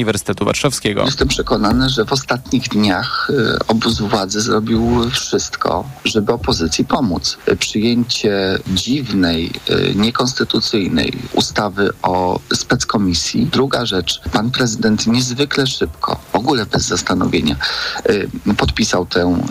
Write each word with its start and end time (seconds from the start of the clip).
Uniwersytetu 0.00 0.44
Warszawskiego. 0.44 1.04
Jestem 1.04 1.28
przekonany, 1.28 1.88
że 1.88 2.04
w 2.04 2.12
ostatnich 2.12 2.68
dniach 2.68 3.30
y, 3.30 3.58
obóz 3.68 4.00
władzy 4.00 4.40
zrobił 4.40 5.10
wszystko, 5.10 5.84
żeby 6.04 6.32
opozycji 6.32 6.84
pomóc. 6.84 7.38
Przyjęcie 7.58 8.58
dziwnej, 8.66 9.50
y, 9.70 9.94
niekonstytucyjnej 9.94 11.12
ustawy 11.34 11.90
o 12.02 12.40
speckomisji. 12.54 13.46
Druga 13.46 13.86
rzecz, 13.86 14.20
pan 14.32 14.50
prezydent 14.50 15.06
niezwykle 15.06 15.66
szybko, 15.66 16.20
w 16.32 16.36
ogóle 16.36 16.66
bez 16.66 16.82
zastanowienia, 16.82 17.56
podpisał 18.56 19.06
tę, 19.06 19.42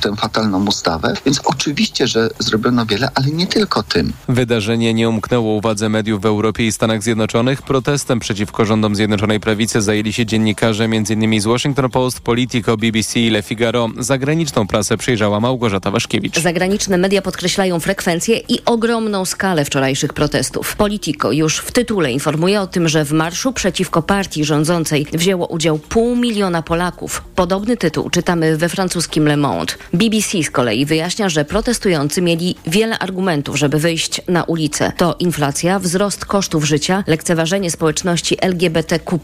tę 0.00 0.16
fatalną 0.16 0.66
ustawę, 0.66 1.14
więc 1.24 1.40
oczywiście, 1.44 2.06
że 2.06 2.28
zrobiono 2.38 2.86
wiele, 2.86 3.10
ale 3.14 3.26
nie 3.26 3.46
tylko 3.46 3.82
tym. 3.82 4.12
Wydarzenie 4.28 4.94
nie 4.94 5.08
umknęło 5.08 5.54
uwadze 5.54 5.88
mediów 5.88 6.22
w 6.22 6.26
Europie 6.26 6.66
i 6.66 6.72
Stanach 6.72 7.02
Zjednoczonych. 7.02 7.62
Protestem 7.62 8.20
przeciwko 8.20 8.64
rządom 8.64 8.96
Zjednoczonej 8.96 9.40
Prawicy 9.40 9.65
zajęli 9.72 10.12
się 10.12 10.26
dziennikarze 10.26 10.84
m.in. 10.84 11.40
z 11.40 11.44
Washington 11.44 11.90
Post, 11.90 12.20
Politico, 12.20 12.76
BBC 12.76 13.20
i 13.20 13.30
Le 13.30 13.42
Figaro. 13.42 13.88
Zagraniczną 13.98 14.66
prasę 14.66 14.96
przyjrzała 14.96 15.40
Małgorzata 15.40 15.90
Waszkiewicz. 15.90 16.40
Zagraniczne 16.40 16.98
media 16.98 17.22
podkreślają 17.22 17.80
frekwencję 17.80 18.40
i 18.48 18.58
ogromną 18.64 19.24
skalę 19.24 19.64
wczorajszych 19.64 20.12
protestów. 20.12 20.76
Politico 20.76 21.32
już 21.32 21.58
w 21.58 21.72
tytule 21.72 22.12
informuje 22.12 22.60
o 22.60 22.66
tym, 22.66 22.88
że 22.88 23.04
w 23.04 23.12
marszu 23.12 23.52
przeciwko 23.52 24.02
partii 24.02 24.44
rządzącej 24.44 25.06
wzięło 25.12 25.46
udział 25.46 25.78
pół 25.78 26.16
miliona 26.16 26.62
Polaków. 26.62 27.22
Podobny 27.34 27.76
tytuł 27.76 28.10
czytamy 28.10 28.56
we 28.56 28.68
francuskim 28.68 29.28
Le 29.28 29.36
Monde. 29.36 29.72
BBC 29.92 30.42
z 30.42 30.50
kolei 30.50 30.86
wyjaśnia, 30.86 31.28
że 31.28 31.44
protestujący 31.44 32.22
mieli 32.22 32.54
wiele 32.66 32.98
argumentów, 32.98 33.56
żeby 33.56 33.78
wyjść 33.78 34.20
na 34.28 34.44
ulicę. 34.44 34.92
To 34.96 35.16
inflacja, 35.18 35.78
wzrost 35.78 36.24
kosztów 36.24 36.64
życia, 36.64 37.04
lekceważenie 37.06 37.70
społeczności 37.70 38.36
LGBTQ+, 38.40 39.18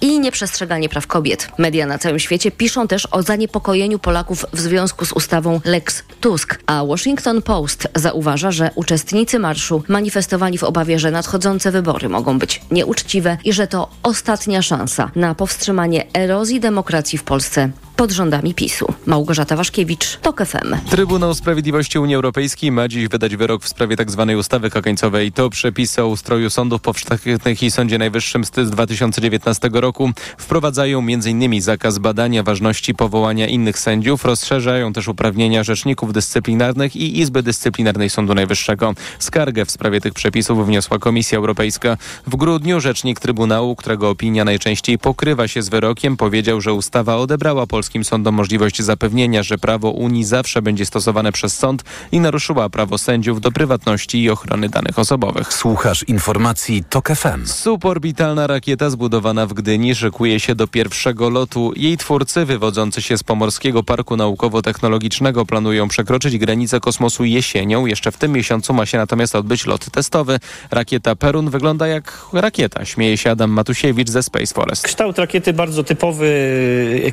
i 0.00 0.20
nieprzestrzeganie 0.20 0.88
praw 0.88 1.06
kobiet. 1.06 1.48
Media 1.58 1.86
na 1.86 1.98
całym 1.98 2.18
świecie 2.18 2.50
piszą 2.50 2.88
też 2.88 3.08
o 3.10 3.22
zaniepokojeniu 3.22 3.98
Polaków 3.98 4.46
w 4.52 4.60
związku 4.60 5.04
z 5.04 5.12
ustawą 5.12 5.60
Lex 5.64 6.02
Tusk, 6.20 6.58
a 6.66 6.84
Washington 6.84 7.42
Post 7.42 7.88
zauważa, 7.94 8.50
że 8.50 8.70
uczestnicy 8.74 9.38
marszu 9.38 9.82
manifestowali 9.88 10.58
w 10.58 10.64
obawie, 10.64 10.98
że 10.98 11.10
nadchodzące 11.10 11.70
wybory 11.70 12.08
mogą 12.08 12.38
być 12.38 12.60
nieuczciwe 12.70 13.36
i 13.44 13.52
że 13.52 13.66
to 13.66 13.88
ostatnia 14.02 14.62
szansa 14.62 15.10
na 15.14 15.34
powstrzymanie 15.34 16.06
erozji 16.14 16.60
demokracji 16.60 17.18
w 17.18 17.24
Polsce 17.24 17.70
pod 17.96 18.10
rządami 18.10 18.54
PiSu. 18.54 18.86
Małgorzata 19.06 19.56
Waszkiewicz, 19.56 20.16
TOK 20.16 20.46
FM. 20.46 20.90
Trybunał 20.90 21.34
Sprawiedliwości 21.34 21.98
Unii 21.98 22.14
Europejskiej 22.14 22.72
ma 22.72 22.88
dziś 22.88 23.08
wydać 23.08 23.36
wyrok 23.36 23.62
w 23.64 23.68
sprawie 23.68 23.96
tzw. 23.96 24.26
Tak 24.28 24.38
ustawy 24.38 24.70
kakańcowej. 24.70 25.32
To 25.32 25.50
przepisy 25.50 26.02
o 26.02 26.08
ustroju 26.08 26.50
sądów 26.50 26.80
powszechnych 26.80 27.62
i 27.62 27.70
Sądzie 27.70 27.98
Najwyższym 27.98 28.44
z 28.44 28.50
2019 28.50 29.70
roku 29.72 30.10
wprowadzają 30.38 30.98
m.in. 30.98 31.62
zakaz 31.62 31.98
badania 31.98 32.42
ważności 32.42 32.94
powołania 32.94 33.46
innych 33.46 33.78
sędziów, 33.78 34.24
rozszerzają 34.24 34.92
też 34.92 35.08
uprawnienia 35.08 35.64
rzeczników 35.64 36.12
dyscyplinarnych 36.12 36.96
i 36.96 37.20
Izby 37.20 37.42
Dyscyplinarnej 37.42 38.10
Sądu 38.10 38.34
Najwyższego. 38.34 38.94
Skargę 39.18 39.64
w 39.64 39.70
sprawie 39.70 40.00
tych 40.00 40.14
przepisów 40.14 40.66
wniosła 40.66 40.98
Komisja 40.98 41.38
Europejska. 41.38 41.96
W 42.26 42.36
grudniu 42.36 42.80
rzecznik 42.80 43.20
Trybunału, 43.20 43.76
którego 43.76 44.10
opinia 44.10 44.44
najczęściej 44.44 44.98
pokrywa 44.98 45.48
się 45.48 45.62
z 45.62 45.68
wyrokiem, 45.68 46.16
powiedział, 46.16 46.60
że 46.60 46.72
ustawa 46.72 47.16
odebrała 47.16 47.66
Polsce 47.66 47.91
polskim 47.92 48.04
sądom 48.04 48.34
możliwość 48.34 48.82
zapewnienia, 48.82 49.42
że 49.42 49.58
prawo 49.58 49.90
Unii 49.90 50.24
zawsze 50.24 50.62
będzie 50.62 50.86
stosowane 50.86 51.32
przez 51.32 51.58
sąd 51.58 51.84
i 52.12 52.20
naruszyła 52.20 52.68
prawo 52.68 52.98
sędziów 52.98 53.40
do 53.40 53.52
prywatności 53.52 54.22
i 54.22 54.30
ochrony 54.30 54.68
danych 54.68 54.98
osobowych. 54.98 55.52
Słuchasz 55.52 56.02
informacji 56.02 56.84
TOK 56.90 57.08
FM. 57.08 57.46
Suborbitalna 57.46 58.46
rakieta 58.46 58.90
zbudowana 58.90 59.46
w 59.46 59.52
Gdyni 59.52 59.94
szykuje 59.94 60.40
się 60.40 60.54
do 60.54 60.66
pierwszego 60.66 61.30
lotu. 61.30 61.72
Jej 61.76 61.96
twórcy 61.96 62.44
wywodzący 62.44 63.02
się 63.02 63.18
z 63.18 63.22
Pomorskiego 63.22 63.82
Parku 63.82 64.16
Naukowo-Technologicznego 64.16 65.46
planują 65.46 65.88
przekroczyć 65.88 66.38
granicę 66.38 66.80
kosmosu 66.80 67.24
jesienią. 67.24 67.86
Jeszcze 67.86 68.12
w 68.12 68.16
tym 68.16 68.32
miesiącu 68.32 68.74
ma 68.74 68.86
się 68.86 68.98
natomiast 68.98 69.36
odbyć 69.36 69.66
lot 69.66 69.90
testowy. 69.90 70.40
Rakieta 70.70 71.16
Perun 71.16 71.50
wygląda 71.50 71.86
jak 71.86 72.26
rakieta, 72.32 72.84
śmieje 72.84 73.16
się 73.16 73.30
Adam 73.30 73.50
Matusiewicz 73.50 74.08
ze 74.10 74.22
Space 74.22 74.54
Forest. 74.54 74.82
Kształt 74.82 75.18
rakiety 75.18 75.52
bardzo 75.52 75.84
typowy, 75.84 76.32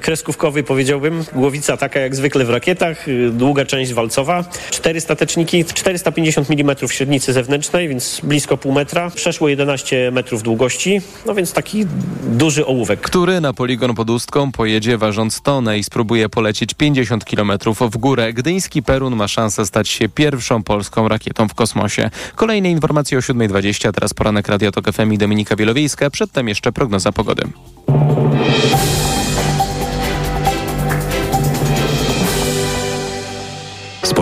kreskówkowy 0.02 0.59
powiedziałbym. 0.64 1.24
Głowica 1.36 1.78
taka 1.78 2.00
jak 2.00 2.16
zwykle 2.16 2.46
w 2.46 2.50
rakietach, 2.50 3.08
y, 3.08 3.30
długa 3.32 3.66
część 3.66 3.94
walcowa. 3.94 4.44
Cztery 4.72 5.02
stateczniki, 5.02 5.66
450 5.66 6.52
mm 6.52 6.76
średnicy 6.88 7.34
zewnętrznej, 7.34 7.88
więc 7.88 8.22
blisko 8.24 8.58
pół 8.58 8.72
metra. 8.72 9.10
Przeszło 9.10 9.50
11 9.50 10.12
metrów 10.12 10.44
długości, 10.44 11.02
no 11.26 11.36
więc 11.36 11.54
taki 11.54 11.86
duży 12.24 12.66
ołówek. 12.66 13.02
Który 13.02 13.42
na 13.42 13.54
poligon 13.54 13.96
pod 13.96 14.10
Ustką 14.10 14.52
pojedzie 14.52 14.98
ważąc 14.98 15.42
tonę 15.42 15.80
i 15.80 15.84
spróbuje 15.84 16.30
polecieć 16.30 16.74
50 16.74 17.26
km 17.26 17.52
w 17.92 17.98
górę. 17.98 18.34
Gdyński 18.34 18.84
Perun 18.84 19.16
ma 19.16 19.28
szansę 19.28 19.66
stać 19.66 19.90
się 19.90 20.10
pierwszą 20.10 20.64
polską 20.64 21.08
rakietą 21.08 21.48
w 21.48 21.54
kosmosie. 21.54 22.10
Kolejne 22.36 22.70
informacje 22.70 23.18
o 23.18 23.22
7.20, 23.22 23.92
teraz 23.92 24.14
poranek 24.14 24.48
Radio 24.48 24.72
Tok 24.72 24.92
FM 24.92 25.14
i 25.14 25.18
Dominika 25.18 25.56
Wielowiejska, 25.56 26.10
przedtem 26.10 26.48
jeszcze 26.48 26.72
prognoza 26.72 27.12
pogody. 27.12 27.44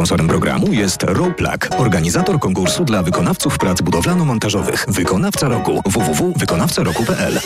Sponsorem 0.08 0.28
programu 0.28 0.74
jest 0.74 1.04
Roplak, 1.04 1.70
organizator 1.78 2.40
konkursu 2.40 2.86
dla 2.86 3.04
wykonawców 3.04 3.58
prac 3.58 3.82
budowlano-montażowych. 3.82 4.86
Wykonawca 4.88 5.50
roku 5.50 5.82
www.wykonawcaroku.pl 5.86 7.40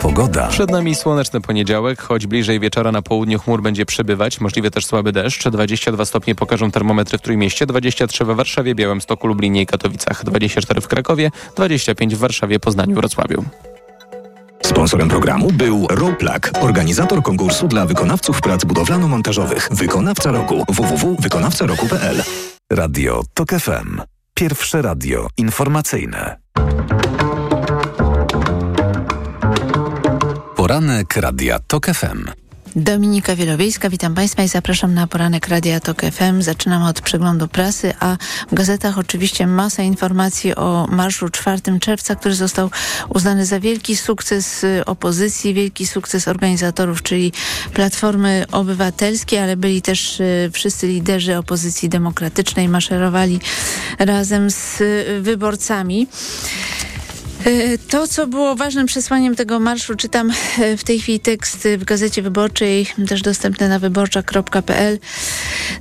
Pogoda. 0.00 0.48
Przed 0.48 0.70
nami 0.70 0.94
słoneczny 0.94 1.40
poniedziałek, 1.40 2.02
choć 2.02 2.26
bliżej 2.26 2.60
wieczora 2.60 2.92
na 2.92 3.02
południu 3.02 3.38
chmur 3.38 3.62
będzie 3.62 3.86
przebywać, 3.86 4.40
możliwy 4.40 4.70
też 4.70 4.86
słaby 4.86 5.12
deszcz. 5.12 5.48
22 5.48 6.04
stopnie 6.04 6.34
pokażą 6.34 6.70
termometry 6.70 7.18
w 7.18 7.20
Trójmieście, 7.20 7.66
23 7.66 8.24
we 8.24 8.34
Warszawie, 8.34 8.74
Białymstoku, 8.74 9.26
Lublinie 9.26 9.62
i 9.62 9.66
Katowicach, 9.66 10.24
24 10.24 10.80
w 10.80 10.88
Krakowie, 10.88 11.30
25 11.56 12.14
w 12.14 12.18
Warszawie, 12.18 12.60
Poznaniu, 12.60 12.94
Wrocławiu. 12.94 13.44
Sponsorem 14.66 15.08
programu 15.08 15.52
był 15.52 15.86
Roplak, 15.90 16.50
organizator 16.60 17.22
konkursu 17.22 17.68
dla 17.68 17.86
wykonawców 17.86 18.40
prac 18.40 18.64
budowlano-montażowych. 18.64 19.68
Wykonawca 19.70 20.32
roku 20.32 20.64
www.wykonawcaroku.pl 20.68 22.22
Radio 22.72 23.22
TOK 23.34 23.50
FM. 23.50 24.00
Pierwsze 24.34 24.82
radio 24.82 25.26
informacyjne. 25.36 26.36
Poranek 30.56 31.16
Radia 31.16 31.58
TOK 31.58 31.86
FM. 31.86 32.39
Dominika 32.76 33.36
Wielowiejska, 33.36 33.90
witam 33.90 34.14
Państwa 34.14 34.42
i 34.42 34.48
zapraszam 34.48 34.94
na 34.94 35.06
poranek 35.06 35.48
Radia 35.48 35.80
Tok 35.80 36.02
FM. 36.12 36.42
Zaczynamy 36.42 36.88
od 36.88 37.00
przeglądu 37.00 37.48
prasy, 37.48 37.92
a 38.00 38.16
w 38.50 38.54
gazetach 38.54 38.98
oczywiście 38.98 39.46
masa 39.46 39.82
informacji 39.82 40.54
o 40.54 40.86
marszu 40.90 41.28
4 41.28 41.60
czerwca, 41.80 42.14
który 42.14 42.34
został 42.34 42.70
uznany 43.08 43.46
za 43.46 43.60
wielki 43.60 43.96
sukces 43.96 44.66
opozycji, 44.86 45.54
wielki 45.54 45.86
sukces 45.86 46.28
organizatorów, 46.28 47.02
czyli 47.02 47.32
Platformy 47.74 48.44
Obywatelskiej, 48.52 49.38
ale 49.38 49.56
byli 49.56 49.82
też 49.82 50.20
y, 50.20 50.50
wszyscy 50.52 50.86
liderzy 50.86 51.38
opozycji 51.38 51.88
demokratycznej, 51.88 52.68
maszerowali 52.68 53.40
razem 53.98 54.50
z 54.50 54.82
wyborcami. 55.20 56.06
E, 57.44 57.78
to, 57.78 58.08
co 58.08 58.26
było 58.26 58.56
ważnym 58.56 58.86
przesłaniem 58.86 59.36
tego 59.36 59.60
marszu, 59.60 59.94
czytam 59.94 60.32
e, 60.58 60.76
w 60.76 60.84
tej 60.84 61.00
chwili 61.00 61.20
tekst 61.20 61.68
w 61.78 61.84
Gazecie 61.84 62.22
Wyborczej, 62.22 62.86
też 63.08 63.22
dostępny 63.22 63.68
na 63.68 63.78
wyborcza.pl. 63.78 64.98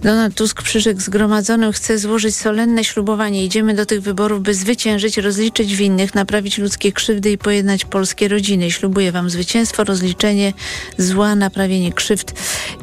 Donald 0.01 0.35
Tusk 0.35 0.61
przyrzekł 0.61 0.99
zgromadzonym, 0.99 1.71
chce 1.71 1.97
złożyć 1.97 2.35
solenne 2.35 2.83
ślubowanie. 2.83 3.45
Idziemy 3.45 3.73
do 3.73 3.85
tych 3.85 4.01
wyborów, 4.01 4.41
by 4.41 4.53
zwyciężyć, 4.53 5.17
rozliczyć 5.17 5.75
winnych, 5.75 6.15
naprawić 6.15 6.57
ludzkie 6.57 6.91
krzywdy 6.91 7.31
i 7.31 7.37
pojednać 7.37 7.85
polskie 7.85 8.27
rodziny. 8.27 8.71
Ślubuję 8.71 9.11
wam 9.11 9.29
zwycięstwo, 9.29 9.83
rozliczenie 9.83 10.53
zła, 10.97 11.35
naprawienie 11.35 11.93
krzywd 11.93 12.33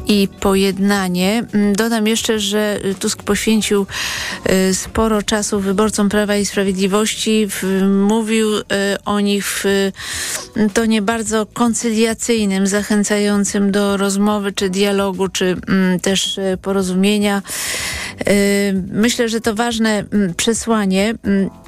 i 0.07 0.29
pojednanie. 0.41 1.45
Mm, 1.53 1.73
dodam 1.73 2.07
jeszcze, 2.07 2.41
że 2.41 2.81
Tusk 3.01 3.23
poświęcił 3.23 3.87
e, 4.45 4.75
sporo 4.75 5.23
czasu 5.23 5.61
wyborcom 5.61 6.09
Prawa 6.09 6.37
i 6.37 6.47
Sprawiedliwości. 6.47 7.49
Mówił 8.07 8.66
Y, 8.73 9.05
o 9.05 9.21
nich 9.21 9.47
w 9.47 9.65
tonie 10.73 11.03
bardzo 11.03 11.47
koncyliacyjnym, 11.47 12.67
zachęcającym 12.67 13.73
do 13.73 13.97
rozmowy, 13.97 14.53
czy 14.53 14.71
dialogu, 14.71 15.29
czy 15.29 15.57
mm, 15.69 16.01
też 16.01 16.39
y, 16.39 16.59
porozumienia. 16.63 17.43
Y, 18.29 18.83
myślę, 18.93 19.29
że 19.29 19.41
to 19.41 19.55
ważne 19.55 20.05
mm, 20.13 20.35
przesłanie. 20.35 21.15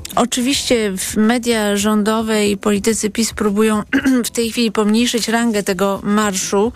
Mm, 0.09 0.17
oczywiście 0.17 0.93
media 1.17 1.77
rządowe 1.77 2.49
i 2.49 2.57
politycy 2.57 3.11
PiS 3.11 3.33
próbują 3.33 3.83
w 4.25 4.31
tej 4.31 4.51
chwili 4.51 4.73
pomniejszyć 4.73 5.29
rangę 5.29 5.63
tego 5.63 6.01
marszu. 6.03 6.73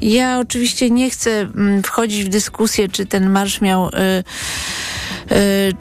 Ja 0.00 0.38
oczywiście 0.38 0.90
nie 0.90 1.10
chcę 1.10 1.48
wchodzić 1.84 2.24
w 2.24 2.28
dyskusję, 2.28 2.88
czy 2.88 3.06
ten 3.06 3.30
marsz 3.30 3.60
miał 3.60 3.90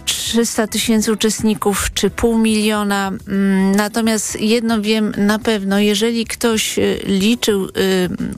300 0.06 0.68
tysięcy 0.68 1.14
uczestników 1.14 1.94
czy 1.94 2.10
pół 2.10 2.38
miliona. 2.38 3.12
Mm, 3.28 3.76
natomiast 3.76 4.42
jedno 4.42 4.82
wiem 4.82 5.14
na 5.18 5.40
pewno, 5.40 5.80
jeżeli 5.80 6.26
ktoś 6.26 6.80
liczył 7.06 7.68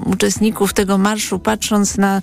uczestników 0.06 0.74
tego 0.74 0.98
marszu, 0.98 1.40
patrząc 1.40 1.98
na 1.98 2.22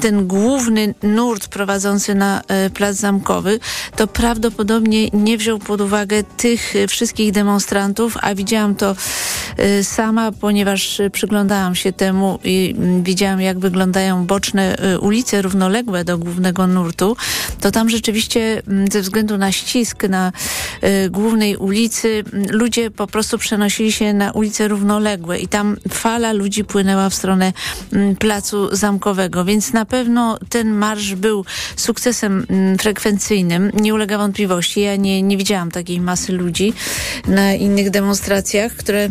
ten 0.00 0.26
główny 0.26 0.94
nurt 1.02 1.48
prowadzący 1.48 2.14
na 2.14 2.42
Plac 2.74 2.96
Zamkowy, 2.96 3.58
to 3.96 4.06
prawdopodobnie 4.06 5.08
nie 5.08 5.38
wziął 5.38 5.45
pod 5.66 5.80
uwagę 5.80 6.22
tych 6.22 6.74
wszystkich 6.88 7.32
demonstrantów, 7.32 8.16
a 8.22 8.34
widziałam 8.34 8.74
to 8.74 8.96
sama, 9.82 10.32
ponieważ 10.32 11.00
przyglądałam 11.12 11.74
się 11.74 11.92
temu 11.92 12.38
i 12.44 12.74
mm, 12.78 13.02
widziałam, 13.02 13.40
jak 13.40 13.58
wyglądają 13.58 14.26
boczne 14.26 14.76
ulice 15.00 15.42
równoległe 15.42 16.04
do 16.04 16.18
głównego 16.18 16.66
nurtu, 16.66 17.16
to 17.60 17.70
tam 17.70 17.90
rzeczywiście 17.90 18.62
mm, 18.68 18.88
ze 18.90 19.00
względu 19.00 19.38
na 19.38 19.52
ścisk 19.52 20.02
na 20.08 20.32
y, 20.84 21.10
głównej 21.10 21.56
ulicy 21.56 22.24
mm, 22.32 22.46
ludzie 22.50 22.90
po 22.90 23.06
prostu 23.06 23.38
przenosili 23.38 23.92
się 23.92 24.12
na 24.12 24.32
ulice 24.32 24.68
równoległe 24.68 25.38
i 25.38 25.48
tam 25.48 25.76
fala 25.88 26.32
ludzi 26.32 26.64
płynęła 26.64 27.10
w 27.10 27.14
stronę 27.14 27.52
placu 28.18 28.76
zamkowego, 28.76 29.44
więc 29.44 29.72
na 29.72 29.84
pewno 29.84 30.38
ten 30.48 30.72
marsz 30.72 31.14
był 31.14 31.44
sukcesem 31.76 32.46
frekwencyjnym, 32.80 33.70
nie 33.74 33.94
ulega 33.94 34.18
wątpliwości. 34.18 34.80
Ja 34.80 34.96
nie, 34.96 35.22
nie 35.22 35.36
widziałam 35.36 35.70
takiej 35.70 36.00
masy 36.00 36.32
ludzi 36.32 36.72
na 37.26 37.54
innych 37.54 37.90
demonstracjach, 37.90 38.72
które 38.72 39.08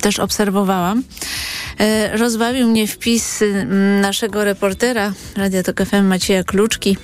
też 0.00 0.18
obserwowałam. 0.18 1.02
E, 1.78 2.16
rozbawił 2.16 2.68
mnie 2.68 2.86
wpis 2.86 3.44
naszego 4.00 4.44
reportera 4.44 5.12
Radia 5.36 5.62
Tok 5.62 5.82
FM 5.84 6.04
Macieja 6.04 6.44
Kluczki, 6.44 6.96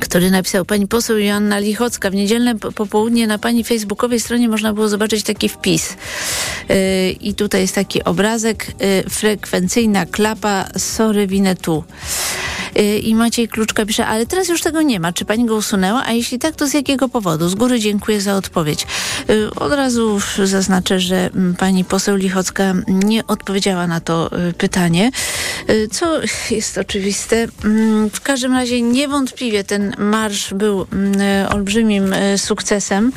który 0.00 0.30
napisał 0.30 0.64
pani 0.64 0.86
poseł 0.86 1.18
Joanna 1.18 1.58
Lichocka. 1.58 2.10
W 2.10 2.14
niedzielne 2.14 2.58
popołudnie 2.58 3.26
na 3.26 3.38
pani 3.38 3.64
facebookowej 3.64 4.20
stronie 4.20 4.48
można 4.48 4.72
było 4.72 4.88
zobaczyć 4.88 5.22
taki 5.22 5.48
wpis. 5.48 5.96
Yy, 6.68 6.76
I 7.10 7.34
tutaj 7.34 7.60
jest 7.60 7.74
taki 7.74 8.04
obrazek. 8.04 8.66
Yy, 8.66 9.10
frekwencyjna 9.10 10.06
klapa, 10.06 10.64
sorry, 10.76 11.26
winę 11.26 11.56
tu. 11.56 11.84
Y, 12.78 12.98
I 12.98 13.14
Maciej 13.14 13.48
Kluczka 13.48 13.86
pisze, 13.86 14.06
ale 14.06 14.26
teraz 14.26 14.48
już 14.48 14.62
tego 14.62 14.82
nie 14.82 15.00
ma. 15.00 15.12
Czy 15.12 15.24
pani 15.24 15.44
go 15.44 15.56
usunęła? 15.56 16.02
A 16.06 16.12
jeśli 16.12 16.38
tak, 16.38 16.56
to 16.56 16.66
z 16.66 16.74
jakiego 16.74 17.08
powodu? 17.08 17.48
Z 17.48 17.54
góry 17.54 17.80
dziękuję 17.80 18.20
za 18.20 18.36
odpowiedź. 18.36 18.86
Y, 19.30 19.54
od 19.54 19.72
razu 19.72 20.20
zaznaczę, 20.44 21.00
że 21.00 21.30
mm, 21.34 21.56
pani 21.56 21.84
poseł 21.84 22.16
Lichocka 22.16 22.74
nie 22.88 23.26
odpowiedziała 23.26 23.86
na 23.86 24.00
to 24.00 24.30
y, 24.48 24.52
pytanie, 24.52 25.10
co 25.90 26.20
jest 26.50 26.78
oczywiste. 26.78 27.46
Mm, 27.64 28.10
w 28.10 28.20
każdym 28.20 28.52
razie 28.52 28.82
niewątpliwie 28.82 29.64
ten 29.64 29.89
marsz 29.98 30.54
był 30.54 30.86
mm, 30.92 31.52
olbrzymim 31.52 32.14
sukcesem. 32.36 33.12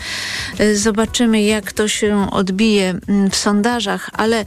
Zobaczymy, 0.73 1.41
jak 1.41 1.73
to 1.73 1.87
się 1.87 2.31
odbije 2.31 2.93
w 3.31 3.35
sondażach, 3.35 4.09
ale 4.13 4.45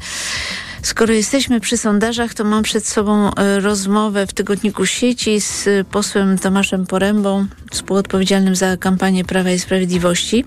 Skoro 0.86 1.12
jesteśmy 1.12 1.60
przy 1.60 1.76
sondażach, 1.76 2.34
to 2.34 2.44
mam 2.44 2.62
przed 2.62 2.86
sobą 2.86 3.34
e, 3.34 3.60
rozmowę 3.60 4.26
w 4.26 4.32
tygodniku 4.32 4.86
sieci 4.86 5.40
z 5.40 5.66
e, 5.66 5.84
posłem 5.84 6.38
Tomaszem 6.38 6.86
Porębą, 6.86 7.46
współodpowiedzialnym 7.70 8.56
za 8.56 8.76
kampanię 8.76 9.24
Prawa 9.24 9.50
i 9.50 9.58
Sprawiedliwości. 9.58 10.44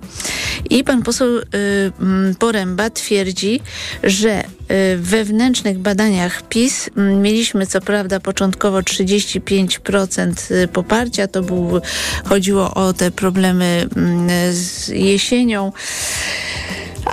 I 0.70 0.84
pan 0.84 1.04
poseł 1.04 1.38
e, 1.38 1.44
Poręba 2.40 2.90
twierdzi, 2.90 3.62
że 4.04 4.44
w 4.98 5.02
wewnętrznych 5.10 5.78
badaniach 5.78 6.42
PiS 6.42 6.90
mieliśmy 6.96 7.68
co 7.68 7.82
prawda 7.82 8.20
początkowo 8.20 8.80
35% 8.80 10.68
poparcia, 10.68 11.28
to 11.28 11.42
był, 11.42 11.82
chodziło 12.26 12.74
o 12.74 12.94
te 12.94 13.12
problemy 13.12 13.88
z 14.52 14.88
jesienią. 14.88 15.72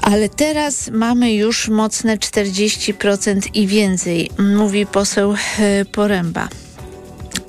Ale 0.02 0.28
teraz 0.28 0.90
mamy 0.92 1.34
już 1.34 1.68
mocne 1.68 2.16
40% 2.16 3.40
i 3.54 3.66
więcej, 3.66 4.30
mówi 4.38 4.86
poseł 4.86 5.34
e, 5.58 5.84
Poręba 5.84 6.48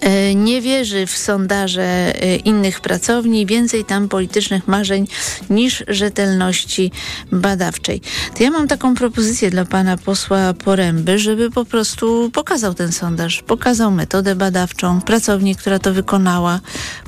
e, 0.01 0.35
nie 0.35 0.61
wierzy 0.61 1.05
w 1.05 1.17
sondaże 1.17 1.81
e, 1.81 2.35
innych 2.35 2.81
pracowni, 2.81 3.45
więcej 3.45 3.85
tam 3.85 4.09
politycznych 4.09 4.67
marzeń 4.67 5.07
niż 5.49 5.83
rzetelności 5.87 6.91
badawczej. 7.31 8.01
To 8.37 8.43
ja 8.43 8.51
mam 8.51 8.67
taką 8.67 8.95
propozycję 8.95 9.49
dla 9.49 9.65
pana 9.65 9.97
posła 9.97 10.53
Poręby, 10.53 11.19
żeby 11.19 11.51
po 11.51 11.65
prostu 11.65 12.29
pokazał 12.33 12.73
ten 12.73 12.91
sondaż, 12.91 13.43
pokazał 13.43 13.91
metodę 13.91 14.35
badawczą, 14.35 15.01
pracownię, 15.01 15.55
która 15.55 15.79
to 15.79 15.93
wykonała, 15.93 16.59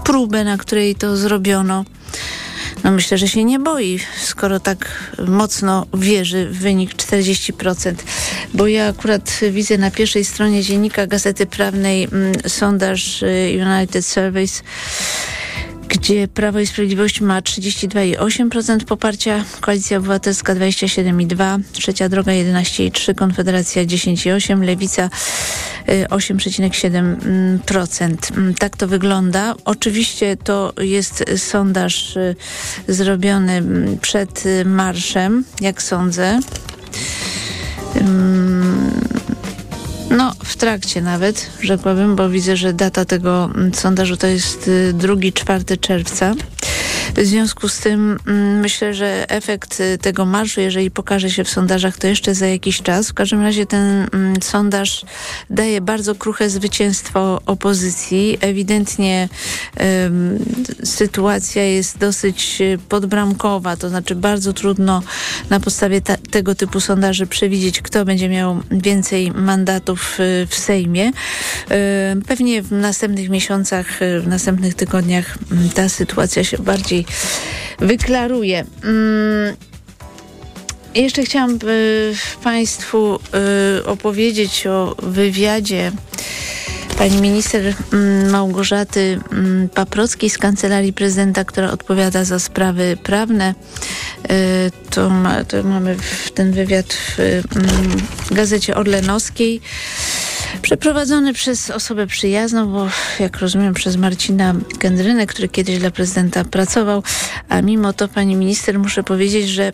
próbę, 0.03 0.43
na 0.43 0.57
której 0.57 0.95
to 0.95 1.17
zrobiono. 1.17 1.85
No 2.83 2.91
myślę, 2.91 3.17
że 3.17 3.27
się 3.27 3.43
nie 3.43 3.59
boi, 3.59 3.99
skoro 4.21 4.59
tak 4.59 5.11
mocno 5.27 5.85
wierzy 5.93 6.49
w 6.49 6.59
wynik 6.59 6.95
40%. 6.95 7.93
Bo 8.53 8.67
ja 8.67 8.87
akurat 8.87 9.39
widzę 9.51 9.77
na 9.77 9.91
pierwszej 9.91 10.25
stronie 10.25 10.63
dziennika 10.63 11.07
Gazety 11.07 11.45
Prawnej 11.45 12.03
mm, 12.03 12.33
sondaż 12.47 13.23
y, 13.23 13.65
United 13.65 14.05
Surveys 14.05 14.63
gdzie 15.89 16.27
Prawo 16.27 16.59
i 16.59 16.67
Sprawiedliwość 16.67 17.21
ma 17.21 17.41
32,8% 17.41 18.85
poparcia, 18.85 19.43
Koalicja 19.61 19.97
Obywatelska 19.97 20.55
27,2%, 20.55 21.59
Trzecia 21.71 22.09
Droga 22.09 22.31
11,3%, 22.31 23.15
Konfederacja 23.15 23.85
10,8%, 23.85 24.63
Lewica 24.63 25.09
8,7%. 26.09 28.37
Mm, 28.37 28.53
tak 28.53 28.77
to 28.77 28.87
wygląda. 28.87 29.55
Oczywiście 29.65 30.37
to 30.37 30.73
jest 30.81 31.25
sondaż 31.37 32.15
y, 32.15 32.35
zrobiony 32.87 33.51
mm, 33.51 33.97
przed 33.97 34.45
y, 34.45 34.65
marszem, 34.65 35.43
jak 35.61 35.81
sądzę. 35.81 36.39
No, 40.09 40.33
w 40.43 40.55
trakcie 40.55 41.01
nawet, 41.01 41.49
rzekłabym, 41.61 42.15
bo 42.15 42.29
widzę, 42.29 42.57
że 42.57 42.73
data 42.73 43.05
tego 43.05 43.51
mm, 43.55 43.73
sondażu 43.73 44.17
to 44.17 44.27
jest 44.27 44.69
2-4 44.93 45.71
y, 45.71 45.77
czerwca. 45.77 46.33
W 47.15 47.25
związku 47.25 47.69
z 47.69 47.79
tym 47.79 48.19
mm, 48.27 48.59
myślę, 48.59 48.93
że 48.93 49.29
efekt 49.29 49.79
y, 49.79 49.97
tego 49.97 50.25
marszu, 50.25 50.61
jeżeli 50.61 50.91
pokaże 50.91 51.29
się 51.29 51.43
w 51.43 51.49
sondażach, 51.49 51.97
to 51.97 52.07
jeszcze 52.07 52.35
za 52.35 52.47
jakiś 52.47 52.81
czas. 52.81 53.09
W 53.09 53.13
każdym 53.13 53.41
razie 53.41 53.65
ten 53.65 54.07
mm, 54.13 54.41
sondaż 54.41 55.05
daje 55.49 55.81
bardzo 55.81 56.15
kruche 56.15 56.49
zwycięstwo 56.49 57.41
opozycji. 57.45 58.37
Ewidentnie 58.41 59.29
sytuacja 60.83 61.63
jest 61.63 61.97
dosyć 61.97 62.57
y, 62.61 62.77
podbramkowa, 62.89 63.77
to 63.77 63.89
znaczy 63.89 64.15
bardzo 64.15 64.53
trudno 64.53 65.03
na 65.49 65.59
podstawie 65.59 66.01
ta, 66.01 66.17
tego 66.31 66.55
typu 66.55 66.79
sondaży 66.79 67.27
przewidzieć, 67.27 67.81
kto 67.81 68.05
będzie 68.05 68.29
miał 68.29 68.61
więcej 68.71 69.31
mandatów 69.31 70.19
y, 70.19 70.47
w 70.49 70.55
Sejmie. 70.55 71.11
Pewnie 72.27 72.61
w 72.61 72.71
następnych 72.71 73.29
miesiącach, 73.29 73.99
w 74.23 74.27
następnych 74.27 74.75
tygodniach 74.75 75.37
mm, 75.51 75.69
ta 75.69 75.89
sytuacja 75.89 76.43
się 76.43 76.57
bardziej 76.57 76.98
wyklaruje. 77.79 78.65
Mm. 78.83 79.55
Jeszcze 80.95 81.23
chciałam 81.23 81.59
y, 81.63 82.13
Państwu 82.43 83.19
y, 83.79 83.85
opowiedzieć 83.85 84.67
o 84.67 84.95
wywiadzie 85.03 85.91
pani 86.97 87.21
minister 87.21 87.73
mm, 87.93 88.29
Małgorzaty 88.29 89.19
mm, 89.31 89.69
Paprockiej 89.69 90.29
z 90.29 90.37
Kancelarii 90.37 90.93
Prezydenta, 90.93 91.43
która 91.43 91.71
odpowiada 91.71 92.23
za 92.23 92.39
sprawy 92.39 92.97
prawne. 93.03 93.53
Y, 94.31 94.71
to, 94.89 95.09
ma, 95.09 95.43
to 95.43 95.63
mamy 95.63 95.95
ten 96.33 96.51
wywiad 96.51 96.93
w 96.93 97.19
mm, 97.19 97.43
gazecie 98.31 98.75
Orlenowskiej. 98.75 99.61
Przeprowadzony 100.61 101.33
przez 101.33 101.69
osobę 101.69 102.07
przyjazną, 102.07 102.67
bo 102.67 102.87
jak 103.19 103.37
rozumiem 103.37 103.73
przez 103.73 103.97
Marcina 103.97 104.53
Kendrynę, 104.79 105.27
który 105.27 105.49
kiedyś 105.49 105.79
dla 105.79 105.91
prezydenta 105.91 106.43
pracował, 106.43 107.03
a 107.49 107.61
mimo 107.61 107.93
to 107.93 108.07
pani 108.07 108.35
minister 108.35 108.79
muszę 108.79 109.03
powiedzieć, 109.03 109.49
że 109.49 109.71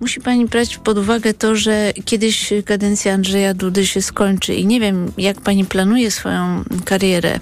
musi 0.00 0.20
pani 0.20 0.46
brać 0.46 0.76
pod 0.76 0.98
uwagę 0.98 1.34
to, 1.34 1.56
że 1.56 1.92
kiedyś 2.04 2.52
kadencja 2.64 3.14
Andrzeja 3.14 3.54
Dudy 3.54 3.86
się 3.86 4.02
skończy. 4.02 4.54
I 4.54 4.66
nie 4.66 4.80
wiem, 4.80 5.12
jak 5.18 5.40
pani 5.40 5.64
planuje 5.64 6.10
swoją 6.10 6.64
karierę, 6.84 7.40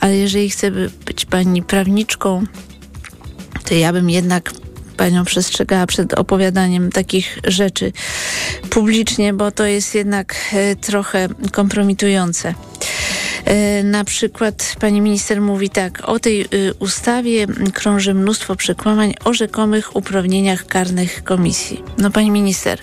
ale 0.00 0.16
jeżeli 0.16 0.50
chce 0.50 0.70
być 1.06 1.24
pani 1.24 1.62
prawniczką, 1.62 2.44
to 3.64 3.74
ja 3.74 3.92
bym 3.92 4.10
jednak 4.10 4.52
panią 4.92 5.24
przestrzegała 5.24 5.86
przed 5.86 6.14
opowiadaniem 6.14 6.92
takich 6.92 7.38
rzeczy 7.44 7.92
publicznie, 8.70 9.32
bo 9.32 9.50
to 9.50 9.66
jest 9.66 9.94
jednak 9.94 10.34
e, 10.52 10.76
trochę 10.76 11.28
kompromitujące. 11.52 12.54
E, 13.44 13.82
na 13.82 14.04
przykład 14.04 14.76
pani 14.80 15.00
minister 15.00 15.40
mówi 15.40 15.70
tak, 15.70 16.08
o 16.08 16.18
tej 16.18 16.42
y, 16.42 16.74
ustawie 16.78 17.46
krąży 17.74 18.14
mnóstwo 18.14 18.56
przekłamań 18.56 19.14
o 19.24 19.34
rzekomych 19.34 19.96
uprawnieniach 19.96 20.66
karnych 20.66 21.24
komisji. 21.24 21.84
No 21.98 22.10
pani 22.10 22.30
minister, 22.30 22.78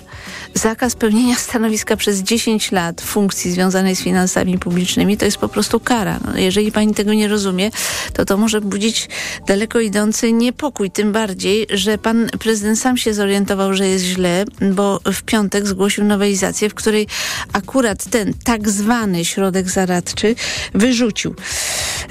zakaz 0.53 0.96
pełnienia 0.96 1.36
stanowiska 1.36 1.98
przez 1.98 2.20
10 2.20 2.72
lat 2.72 3.01
funkcji 3.01 3.51
związanej 3.51 3.96
z 3.96 4.01
finansami 4.01 4.60
publicznymi 4.60 5.18
to 5.18 5.25
jest 5.25 5.38
po 5.38 5.50
prostu 5.50 5.79
kara. 5.79 6.20
No, 6.25 6.38
jeżeli 6.39 6.72
pani 6.72 6.94
tego 6.94 7.13
nie 7.13 7.27
rozumie, 7.27 7.72
to 8.13 8.25
to 8.25 8.38
może 8.38 8.62
budzić 8.62 9.10
daleko 9.48 9.79
idący 9.79 10.34
niepokój. 10.34 10.91
Tym 10.91 11.12
bardziej, 11.12 11.68
że 11.70 11.98
pan 11.98 12.29
prezydent 12.39 12.79
sam 12.79 12.98
się 12.98 13.13
zorientował, 13.13 13.74
że 13.74 13.88
jest 13.88 14.06
źle, 14.06 14.46
bo 14.72 15.00
w 15.13 15.22
piątek 15.22 15.68
zgłosił 15.68 16.03
nowelizację, 16.03 16.70
w 16.70 16.74
której 16.74 17.08
akurat 17.53 18.06
ten 18.06 18.34
tak 18.44 18.70
zwany 18.70 19.25
środek 19.25 19.70
zaradczy 19.70 20.36
wyrzucił. 20.74 21.36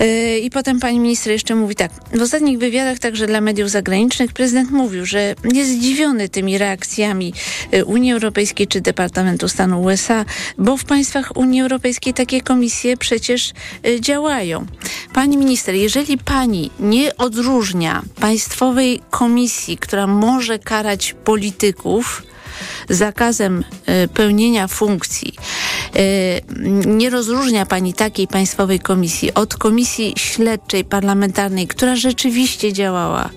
Yy, 0.00 0.38
I 0.38 0.50
potem 0.50 0.80
pani 0.80 1.00
minister 1.00 1.32
jeszcze 1.32 1.54
mówi 1.54 1.74
tak. 1.74 1.92
W 2.14 2.22
ostatnich 2.22 2.58
wywiadach 2.58 2.98
także 2.98 3.26
dla 3.26 3.40
mediów 3.40 3.70
zagranicznych 3.70 4.32
prezydent 4.32 4.70
mówił, 4.70 5.06
że 5.06 5.34
jest 5.52 5.70
zdziwiony 5.70 6.28
tymi 6.28 6.58
reakcjami 6.58 7.34
yy, 7.72 7.84
Unii 7.84 8.12
Europejskiej 8.12 8.27
czy 8.68 8.80
Departamentu 8.80 9.48
Stanu 9.48 9.82
USA, 9.82 10.24
bo 10.58 10.76
w 10.76 10.84
państwach 10.84 11.36
Unii 11.36 11.62
Europejskiej 11.62 12.14
takie 12.14 12.40
komisje 12.40 12.96
przecież 12.96 13.52
yy, 13.82 14.00
działają. 14.00 14.66
Pani 15.12 15.36
minister, 15.36 15.74
jeżeli 15.74 16.18
pani 16.18 16.70
nie 16.80 17.16
odróżnia 17.16 18.02
państwowej 18.20 19.00
komisji, 19.10 19.78
która 19.78 20.06
może 20.06 20.58
karać 20.58 21.14
polityków, 21.24 22.22
zakazem 22.88 23.64
y, 24.04 24.08
pełnienia 24.08 24.68
funkcji 24.68 25.34
y, 25.96 26.40
nie 26.86 27.10
rozróżnia 27.10 27.66
pani 27.66 27.94
takiej 27.94 28.26
państwowej 28.28 28.80
komisji 28.80 29.34
od 29.34 29.56
komisji 29.56 30.14
śledczej 30.16 30.84
parlamentarnej, 30.84 31.66
która 31.66 31.96
rzeczywiście 31.96 32.72
działała 32.72 33.30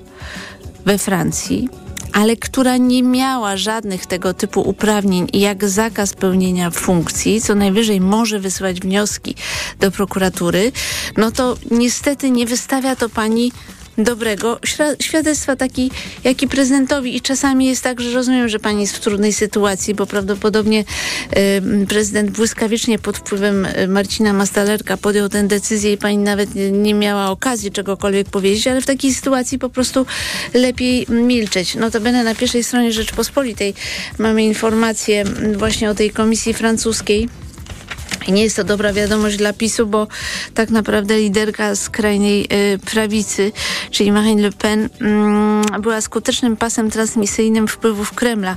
we 0.86 0.98
Francji, 0.98 1.70
ale 2.14 2.36
która 2.36 2.78
nie 2.78 3.04
miała 3.04 3.58
żadnych 3.58 4.06
tego 4.06 4.34
typu 4.34 4.62
uprawnień, 4.62 5.28
jak 5.34 5.70
zakaz 5.70 6.14
pełnienia 6.14 6.72
funkcji, 6.72 7.42
co 7.42 7.56
najwyżej 7.56 8.02
może 8.02 8.40
wysyłać 8.40 8.80
wnioski 8.80 9.36
do 9.80 9.92
prokuratury, 9.92 10.72
no 11.18 11.32
to 11.32 11.58
niestety 11.72 12.32
nie 12.32 12.46
wystawia 12.46 12.96
to 12.96 13.10
pani 13.10 13.52
dobrego 13.98 14.60
świadectwa 15.00 15.56
taki, 15.56 15.92
jaki 16.24 16.48
prezydentowi 16.48 17.16
i 17.16 17.22
czasami 17.22 17.66
jest 17.66 17.84
tak, 17.84 18.02
że 18.02 18.12
rozumiem, 18.12 18.50
że 18.50 18.60
pani 18.60 18.82
jest 18.82 18.98
w 18.98 19.00
trudnej 19.00 19.34
sytuacji, 19.34 19.96
bo 19.96 20.06
prawdopodobnie 20.06 20.80
y, 20.82 21.86
prezydent 21.88 22.32
błyskawicznie 22.32 23.00
pod 23.00 23.18
wpływem 23.18 23.66
y, 23.66 23.88
Marcina 23.88 24.34
Mastalerka 24.34 24.98
podjął 24.98 25.30
tę 25.30 25.44
decyzję 25.44 25.94
i 25.94 25.98
pani 25.98 26.18
nawet 26.18 26.50
nie, 26.72 26.94
miała 26.94 27.30
okazji 27.30 27.72
czegokolwiek 27.72 28.30
powiedzieć, 28.30 28.68
ale 28.68 28.82
w 28.82 28.86
takiej 28.86 29.14
sytuacji 29.14 29.60
po 29.60 29.70
prostu 29.70 30.06
lepiej 30.54 31.06
milczeć. 31.10 31.76
No 31.76 31.92
to 31.92 32.02
będę 32.02 32.24
na 32.24 32.36
pierwszej 32.36 32.64
stronie 32.64 32.92
Rzeczpospolitej 32.92 33.74
mamy 34.18 34.44
informację 34.44 35.24
właśnie 35.58 35.90
o 35.90 35.96
tej 35.96 36.12
komisji 36.12 36.54
francuskiej, 36.54 37.30
nie 38.34 38.44
jest 38.44 38.56
to 38.56 38.64
dobra 38.64 38.94
wiadomość 38.94 39.38
dla 39.38 39.54
PiSu, 39.54 39.88
bo 39.88 40.08
tak 40.54 40.70
naprawdę 40.70 41.20
liderka 41.20 41.76
skrajnej 41.76 42.48
y, 42.74 42.80
prawicy, 42.80 43.52
czyli 43.92 44.12
Marine 44.12 44.42
Le 44.42 44.52
Pen, 44.52 44.90
y, 45.78 45.80
była 45.82 46.02
skutecznym 46.02 46.58
pasem 46.58 46.92
transmisyjnym 46.92 47.68
wpływów 47.68 48.14
Kremla. 48.14 48.56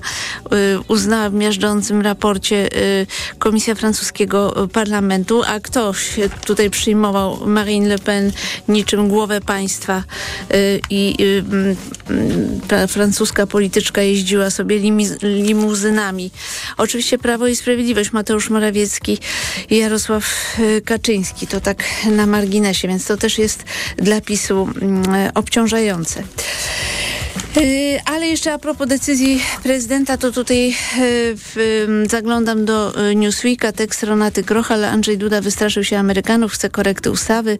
Y, 0.53 0.81
uznała 0.89 1.31
w 1.31 1.35
miażdżącym 1.35 2.01
raporcie 2.03 2.77
y, 2.77 3.07
Komisja 3.39 3.75
Francuskiego 3.75 4.69
Parlamentu, 4.73 5.43
a 5.47 5.61
ktoś 5.61 6.11
tutaj 6.47 6.71
przyjmował 6.71 7.47
Marine 7.47 7.89
Le 7.89 7.99
Pen 7.99 8.33
niczym 8.69 9.09
głowę 9.09 9.41
państwa 9.41 10.03
y, 10.55 10.81
i 10.91 11.17
y, 11.21 11.45
ta 12.69 12.87
francuska 12.87 13.47
polityczka 13.47 14.03
jeździła 14.03 14.51
sobie 14.51 14.79
limuzynami. 15.23 16.31
Oczywiście 16.77 17.19
Prawo 17.19 17.47
i 17.47 17.57
Sprawiedliwość, 17.57 18.13
Mateusz 18.13 18.51
Morawiecki 18.51 19.19
Jarosław 19.71 20.25
y, 20.59 20.83
Kaczyński. 20.85 21.47
To 21.47 21.61
tak 21.61 21.85
na 22.11 22.27
marginesie, 22.27 22.89
więc 22.89 23.07
to 23.07 23.17
też 23.17 23.39
jest 23.39 23.65
dla 23.97 24.21
PiSu 24.21 24.69
mm, 24.83 25.31
obciążające. 25.35 26.23
Y, 27.57 28.01
ale 28.05 28.27
jeszcze 28.27 28.53
a 28.53 28.59
propos 28.59 28.89
decyzji 28.89 29.43
prezydenta, 29.63 30.17
to 30.17 30.33
tutaj 30.33 30.77
y, 31.57 32.09
zaglądam 32.11 32.65
do 32.65 32.93
Newsweeka, 33.15 33.73
tekst 33.73 34.03
Ronaty 34.03 34.43
Grochal. 34.43 34.85
Andrzej 34.85 35.19
Duda 35.19 35.41
wystraszył 35.41 35.85
się 35.85 35.99
Amerykanów, 35.99 36.53
chce 36.53 36.71
korekty 36.71 37.11
ustawy. 37.11 37.59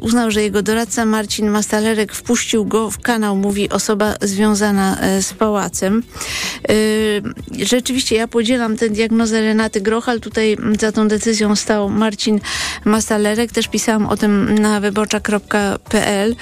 Uznał, 0.00 0.30
że 0.30 0.42
jego 0.42 0.62
doradca 0.62 1.04
Marcin 1.04 1.50
Mastalerek 1.50 2.12
wpuścił 2.12 2.64
go 2.64 2.90
w 2.90 2.98
kanał, 2.98 3.36
mówi 3.36 3.68
osoba 3.68 4.14
związana 4.20 4.98
z 5.20 5.32
pałacem. 5.32 6.02
Rzeczywiście 7.62 8.16
ja 8.16 8.28
podzielam 8.28 8.76
tę 8.76 8.90
diagnozę 8.90 9.40
Renaty 9.40 9.80
Grochal. 9.80 10.20
Tutaj 10.20 10.56
za 10.80 10.92
tą 10.92 11.08
decyzją 11.08 11.56
stał 11.56 11.88
Marcin 11.88 12.40
Mastalerek. 12.84 13.52
Też 13.52 13.68
pisałam 13.68 14.06
o 14.06 14.16
tym 14.16 14.58
na 14.58 14.80
wyborcza.pl 14.80 16.30
y, 16.30 16.36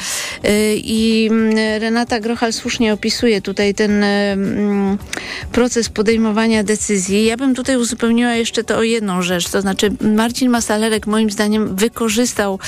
i 0.77 1.29
mm, 1.31 1.81
Renata 1.81 2.21
Grochal 2.21 2.53
słusznie 2.53 2.93
opisuje 2.93 3.43
tutaj 3.43 3.75
ten 3.75 4.05
mm, 4.05 4.99
proces 5.53 5.89
podejmowania 5.89 6.65
decyzji. 6.65 7.25
Ja 7.25 7.37
bym 7.37 7.55
tutaj 7.55 7.77
uzupełniła 7.77 8.35
jeszcze 8.35 8.65
to 8.65 8.77
o 8.77 8.83
jedną 8.83 9.23
rzecz, 9.23 9.51
to 9.51 9.61
znaczy 9.61 9.91
Marcin 10.01 10.51
Mastalerek 10.51 11.07
moim 11.07 11.31
zdaniem 11.31 11.77
wykorzystał 11.77 12.59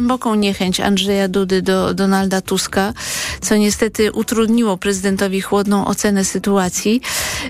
głęboką 0.00 0.34
niechęć 0.34 0.80
Andrzeja 0.80 1.28
Dudy 1.28 1.62
do 1.62 1.94
Donalda 1.94 2.40
Tuska, 2.40 2.92
co 3.40 3.56
niestety 3.56 4.12
utrudniło 4.12 4.76
prezydentowi 4.76 5.40
chłodną 5.40 5.86
ocenę 5.86 6.24
sytuacji, 6.24 7.00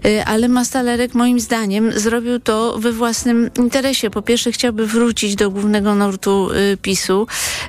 y, 0.07 0.25
ale 0.25 0.49
Mastalerek 0.49 1.15
moim 1.15 1.41
zdaniem 1.41 1.93
zrobił 2.01 2.41
to 2.41 2.79
we 2.79 2.93
własnym 2.93 3.51
interesie. 3.59 4.11
Po 4.11 4.23
pierwsze 4.23 4.53
chciałby 4.53 4.87
wrócić 4.87 5.37
do 5.37 5.51
głównego 5.51 5.95
nurtu 5.95 6.51
y, 6.51 6.77
PiSu 6.77 7.27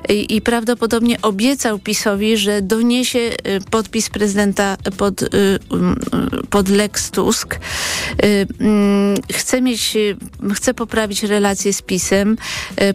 i, 0.08 0.36
i 0.36 0.40
prawdopodobnie 0.40 1.22
obiecał 1.22 1.78
PiSowi, 1.78 2.36
że 2.36 2.62
doniesie 2.62 3.18
y, 3.18 3.60
podpis 3.70 4.10
prezydenta 4.10 4.76
pod, 4.96 5.22
y, 5.22 5.28
pod 6.50 6.68
Lex 6.68 7.10
Tusk. 7.10 7.58
Mm, 8.58 9.14
chce 9.32 9.62
mieć, 9.62 9.96
chce 10.54 10.74
poprawić 10.74 11.22
relacje 11.22 11.72
z 11.72 11.82
PiSem. 11.82 12.36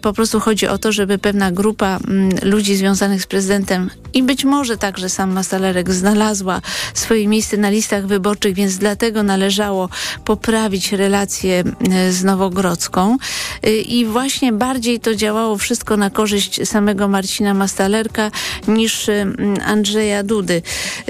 Po 0.02 0.14
prostu 0.14 0.40
chodzi 0.40 0.68
o 0.68 0.78
to, 0.78 0.92
żeby 0.92 1.18
pewna 1.18 1.52
grupa 1.52 1.67
mm, 2.08 2.30
ludzi 2.44 2.76
związanych 2.76 3.24
z 3.24 3.28
prezydentem 3.28 3.90
i 4.14 4.24
być 4.24 4.46
może 4.46 4.78
także 4.78 5.10
sam 5.10 5.32
Mastalerek 5.32 5.92
znalazła 5.92 6.62
swoje 6.94 7.28
miejsce 7.28 7.58
na 7.58 7.70
listach 7.70 8.08
wyborczych, 8.08 8.56
więc 8.56 8.78
dlatego 8.78 9.24
należało 9.24 9.90
poprawić 10.26 10.92
relacje 10.92 11.64
z 12.10 12.24
Nowogrodzką. 12.24 13.18
Y, 13.68 13.70
I 13.70 14.06
właśnie 14.06 14.54
bardziej 14.54 15.00
to 15.00 15.16
działało 15.16 15.58
wszystko 15.58 15.98
na 15.98 16.10
korzyść 16.10 16.68
samego 16.68 17.08
Marcina 17.08 17.54
Mastalerka 17.54 18.32
niż 18.68 19.10
y, 19.10 19.26
Andrzeja 19.66 20.24
Dudy. 20.24 20.62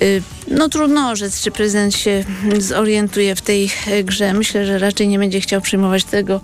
Y, 0.02 0.22
no 0.48 0.70
trudno 0.70 1.10
orzec, 1.10 1.42
czy 1.42 1.52
prezydent 1.52 1.96
się 1.96 2.24
zorientuje 2.60 3.36
w 3.36 3.42
tej 3.42 3.72
grze. 4.04 4.34
Myślę, 4.34 4.66
że 4.66 4.80
raczej 4.80 5.08
nie 5.08 5.20
będzie 5.20 5.42
chciał 5.42 5.62
przyjmować 5.62 6.04
tego 6.04 6.42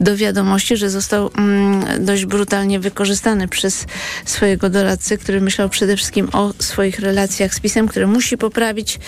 do 0.00 0.16
wiadomości, 0.16 0.76
że 0.76 0.90
został 0.90 1.30
mm, 1.38 2.04
dość 2.04 2.24
brutalnie 2.24 2.80
wykorzystany 2.80 3.48
przez 3.54 3.86
swojego 4.24 4.70
doradcę, 4.70 5.18
który 5.18 5.40
myślał 5.40 5.68
przede 5.68 5.96
wszystkim 5.96 6.28
o 6.32 6.52
swoich 6.58 6.98
relacjach 6.98 7.54
z 7.54 7.60
PiSem, 7.60 7.88
które 7.88 8.06
musi 8.06 8.38
poprawić. 8.38 8.98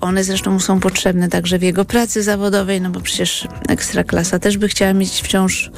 One 0.00 0.24
zresztą 0.24 0.50
mu 0.50 0.60
są 0.60 0.80
potrzebne 0.80 1.28
także 1.28 1.58
w 1.58 1.62
jego 1.62 1.84
pracy 1.84 2.22
zawodowej, 2.22 2.80
no 2.80 2.90
bo 2.90 3.00
przecież 3.00 3.48
Ekstraklasa 3.68 4.38
też 4.38 4.58
by 4.58 4.68
chciała 4.68 4.92
mieć 4.92 5.22
wciąż 5.22 5.70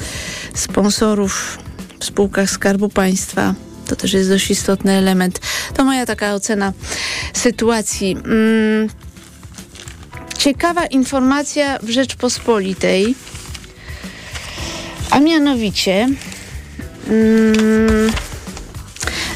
sponsorów 0.55 1.59
w 2.01 2.05
spółkach 2.05 2.51
Skarbu 2.51 2.89
Państwa. 2.89 3.55
To 3.87 3.97
też 3.97 4.13
jest 4.13 4.29
dość 4.29 4.51
istotny 4.51 4.93
element. 4.93 5.41
To 5.75 5.85
moja 5.85 6.07
taka 6.07 6.35
ocena 6.35 6.73
sytuacji. 7.33 8.17
Mm. 8.25 8.89
Ciekawa 10.39 10.87
informacja 10.87 11.79
w 11.79 11.91
Rzeczpospolitej, 11.91 13.15
a 15.11 15.21
mianowicie 15.21 16.09
mm, 17.07 18.11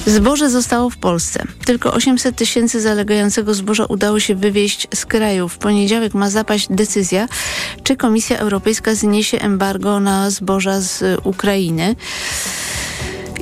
Zboże 0.06 0.50
zostało 0.50 0.90
w 0.90 0.96
Polsce. 0.96 1.44
Tylko 1.64 1.92
800 1.92 2.36
tysięcy 2.36 2.80
zalegającego 2.80 3.54
zboża 3.54 3.84
udało 3.84 4.20
się 4.20 4.34
wywieźć 4.34 4.88
z 4.94 5.06
kraju. 5.06 5.48
W 5.48 5.58
poniedziałek 5.58 6.14
ma 6.14 6.30
zapaść 6.30 6.66
decyzja, 6.70 7.28
czy 7.82 7.96
Komisja 7.96 8.38
Europejska 8.38 8.94
zniesie 8.94 9.38
embargo 9.38 10.00
na 10.00 10.30
zboża 10.30 10.80
z 10.80 11.20
Ukrainy. 11.24 11.96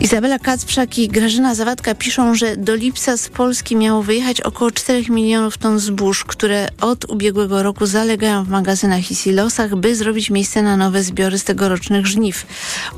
Izabela 0.00 0.38
Kacprzak 0.38 0.98
i 0.98 1.08
Grażyna 1.08 1.54
Zawadka 1.54 1.94
piszą, 1.94 2.34
że 2.34 2.56
do 2.56 2.74
lipca 2.74 3.16
z 3.16 3.28
Polski 3.28 3.76
miało 3.76 4.02
wyjechać 4.02 4.40
około 4.40 4.70
4 4.70 5.04
milionów 5.10 5.58
ton 5.58 5.78
zbóż, 5.78 6.24
które 6.24 6.68
od 6.80 7.04
ubiegłego 7.04 7.62
roku 7.62 7.86
zalegają 7.86 8.44
w 8.44 8.48
magazynach 8.48 9.10
i 9.10 9.14
silosach, 9.14 9.76
by 9.76 9.96
zrobić 9.96 10.30
miejsce 10.30 10.62
na 10.62 10.76
nowe 10.76 11.02
zbiory 11.02 11.38
z 11.38 11.44
tegorocznych 11.44 12.06
żniw. 12.06 12.46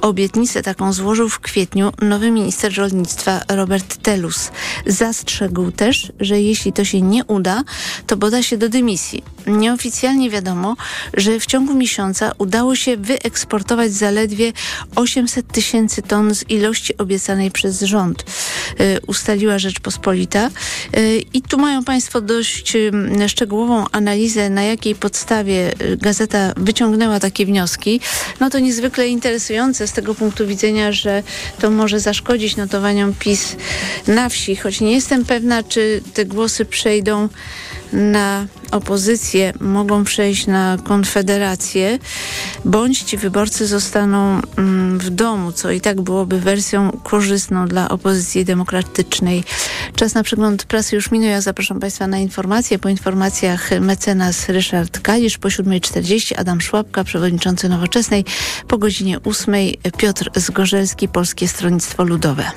Obietnicę 0.00 0.62
taką 0.62 0.92
złożył 0.92 1.28
w 1.28 1.40
kwietniu 1.40 1.92
nowy 2.02 2.30
minister 2.30 2.76
rolnictwa 2.76 3.40
Robert 3.48 3.96
Telus. 4.02 4.50
Zastrzegł 4.86 5.70
też, 5.70 6.12
że 6.20 6.40
jeśli 6.40 6.72
to 6.72 6.84
się 6.84 7.00
nie 7.02 7.24
uda, 7.24 7.62
to 8.06 8.16
poda 8.16 8.42
się 8.42 8.56
do 8.56 8.68
dymisji. 8.68 9.22
Nieoficjalnie 9.46 10.30
wiadomo, 10.30 10.76
że 11.14 11.40
w 11.40 11.46
ciągu 11.46 11.74
miesiąca 11.74 12.32
udało 12.38 12.76
się 12.76 12.96
wyeksportować 12.96 13.92
zaledwie 13.92 14.52
800 14.96 15.52
tysięcy 15.52 16.02
ton 16.02 16.34
z 16.34 16.50
ilości 16.50 16.89
obiecanej 16.98 17.50
przez 17.50 17.80
rząd, 17.80 18.24
y, 18.80 19.00
ustaliła 19.06 19.58
Rzeczpospolita. 19.58 20.50
Y, 20.96 21.22
I 21.34 21.42
tu 21.42 21.58
mają 21.58 21.84
Państwo 21.84 22.20
dość 22.20 22.76
y, 22.76 23.28
szczegółową 23.28 23.84
analizę, 23.92 24.50
na 24.50 24.62
jakiej 24.62 24.94
podstawie 24.94 25.72
gazeta 25.96 26.52
wyciągnęła 26.56 27.20
takie 27.20 27.46
wnioski. 27.46 28.00
No 28.40 28.50
to 28.50 28.58
niezwykle 28.58 29.08
interesujące 29.08 29.86
z 29.86 29.92
tego 29.92 30.14
punktu 30.14 30.46
widzenia, 30.46 30.92
że 30.92 31.22
to 31.60 31.70
może 31.70 32.00
zaszkodzić 32.00 32.56
notowaniom 32.56 33.14
PiS 33.14 33.56
na 34.06 34.28
wsi, 34.28 34.56
choć 34.56 34.80
nie 34.80 34.92
jestem 34.92 35.24
pewna, 35.24 35.62
czy 35.62 36.02
te 36.14 36.24
głosy 36.24 36.64
przejdą 36.64 37.28
na 37.92 38.46
opozycję, 38.70 39.52
mogą 39.60 40.04
przejść 40.04 40.46
na 40.46 40.76
konfederację, 40.84 41.98
bądź 42.64 43.02
ci 43.02 43.16
wyborcy 43.16 43.66
zostaną 43.66 44.40
mm, 44.56 44.98
w 44.98 45.10
domu, 45.10 45.52
co 45.52 45.70
i 45.70 45.80
tak 45.80 46.00
byłoby 46.00 46.40
wersją 46.40 46.90
korzystną 47.04 47.68
dla 47.68 47.88
opozycji 47.88 48.44
demokratycznej. 48.44 49.44
Czas 49.96 50.14
na 50.14 50.22
przegląd 50.22 50.64
prasy 50.64 50.96
już 50.96 51.10
minął. 51.10 51.30
Ja 51.30 51.40
zapraszam 51.40 51.80
Państwa 51.80 52.06
na 52.06 52.18
informacje. 52.18 52.78
Po 52.78 52.88
informacjach 52.88 53.70
mecenas 53.80 54.48
Ryszard 54.48 55.00
Kalisz, 55.00 55.38
po 55.38 55.48
7.40 55.48 56.34
Adam 56.36 56.60
Szłapka, 56.60 57.04
przewodniczący 57.04 57.68
Nowoczesnej, 57.68 58.24
po 58.68 58.78
godzinie 58.78 59.18
8 59.24 59.54
Piotr 59.96 60.30
Zgorzelski, 60.34 61.08
Polskie 61.08 61.48
Stronnictwo 61.48 62.04
Ludowe. 62.04 62.50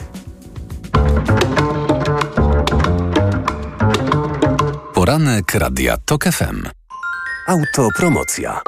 Poranek 5.04 5.56
Radia 5.56 5.98
TOK 5.98 6.24
FM. 6.24 6.64
Autopromocja. 7.48 8.62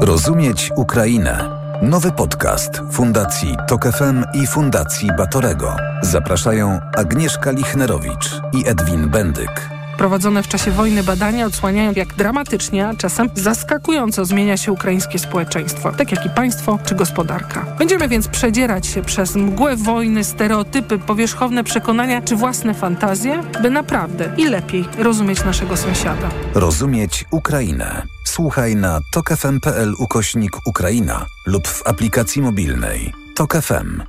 Rozumieć 0.00 0.70
Ukrainę. 0.76 1.48
Nowy 1.82 2.12
podcast 2.12 2.70
Fundacji 2.92 3.56
TOK 3.68 3.84
FM 3.84 4.24
i 4.34 4.46
Fundacji 4.46 5.08
Batorego. 5.18 5.76
Zapraszają 6.02 6.80
Agnieszka 6.96 7.50
Lichnerowicz 7.50 8.40
i 8.52 8.68
Edwin 8.68 9.08
Bendyk. 9.08 9.68
Prowadzone 9.98 10.42
w 10.42 10.48
czasie 10.48 10.70
wojny 10.70 11.02
badania 11.02 11.46
odsłaniają, 11.46 11.92
jak 11.96 12.14
dramatycznie, 12.14 12.88
a 12.88 12.94
czasem 12.94 13.30
zaskakująco 13.34 14.24
zmienia 14.24 14.56
się 14.56 14.72
ukraińskie 14.72 15.18
społeczeństwo, 15.18 15.92
tak 15.92 16.12
jak 16.12 16.26
i 16.26 16.30
państwo 16.30 16.78
czy 16.84 16.94
gospodarka. 16.94 17.66
Będziemy 17.78 18.08
więc 18.08 18.28
przedzierać 18.28 18.86
się 18.86 19.02
przez 19.02 19.36
mgłę 19.36 19.76
wojny, 19.76 20.24
stereotypy, 20.24 20.98
powierzchowne 20.98 21.64
przekonania 21.64 22.22
czy 22.22 22.36
własne 22.36 22.74
fantazje, 22.74 23.42
by 23.62 23.70
naprawdę 23.70 24.32
i 24.36 24.44
lepiej 24.44 24.84
rozumieć 24.98 25.44
naszego 25.44 25.76
sąsiada. 25.76 26.28
Rozumieć 26.54 27.24
Ukrainę. 27.30 28.02
Słuchaj 28.24 28.76
na 28.76 29.00
tokefm.pl 29.12 29.94
ukośnik 29.98 30.56
Ukraina 30.66 31.26
lub 31.46 31.68
w 31.68 31.86
aplikacji 31.86 32.42
mobilnej. 32.42 33.12
Tok 33.36 33.54
FM. 33.54 34.02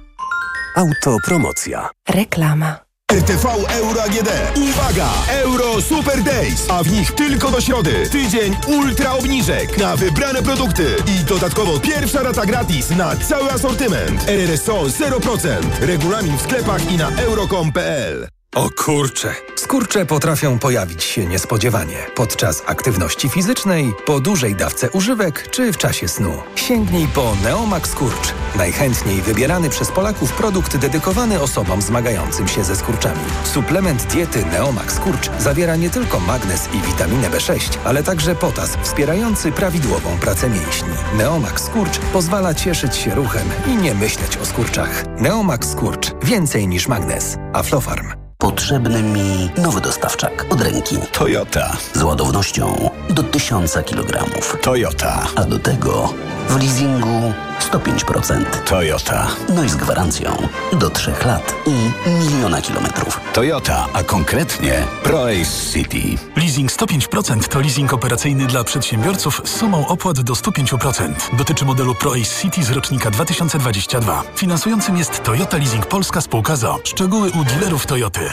Autopromocja. 0.75 1.89
Reklama. 2.09 2.82
RTV 3.13 3.45
Euro 3.69 4.01
AGD. 4.03 4.29
Uwaga! 4.57 5.09
Euro 5.29 5.81
Super 5.81 6.23
Days, 6.23 6.69
a 6.69 6.83
w 6.83 6.91
nich 6.91 7.11
tylko 7.11 7.51
do 7.51 7.61
środy. 7.61 8.09
Tydzień 8.11 8.57
ultra 8.67 9.13
obniżek 9.13 9.77
na 9.77 9.95
wybrane 9.95 10.41
produkty 10.41 10.95
i 11.07 11.23
dodatkowo 11.23 11.79
pierwsza 11.79 12.23
rata 12.23 12.45
gratis 12.45 12.89
na 12.89 13.15
cały 13.15 13.51
asortyment. 13.51 14.29
RRSO 14.29 14.83
0%. 14.83 15.47
Regulamin 15.81 16.37
w 16.37 16.41
sklepach 16.41 16.91
i 16.91 16.97
na 16.97 17.09
euro.com.pl. 17.09 18.27
O 18.55 18.69
kurcze. 18.69 19.35
Skurcze 19.55 20.05
potrafią 20.05 20.59
pojawić 20.59 21.03
się 21.03 21.25
niespodziewanie 21.25 21.97
podczas 22.15 22.63
aktywności 22.65 23.29
fizycznej, 23.29 23.93
po 24.05 24.19
dużej 24.19 24.55
dawce 24.55 24.89
używek 24.89 25.49
czy 25.51 25.73
w 25.73 25.77
czasie 25.77 26.07
snu. 26.07 26.33
Sięgnij 26.55 27.07
po 27.07 27.35
Neomax 27.43 27.89
Skurcz. 27.89 28.33
Najchętniej 28.55 29.21
wybierany 29.21 29.69
przez 29.69 29.91
Polaków 29.91 30.33
produkt 30.33 30.77
dedykowany 30.77 31.41
osobom 31.41 31.81
zmagającym 31.81 32.47
się 32.47 32.63
ze 32.63 32.75
skurczami. 32.75 33.21
Suplement 33.43 34.03
diety 34.03 34.45
Neomax 34.45 34.95
Skurcz 34.95 35.29
zawiera 35.39 35.75
nie 35.75 35.89
tylko 35.89 36.19
magnez 36.19 36.69
i 36.73 36.81
witaminę 36.81 37.29
B6, 37.29 37.77
ale 37.83 38.03
także 38.03 38.35
potas 38.35 38.77
wspierający 38.81 39.51
prawidłową 39.51 40.17
pracę 40.17 40.49
mięśni. 40.49 40.93
Neomax 41.17 41.63
Skurcz 41.65 41.99
pozwala 41.99 42.53
cieszyć 42.53 42.95
się 42.95 43.15
ruchem 43.15 43.49
i 43.67 43.75
nie 43.75 43.95
myśleć 43.95 44.37
o 44.37 44.45
skurczach. 44.45 45.03
Neomax 45.19 45.71
Skurcz. 45.71 46.11
Więcej 46.23 46.67
niż 46.67 46.87
magnez. 46.87 47.37
Aflofarm. 47.53 48.22
Potrzebny 48.43 49.03
mi 49.03 49.49
nowy 49.57 49.81
dostawczak 49.81 50.45
od 50.49 50.61
ręki. 50.61 50.97
Toyota. 51.11 51.77
Z 51.93 52.03
ładownością 52.03 52.89
do 53.09 53.23
1000 53.23 53.73
kg. 53.73 54.23
Toyota. 54.61 55.27
A 55.35 55.43
do 55.43 55.59
tego 55.59 56.13
w 56.49 56.57
leasingu 56.57 57.33
105%. 57.71 58.45
Toyota. 58.65 59.27
No 59.55 59.63
i 59.63 59.69
z 59.69 59.75
gwarancją 59.75 60.47
do 60.73 60.89
3 60.89 61.13
lat 61.25 61.55
i 61.65 62.09
miliona 62.09 62.61
kilometrów. 62.61 63.19
Toyota, 63.33 63.87
a 63.93 64.03
konkretnie 64.03 64.87
ProAce 65.03 65.71
City. 65.73 66.17
Leasing 66.35 66.71
105% 66.71 67.47
to 67.47 67.59
leasing 67.59 67.93
operacyjny 67.93 68.47
dla 68.47 68.63
przedsiębiorców 68.63 69.41
z 69.45 69.55
sumą 69.55 69.87
opłat 69.87 70.21
do 70.21 70.33
105%. 70.33 71.13
Dotyczy 71.37 71.65
modelu 71.65 71.95
ProAce 71.95 72.41
City 72.41 72.63
z 72.63 72.71
rocznika 72.71 73.11
2022. 73.11 74.23
Finansującym 74.35 74.97
jest 74.97 75.23
Toyota 75.23 75.57
Leasing 75.57 75.85
Polska 75.85 76.21
Spółka 76.21 76.55
ZO. 76.55 76.79
Szczegóły 76.83 77.31
u 77.31 77.43
dealerów 77.43 77.85
Toyoty. 77.85 78.32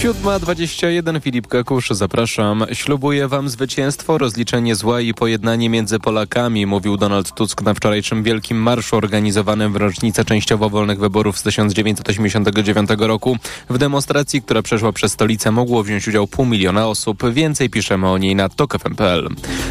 7.21 0.00 1.20
Filip 1.22 1.46
Kakusz, 1.46 1.90
zapraszam. 1.90 2.64
Ślubuję 2.72 3.28
wam 3.28 3.48
zwycięstwo, 3.48 4.18
rozliczenie 4.18 4.74
zła 4.74 5.00
i 5.00 5.14
pojednanie 5.14 5.70
między 5.70 5.98
Polakami, 5.98 6.66
mówił 6.66 6.96
Donald 6.96 7.34
Tusk 7.34 7.62
na 7.62 7.74
wczorajszym 7.74 8.22
Wielkim 8.22 8.62
Marszu 8.62 8.96
organizowanym 8.96 9.72
w 9.72 9.76
rocznicę 9.76 10.24
częściowo 10.24 10.70
wolnych 10.70 10.98
wyborów 10.98 11.38
z 11.38 11.42
1989 11.42 12.90
roku. 12.98 13.36
W 13.70 13.78
demonstracji, 13.78 14.42
która 14.42 14.62
przeszła 14.62 14.92
przez 14.92 15.12
stolicę, 15.12 15.50
mogło 15.50 15.82
wziąć 15.82 16.08
udział 16.08 16.26
pół 16.26 16.46
miliona 16.46 16.88
osób. 16.88 17.32
Więcej 17.32 17.70
piszemy 17.70 18.08
o 18.08 18.18
niej 18.18 18.34
na 18.34 18.48
tokfm.pl. 18.48 19.28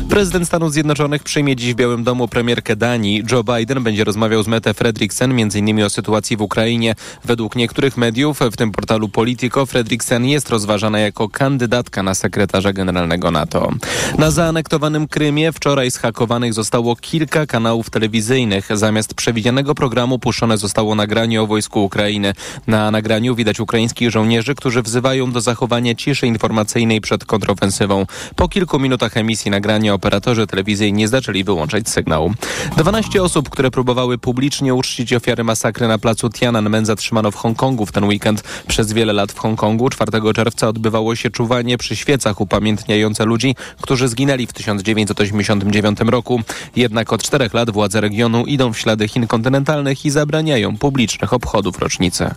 Prezydent 0.09 0.47
Stanów 0.47 0.73
Zjednoczonych 0.73 1.23
przyjmie 1.23 1.55
dziś 1.55 1.73
w 1.73 1.77
Białym 1.77 2.03
Domu 2.03 2.27
premierkę 2.27 2.75
Danii. 2.75 3.23
Joe 3.31 3.43
Biden 3.43 3.83
będzie 3.83 4.03
rozmawiał 4.03 4.43
z 4.43 4.47
Mette 4.47 4.73
Fredriksen 4.73 5.31
m.in. 5.31 5.83
o 5.83 5.89
sytuacji 5.89 6.37
w 6.37 6.41
Ukrainie. 6.41 6.95
Według 7.25 7.55
niektórych 7.55 7.97
mediów, 7.97 8.39
w 8.39 8.57
tym 8.57 8.71
portalu 8.71 9.09
Politico, 9.09 9.65
Fredriksen 9.65 10.18
jest 10.25 10.49
rozważana 10.49 10.99
jako 10.99 11.29
kandydatka 11.29 12.03
na 12.03 12.15
sekretarza 12.15 12.73
generalnego 12.73 13.32
NATO. 13.32 13.71
Na 14.17 14.32
zaanektowanym 14.32 15.08
Krymie 15.08 15.51
wczoraj 15.51 15.91
zhakowanych 15.91 16.53
zostało 16.53 16.95
kilka 16.95 17.45
kanałów 17.45 17.89
telewizyjnych. 17.89 18.77
Zamiast 18.77 19.13
przewidzianego 19.13 19.75
programu 19.75 20.19
puszczone 20.19 20.58
zostało 20.58 20.95
nagranie 20.95 21.41
o 21.41 21.47
wojsku 21.47 21.84
Ukrainy. 21.84 22.34
Na 22.67 22.91
nagraniu 22.91 23.36
widać 23.36 23.60
ukraińskich 23.60 24.12
żołnierzy, 24.12 24.55
którzy 24.55 24.82
wzywają 24.82 25.32
do 25.32 25.41
zachowania 25.41 25.95
ciszy 25.95 26.27
informacyjnej 26.27 27.01
przed 27.01 27.25
kontrofensywą. 27.25 28.05
Po 28.36 28.47
kilku 28.47 28.79
minutach 28.79 29.17
emisji 29.17 29.51
nagrania 29.51 29.93
operatorzy 29.93 30.47
telewizyjni 30.47 31.08
zaczęli 31.08 31.43
wyłączać 31.43 31.89
sygnał. 31.89 32.34
12 32.77 33.23
osób, 33.23 33.49
które 33.49 33.71
próbowały 33.71 34.17
publicznie 34.17 34.73
uczcić 34.73 35.13
ofiary 35.13 35.43
masakry 35.43 35.88
na 35.88 35.97
placu 35.97 36.29
Tiananmen 36.29 36.86
zatrzymano 36.86 37.32
w 37.32 37.36
Hongkongu 37.36 37.86
w 37.86 37.91
ten 37.91 38.03
weekend. 38.03 38.43
Przez 38.67 38.93
wiele 38.93 39.13
lat 39.13 39.32
w 39.32 39.39
Hongkongu 39.39 39.89
4 39.89 40.09
czerwca 40.34 40.67
odbywało 40.67 41.15
się 41.15 41.30
czuwanie 41.30 41.78
przy 41.78 41.95
świecach 41.95 42.41
upamiętniające 42.41 43.26
ludzi, 43.26 43.56
którzy 43.82 44.08
zginęli 44.08 44.48
w 44.48 44.54
1989 44.54 46.00
roku. 46.00 46.41
Jednak 46.76 47.13
od 47.13 47.24
czterech 47.24 47.54
lat 47.54 47.69
władze 47.69 48.02
regionu 48.02 48.45
idą 48.45 48.74
w 48.74 48.80
ślady 48.80 49.08
Chin 49.08 49.28
kontynentalnych 49.28 50.06
i 50.06 50.10
zabraniają 50.10 50.78
publicznych 50.78 51.34
obchodów 51.34 51.80
rocznicy. 51.80 52.32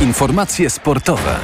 Informacje 0.00 0.70
sportowe. 0.70 1.36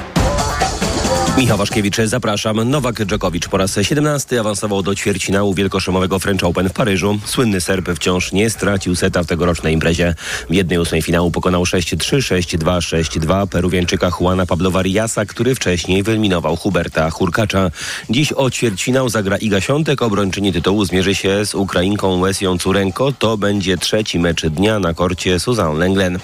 Michał 1.38 1.58
Waszkiewicz, 1.58 1.96
zapraszam. 2.04 2.70
Nowak 2.70 3.06
Dżokowicz 3.06 3.48
po 3.48 3.56
raz 3.56 3.78
17 3.82 4.40
awansował 4.40 4.82
do 4.82 4.94
ćwierćfinału 4.94 5.54
wielkoszymowego 5.54 6.18
French 6.18 6.44
Open 6.44 6.68
w 6.68 6.72
Paryżu. 6.72 7.18
Słynny 7.24 7.60
Serb 7.60 7.90
wciąż 7.90 8.32
nie 8.32 8.50
stracił 8.50 8.96
seta 8.96 9.22
w 9.22 9.26
tegorocznej 9.26 9.74
imprezie. 9.74 10.14
W 10.50 10.54
jednej 10.54 10.78
ósmej 10.78 11.02
finału 11.02 11.30
pokonał 11.30 11.62
6-3, 11.62 12.16
6-2, 12.16 12.78
6-2 13.20 13.46
Peruwianczyka 13.46 14.10
Juana 14.20 14.46
Pablo 14.46 14.82
Riasa, 14.82 15.26
który 15.26 15.54
wcześniej 15.54 16.02
wyeliminował 16.02 16.56
Huberta 16.56 17.10
Hurkacza. 17.10 17.70
Dziś 18.10 18.32
o 18.32 18.50
ćwierćfinał 18.50 19.08
zagra 19.08 19.36
Iga 19.36 19.60
Świątek. 19.60 20.02
Obrończyni 20.02 20.52
tytułu 20.52 20.84
zmierzy 20.84 21.14
się 21.14 21.46
z 21.46 21.54
Ukrainką 21.54 22.20
Łesią 22.20 22.58
Curenko. 22.58 23.12
To 23.12 23.36
będzie 23.36 23.78
trzeci 23.78 24.18
mecz 24.18 24.46
dnia 24.46 24.78
na 24.78 24.94
korcie 24.94 25.40
Suzanne 25.40 25.78
Lenglen. 25.78 26.18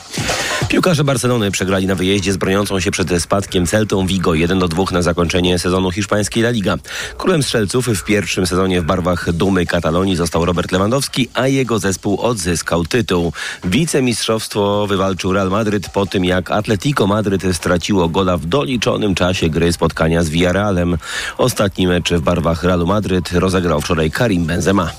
Piłkarze 0.69 1.05
Barcelony 1.05 1.51
przegrali 1.51 1.87
na 1.87 1.95
wyjeździe 1.95 2.33
z 2.33 2.37
broniącą 2.37 2.81
się 2.81 2.91
przed 2.91 3.23
spadkiem 3.23 3.67
Celtą 3.67 4.07
Vigo 4.07 4.31
1-2 4.31 4.93
na 4.93 4.98
zakończenie 5.03 5.59
sezonu 5.59 5.91
hiszpańskiej 5.91 6.43
La 6.43 6.51
Liga. 6.51 6.77
Królem 7.19 7.43
strzelców 7.43 7.87
w 7.87 8.05
pierwszym 8.05 8.47
sezonie 8.47 8.81
w 8.81 8.85
barwach 8.85 9.33
Dumy 9.33 9.67
Katalonii 9.67 10.17
został 10.17 10.45
Robert 10.45 10.73
Lewandowski, 10.73 11.29
a 11.35 11.49
jego 11.49 11.79
zespół 11.79 12.21
odzyskał 12.21 12.85
tytuł. 12.85 13.33
Wicemistrzostwo 13.65 14.87
wywalczył 14.87 15.33
Real 15.33 15.51
Madryt 15.51 15.89
po 15.89 16.07
tym, 16.07 16.25
jak 16.25 16.51
Atletico 16.51 17.07
Madryt 17.07 17.43
straciło 17.53 18.09
gola 18.09 18.37
w 18.37 18.47
doliczonym 18.47 19.15
czasie 19.15 19.49
gry 19.49 19.73
spotkania 19.73 20.23
z 20.23 20.29
Villarrealem. 20.29 20.99
Ostatni 21.39 21.87
mecz 21.87 22.13
w 22.13 22.21
barwach 22.21 22.65
Realu 22.65 22.87
Madryt 22.87 23.33
rozegrał 23.33 23.81
wczoraj 23.81 24.11
Karim 24.11 24.45
Benzema. 24.45 24.91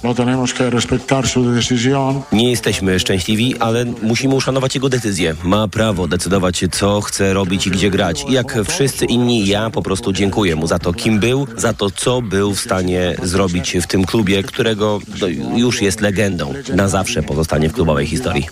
Nie 2.32 2.50
jesteśmy 2.50 3.00
szczęśliwi, 3.00 3.60
ale 3.60 3.86
musimy 4.02 4.36
uszanować 4.36 4.76
jego 4.76 4.90
decyzję. 4.90 5.36
Ma 5.44 5.68
prawo 5.68 6.08
decydować, 6.08 6.64
co 6.72 7.02
chce 7.02 7.34
robić 7.34 7.68
i 7.68 7.72
gdzie 7.72 7.90
grać. 7.90 8.26
Jak 8.30 8.58
wszyscy 8.68 9.06
inni, 9.06 9.48
ja 9.48 9.70
po 9.70 9.82
prostu 9.82 9.89
dziękuję 10.12 10.56
mu 10.56 10.68
za 10.68 10.80
to, 10.80 10.94
kim 10.94 11.20
był, 11.20 11.48
za 11.58 11.74
to, 11.74 11.92
co 11.92 12.22
był 12.22 12.54
w 12.54 12.60
stanie 12.60 13.16
zrobić 13.24 13.78
w 13.82 13.88
tym 13.88 14.06
klubie, 14.06 14.44
którego 14.44 15.00
no, 15.22 15.28
już 15.58 15.82
jest 15.82 16.02
legendą. 16.02 16.54
Na 16.76 16.88
zawsze 16.88 17.24
pozostanie 17.24 17.70
w 17.70 17.74
klubowej 17.74 18.08
historii. 18.08 18.48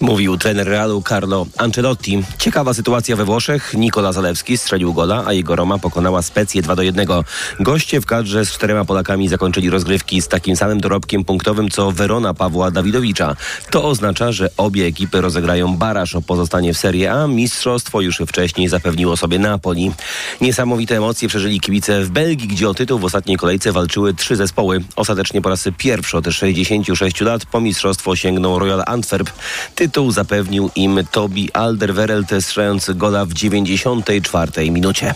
Mówił 0.00 0.36
trener 0.36 0.66
Realu 0.66 1.02
Carlo 1.02 1.46
Ancelotti. 1.56 2.22
Ciekawa 2.38 2.74
sytuacja 2.74 3.16
we 3.16 3.24
Włoszech. 3.24 3.74
Nikola 3.74 4.12
Zalewski 4.12 4.58
strzelił 4.58 4.94
gola, 4.94 5.24
a 5.26 5.32
jego 5.32 5.56
Roma 5.56 5.78
pokonała 5.78 6.22
Specję 6.22 6.62
2 6.62 6.76
do 6.76 6.82
1. 6.82 7.06
Goście 7.60 8.00
w 8.00 8.06
kadrze 8.06 8.46
z 8.46 8.52
czterema 8.52 8.84
Polakami 8.84 9.28
zakończyli 9.28 9.70
rozgrywki 9.70 10.22
z 10.22 10.28
takim 10.28 10.56
samym 10.56 10.80
dorobkiem 10.80 11.24
punktowym, 11.24 11.70
co 11.70 11.92
Verona 11.92 12.34
Pawła 12.34 12.70
Dawidowicza. 12.70 13.36
To 13.70 13.84
oznacza, 13.84 14.32
że 14.32 14.48
obie 14.56 14.86
ekipy 14.86 15.20
rozegrają 15.20 15.76
baraż 15.76 16.14
o 16.14 16.22
pozostanie 16.22 16.74
w 16.74 16.78
Serie 16.78 17.12
A. 17.12 17.26
Mistrzostwo 17.26 18.00
już 18.00 18.22
wcześniej 18.26 18.68
zapewniło 18.68 19.16
sobie 19.16 19.38
Napoli. 19.38 19.92
Niesamowite 20.40 20.96
emocje 20.96 21.28
przeżyli 21.28 21.60
kibice 21.60 22.02
w 22.02 22.10
Belgii, 22.10 22.48
gdzie 22.48 22.68
o 22.68 22.74
tytuł 22.74 22.98
w 22.98 23.04
ostatniej 23.04 23.36
kolejce 23.36 23.72
walczyły 23.72 24.14
trzy 24.14 24.36
zespoły. 24.36 24.84
Ostatecznie 24.96 25.42
po 25.42 25.48
raz 25.48 25.64
pierwszy 25.78 26.16
od 26.16 26.26
66 26.26 27.20
lat 27.20 27.46
po 27.46 27.60
mistrzostwo 27.60 28.16
sięgnął 28.16 28.58
Royal 28.58 28.82
Antwerp. 28.86 29.30
Tytuł 29.74 30.10
zapewnił 30.10 30.70
im 30.76 31.00
Tobi 31.10 31.52
Alderweireld 31.52 32.28
strzelając 32.40 32.90
gola 32.90 33.24
w 33.24 33.32
94 33.32 34.70
minucie. 34.70 35.14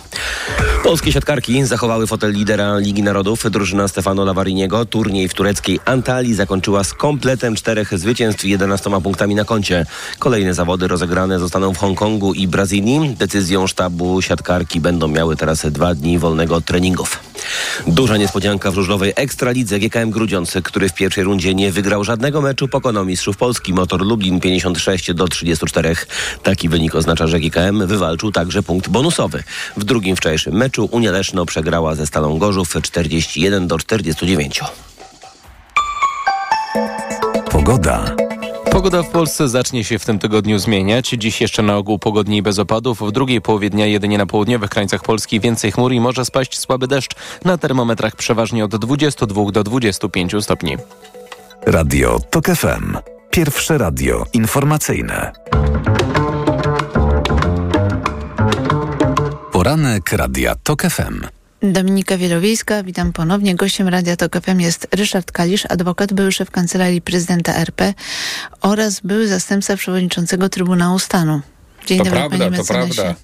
Polskie 0.82 1.12
siatkarki 1.12 1.64
zachowały 1.64 2.06
fotel 2.06 2.32
lidera 2.32 2.78
Ligi 2.78 3.02
Narodów. 3.02 3.50
Drużyna 3.50 3.88
Stefano 3.88 4.24
Lavariniego 4.24 4.84
turniej 4.84 5.28
w 5.28 5.34
tureckiej 5.34 5.80
Antalii 5.84 6.34
zakończyła 6.34 6.84
z 6.84 6.94
kompletem 6.94 7.54
czterech 7.54 7.98
zwycięstw 7.98 8.44
i 8.44 8.50
11 8.50 8.90
punktami 9.02 9.34
na 9.34 9.44
koncie. 9.44 9.86
Kolejne 10.18 10.54
zawody 10.54 10.88
rozegrane 10.88 11.38
zostaną 11.38 11.74
w 11.74 11.78
Hongkongu 11.78 12.34
i 12.34 12.48
Brazylii. 12.48 13.14
Decyzją 13.18 13.66
sztabu 13.66 14.22
siatkarki 14.22 14.80
będą 14.80 15.01
miały 15.08 15.36
teraz 15.36 15.66
dwa 15.66 15.94
dni 15.94 16.18
wolnego 16.18 16.56
od 16.56 16.64
treningów. 16.64 17.18
Duża 17.86 18.16
niespodzianka 18.16 18.70
w 18.70 18.74
żużlowej 18.74 19.12
Ekstralidze 19.16 19.78
GKM 19.78 20.10
Grudziądz, 20.10 20.56
który 20.64 20.88
w 20.88 20.94
pierwszej 20.94 21.24
rundzie 21.24 21.54
nie 21.54 21.72
wygrał 21.72 22.04
żadnego 22.04 22.40
meczu, 22.40 22.68
pokonał 22.68 23.04
mistrzów 23.04 23.36
Polski 23.36 23.74
Motor 23.74 24.06
Lublin 24.06 24.40
56 24.40 25.14
do 25.14 25.28
34. 25.28 25.96
Taki 26.42 26.68
wynik 26.68 26.94
oznacza, 26.94 27.26
że 27.26 27.40
GKM 27.40 27.86
wywalczył 27.86 28.32
także 28.32 28.62
punkt 28.62 28.88
bonusowy. 28.88 29.42
W 29.76 29.84
drugim 29.84 30.16
wczorajszym 30.16 30.54
meczu 30.54 30.88
Unia 30.90 31.12
Leszno 31.12 31.46
przegrała 31.46 31.94
ze 31.94 32.06
Stalą 32.06 32.38
Gorzów 32.38 32.74
41 32.82 33.66
do 33.66 33.78
49. 33.78 34.60
Pogoda. 37.50 38.31
Pogoda 38.72 39.02
w 39.02 39.08
Polsce 39.08 39.48
zacznie 39.48 39.84
się 39.84 39.98
w 39.98 40.04
tym 40.04 40.18
tygodniu 40.18 40.58
zmieniać. 40.58 41.08
Dziś 41.08 41.40
jeszcze 41.40 41.62
na 41.62 41.76
ogół 41.76 41.98
pogodniej 41.98 42.38
i 42.38 42.42
bez 42.42 42.58
opadów. 42.58 43.00
W 43.00 43.12
drugiej 43.12 43.40
połowie 43.40 43.70
dnia 43.70 43.86
jedynie 43.86 44.18
na 44.18 44.26
południowych 44.26 44.70
krańcach 44.70 45.02
Polski 45.02 45.40
więcej 45.40 45.72
chmur 45.72 45.92
i 45.92 46.00
może 46.00 46.24
spaść 46.24 46.58
słaby 46.58 46.86
deszcz. 46.86 47.16
Na 47.44 47.58
termometrach 47.58 48.16
przeważnie 48.16 48.64
od 48.64 48.76
22 48.76 49.50
do 49.50 49.64
25 49.64 50.32
stopni. 50.40 50.76
Radio 51.66 52.20
TOK 52.30 52.46
FM. 52.46 52.96
Pierwsze 53.30 53.78
radio 53.78 54.26
informacyjne. 54.32 55.32
Poranek 59.52 60.12
Radia 60.12 60.54
TOK 60.54 60.82
FM. 60.82 61.41
Dominika 61.62 62.16
Wielowiejska, 62.16 62.82
witam 62.82 63.12
ponownie. 63.12 63.54
Gościem 63.54 63.88
Radia 63.88 64.16
TOK 64.16 64.40
FM 64.40 64.60
jest 64.60 64.88
Ryszard 64.92 65.32
Kalisz, 65.32 65.66
adwokat, 65.68 66.12
były 66.12 66.32
szef 66.32 66.50
Kancelarii 66.50 67.00
Prezydenta 67.00 67.54
RP 67.54 67.94
oraz 68.60 69.00
były 69.00 69.28
zastępca 69.28 69.76
przewodniczącego 69.76 70.48
Trybunału 70.48 70.98
Stanu. 70.98 71.40
Dzień 71.86 71.98
to 71.98 72.04
dobry, 72.04 72.18
prawda, 72.18 72.38
panie 72.38 72.50
to 72.50 72.62
mecenasie. 72.62 72.94
prawda. 72.94 73.20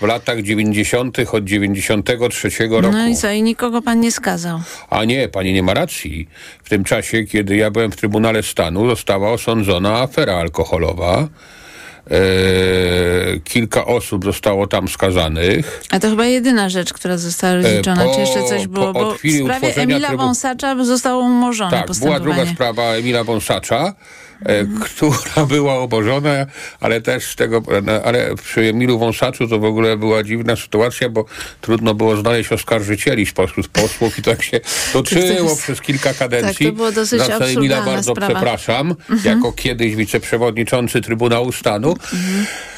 W 0.00 0.02
latach 0.02 0.42
90. 0.42 1.18
od 1.32 1.44
93 1.44 2.50
roku. 2.68 2.92
No 2.92 3.06
i 3.06 3.16
co, 3.16 3.30
i 3.30 3.42
nikogo 3.42 3.82
pan 3.82 4.00
nie 4.00 4.12
skazał? 4.12 4.60
A 4.90 5.04
nie, 5.04 5.28
pani 5.28 5.52
nie 5.52 5.62
ma 5.62 5.74
racji. 5.74 6.28
W 6.64 6.68
tym 6.68 6.84
czasie, 6.84 7.24
kiedy 7.24 7.56
ja 7.56 7.70
byłem 7.70 7.92
w 7.92 7.96
Trybunale 7.96 8.42
Stanu, 8.42 8.88
została 8.90 9.30
osądzona 9.32 9.98
afera 9.98 10.34
alkoholowa. 10.34 11.28
E, 12.10 13.40
kilka 13.44 13.84
osób 13.86 14.24
zostało 14.24 14.66
tam 14.66 14.88
skazanych. 14.88 15.82
A 15.90 16.00
to 16.00 16.10
chyba 16.10 16.26
jedyna 16.26 16.68
rzecz, 16.68 16.92
która 16.92 17.16
została 17.18 17.54
rozliczona. 17.54 18.04
po- 18.04 18.14
Czy 18.14 18.20
jeszcze 18.20 18.42
coś 18.44 18.66
było? 18.66 18.92
Bo 18.92 19.14
w 19.14 19.18
sprawie 19.44 19.76
Emila 19.76 20.08
trybu- 20.08 20.16
Wąsacza 20.18 20.84
zostało 20.84 21.22
umorzone 21.22 21.70
Tak, 21.70 21.78
była 21.80 21.86
postępowanie. 21.88 22.24
druga 22.34 22.46
sprawa 22.54 22.82
Emila 22.82 23.24
Wąsacza, 23.24 23.94
e, 24.44 24.64
która 24.80 25.46
była 25.46 25.74
obożona, 25.78 26.46
ale 26.80 27.00
też 27.00 27.24
z 27.24 27.36
tego, 27.36 27.62
no, 27.82 27.92
ale 28.04 28.34
przy 28.44 28.60
Emilu 28.60 28.98
Wąsaczu 28.98 29.48
to 29.48 29.58
w 29.58 29.64
ogóle 29.64 29.96
była 29.96 30.22
dziwna 30.22 30.56
sytuacja, 30.56 31.08
bo 31.08 31.24
trudno 31.60 31.94
było 31.94 32.16
znaleźć 32.16 32.52
oskarżycieli 32.52 33.26
spośród 33.26 33.68
posłów 33.68 34.18
i 34.18 34.22
tak 34.22 34.42
się 34.42 34.60
toczyło 34.92 35.22
jest- 35.50 35.62
przez 35.62 35.80
kilka 35.80 36.14
kadencji. 36.14 36.66
Tak, 36.66 36.72
to 36.74 36.76
było 36.76 36.92
dosyć 36.92 37.20
Za 37.20 37.38
co 37.38 37.48
Emila 37.48 37.82
bardzo 37.82 38.12
sprawa. 38.12 38.34
przepraszam, 38.34 38.94
Mhm. 39.10 39.36
jako 39.38 39.52
kiedyś 39.52 39.94
wiceprzewodniczący 39.96 41.00
Trybunału 41.02 41.52
Stanu. 41.52 41.92
E, 41.92 42.75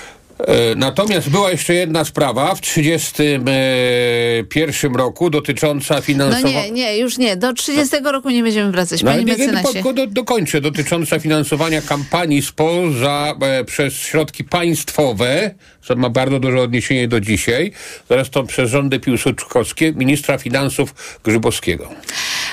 Natomiast 0.76 1.30
była 1.30 1.50
jeszcze 1.50 1.74
jedna 1.74 2.04
sprawa 2.04 2.54
w 2.54 2.60
1931 2.60 4.94
roku 4.94 5.30
dotycząca 5.30 5.94
No 5.94 6.00
finansowania. 6.00 6.64
nie, 6.64 6.70
nie, 6.70 6.98
już 6.98 7.18
nie. 7.18 7.36
Do 7.36 7.52
30 7.52 7.96
roku 8.04 8.30
nie 8.30 8.42
będziemy 8.42 8.72
wracać. 8.72 9.02
No, 9.02 9.10
Panie 9.10 9.24
nie, 9.24 9.32
mecenasie. 9.32 9.82
do, 9.82 9.92
do, 9.92 10.06
dokończę. 10.06 10.60
Dotycząca 10.60 11.18
finansowania 11.18 11.82
kampanii 11.82 12.42
SPO 12.42 12.82
za, 13.00 13.34
e, 13.40 13.64
przez 13.64 13.94
środki 13.94 14.44
państwowe, 14.44 15.54
co 15.86 15.96
ma 15.96 16.10
bardzo 16.10 16.40
duże 16.40 16.60
odniesienie 16.60 17.08
do 17.08 17.20
dzisiaj, 17.20 17.72
zresztą 18.08 18.46
przez 18.46 18.70
rządy 18.70 19.00
piłsudczykowskie, 19.00 19.92
ministra 19.92 20.38
finansów 20.38 21.18
Grzybowskiego. 21.24 21.88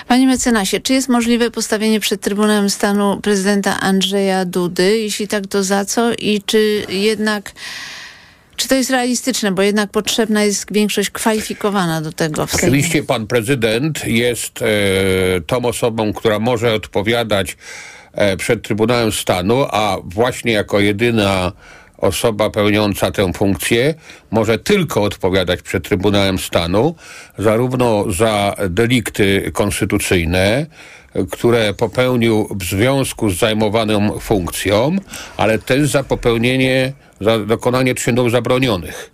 Panie 0.08 0.28
mecenasie, 0.28 0.80
czy 0.80 0.94
jest 0.94 1.10
możliwe 1.10 1.52
postawienie 1.52 2.00
przed 2.00 2.22
Trybunałem 2.22 2.70
Stanu 2.70 3.20
prezydenta 3.22 3.80
Andrzeja 3.80 4.46
Dudy? 4.46 4.98
Jeśli 5.00 5.28
tak, 5.28 5.48
to 5.48 5.64
za 5.64 5.86
co? 5.86 6.14
I 6.14 6.42
czy 6.46 6.86
jednak... 6.90 7.52
Czy 8.56 8.68
to 8.68 8.76
jest 8.76 8.90
realistyczne, 8.90 9.52
bo 9.52 9.62
jednak 9.62 9.92
potrzebna 9.92 10.44
jest 10.44 10.74
większość 10.74 11.10
kwalifikowana 11.10 12.02
do 12.02 12.12
tego? 12.12 12.48
Oczywiście 12.56 13.04
pan 13.04 13.28
prezydent 13.28 14.08
jest 14.08 14.62
e, 14.62 14.66
tą 15.48 15.66
osobą, 15.66 16.14
która 16.14 16.40
może 16.40 16.74
odpowiadać 16.74 17.58
e, 18.14 18.38
przed 18.38 18.62
Trybunałem 18.62 19.12
Stanu, 19.12 19.66
a 19.72 19.98
właśnie 20.04 20.52
jako 20.52 20.80
jedyna 20.80 21.52
osoba 21.98 22.50
pełniąca 22.50 23.12
tę 23.12 23.34
funkcję 23.34 23.94
może 24.32 24.60
tylko 24.60 25.04
odpowiadać 25.04 25.62
przed 25.62 25.84
Trybunałem 25.84 26.40
Stanu, 26.40 26.96
zarówno 27.38 28.12
za 28.12 28.56
delikty 28.70 29.52
konstytucyjne, 29.54 30.66
które 31.32 31.74
popełnił 31.74 32.48
w 32.56 32.64
związku 32.64 33.30
z 33.30 33.38
zajmowaną 33.38 34.20
funkcją, 34.20 34.96
ale 35.38 35.60
też 35.60 35.90
za 35.90 36.04
popełnienie, 36.04 36.94
za 37.22 37.40
dokonanie 37.40 37.96
czynów 37.96 38.32
zabronionych. 38.32 39.12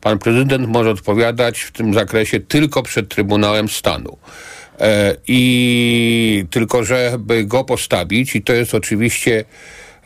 Pan 0.00 0.18
prezydent 0.18 0.68
może 0.68 0.90
odpowiadać 0.90 1.60
w 1.60 1.72
tym 1.72 1.94
zakresie 1.94 2.40
tylko 2.40 2.82
przed 2.82 3.08
Trybunałem 3.08 3.68
Stanu. 3.68 4.18
E, 4.80 5.16
I 5.28 6.44
tylko, 6.50 6.84
żeby 6.84 7.44
go 7.44 7.64
postawić, 7.64 8.36
i 8.36 8.42
to 8.42 8.52
jest 8.52 8.74
oczywiście 8.74 9.44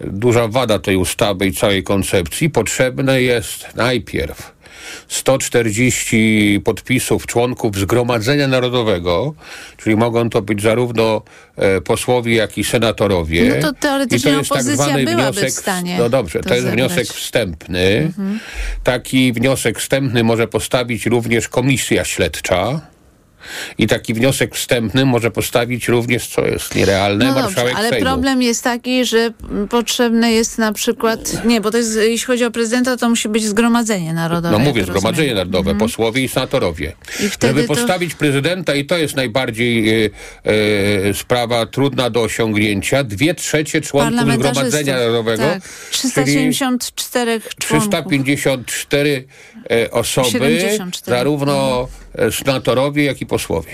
duża 0.01 0.49
wada 0.49 0.79
tej 0.79 0.97
ustawy 0.97 1.47
i 1.47 1.53
całej 1.53 1.83
koncepcji, 1.83 2.51
potrzebne 2.51 3.23
jest 3.23 3.75
najpierw 3.75 4.55
140 5.09 6.61
podpisów 6.65 7.27
członków 7.27 7.77
Zgromadzenia 7.77 8.49
Narodowego, 8.49 9.35
czyli 9.77 9.97
mogą 9.97 10.31
to 10.31 10.43
być 10.43 10.63
zarówno 10.63 11.23
e, 11.57 11.81
posłowie, 11.81 12.35
jak 12.35 12.59
i 12.59 12.65
senatorowie. 12.65 13.55
No 13.61 13.73
to 13.73 13.79
teoretycznie 13.81 14.31
I 14.31 14.33
to 14.35 14.39
jest 14.39 14.51
tak 14.51 14.59
opozycja 14.59 14.85
zwany 14.85 15.05
byłaby 15.05 15.33
wniosek, 15.33 15.51
w 15.51 15.53
stanie 15.53 15.99
No 15.99 16.09
dobrze, 16.09 16.41
to 16.41 16.49
to, 16.49 16.55
jest 16.55 16.67
zebrać. 16.67 16.93
wniosek 16.93 17.17
wstępny. 17.17 18.13
Taki 18.85 19.33
wniosek 19.33 19.79
wstępny 19.79 20.25
może 20.25 20.49
postawić 20.49 21.07
również 21.07 21.49
komisja 21.49 22.05
śledcza. 22.05 22.81
I 23.79 23.87
taki 23.87 24.15
wniosek 24.15 24.55
wstępny 24.57 25.05
może 25.05 25.31
postawić 25.31 25.89
również, 25.89 26.27
co 26.29 26.47
jest 26.47 26.75
nierealne, 26.75 27.25
No 27.25 27.31
dobrze, 27.31 27.43
marszałek 27.45 27.75
ale 27.77 27.89
Sejmu. 27.89 28.05
problem 28.07 28.43
jest 28.43 28.65
taki, 28.65 29.05
że 29.05 29.31
potrzebne 29.71 30.33
jest 30.33 30.59
na 30.59 30.73
przykład, 30.73 31.45
nie, 31.45 31.61
bo 31.61 31.71
to 31.71 31.77
jest, 31.79 31.97
jeśli 31.97 32.27
chodzi 32.27 32.45
o 32.45 32.51
prezydenta, 32.51 32.97
to 32.97 33.09
musi 33.09 33.29
być 33.29 33.45
zgromadzenie 33.45 34.13
narodowe. 34.13 34.51
No 34.51 34.59
mówię, 34.59 34.81
rozumiem. 34.81 35.01
Zgromadzenie 35.01 35.35
Narodowe, 35.35 35.71
Mhm. 35.71 35.79
posłowie 35.79 36.25
i 36.25 36.29
senatorowie. 36.29 36.93
I 37.21 37.47
Żeby 37.47 37.63
to- 37.63 37.69
postawić 37.75 38.15
prezydenta, 38.15 38.75
i 38.75 38.85
to 38.85 38.97
jest 38.99 39.17
najbardziej 39.17 40.05
e, 40.05 40.11
e, 40.45 41.15
sprawa 41.15 41.67
trudna 41.67 42.11
do 42.11 42.23
osiągnięcia, 42.23 43.05
dwie 43.05 43.35
trzecie 43.35 43.81
członków 43.81 44.21
Zgromadzenia 44.35 44.97
Narodowego, 44.97 45.43
Tak, 45.43 45.63
374 45.91 47.41
członków. 47.41 47.59
354 47.59 49.25
e, 49.71 49.91
osoby, 49.91 50.31
74. 50.31 51.17
zarówno 51.17 51.89
e, 52.01 52.04
senatorowie, 52.31 53.05
jak 53.05 53.21
i 53.21 53.27
posłowie. 53.27 53.73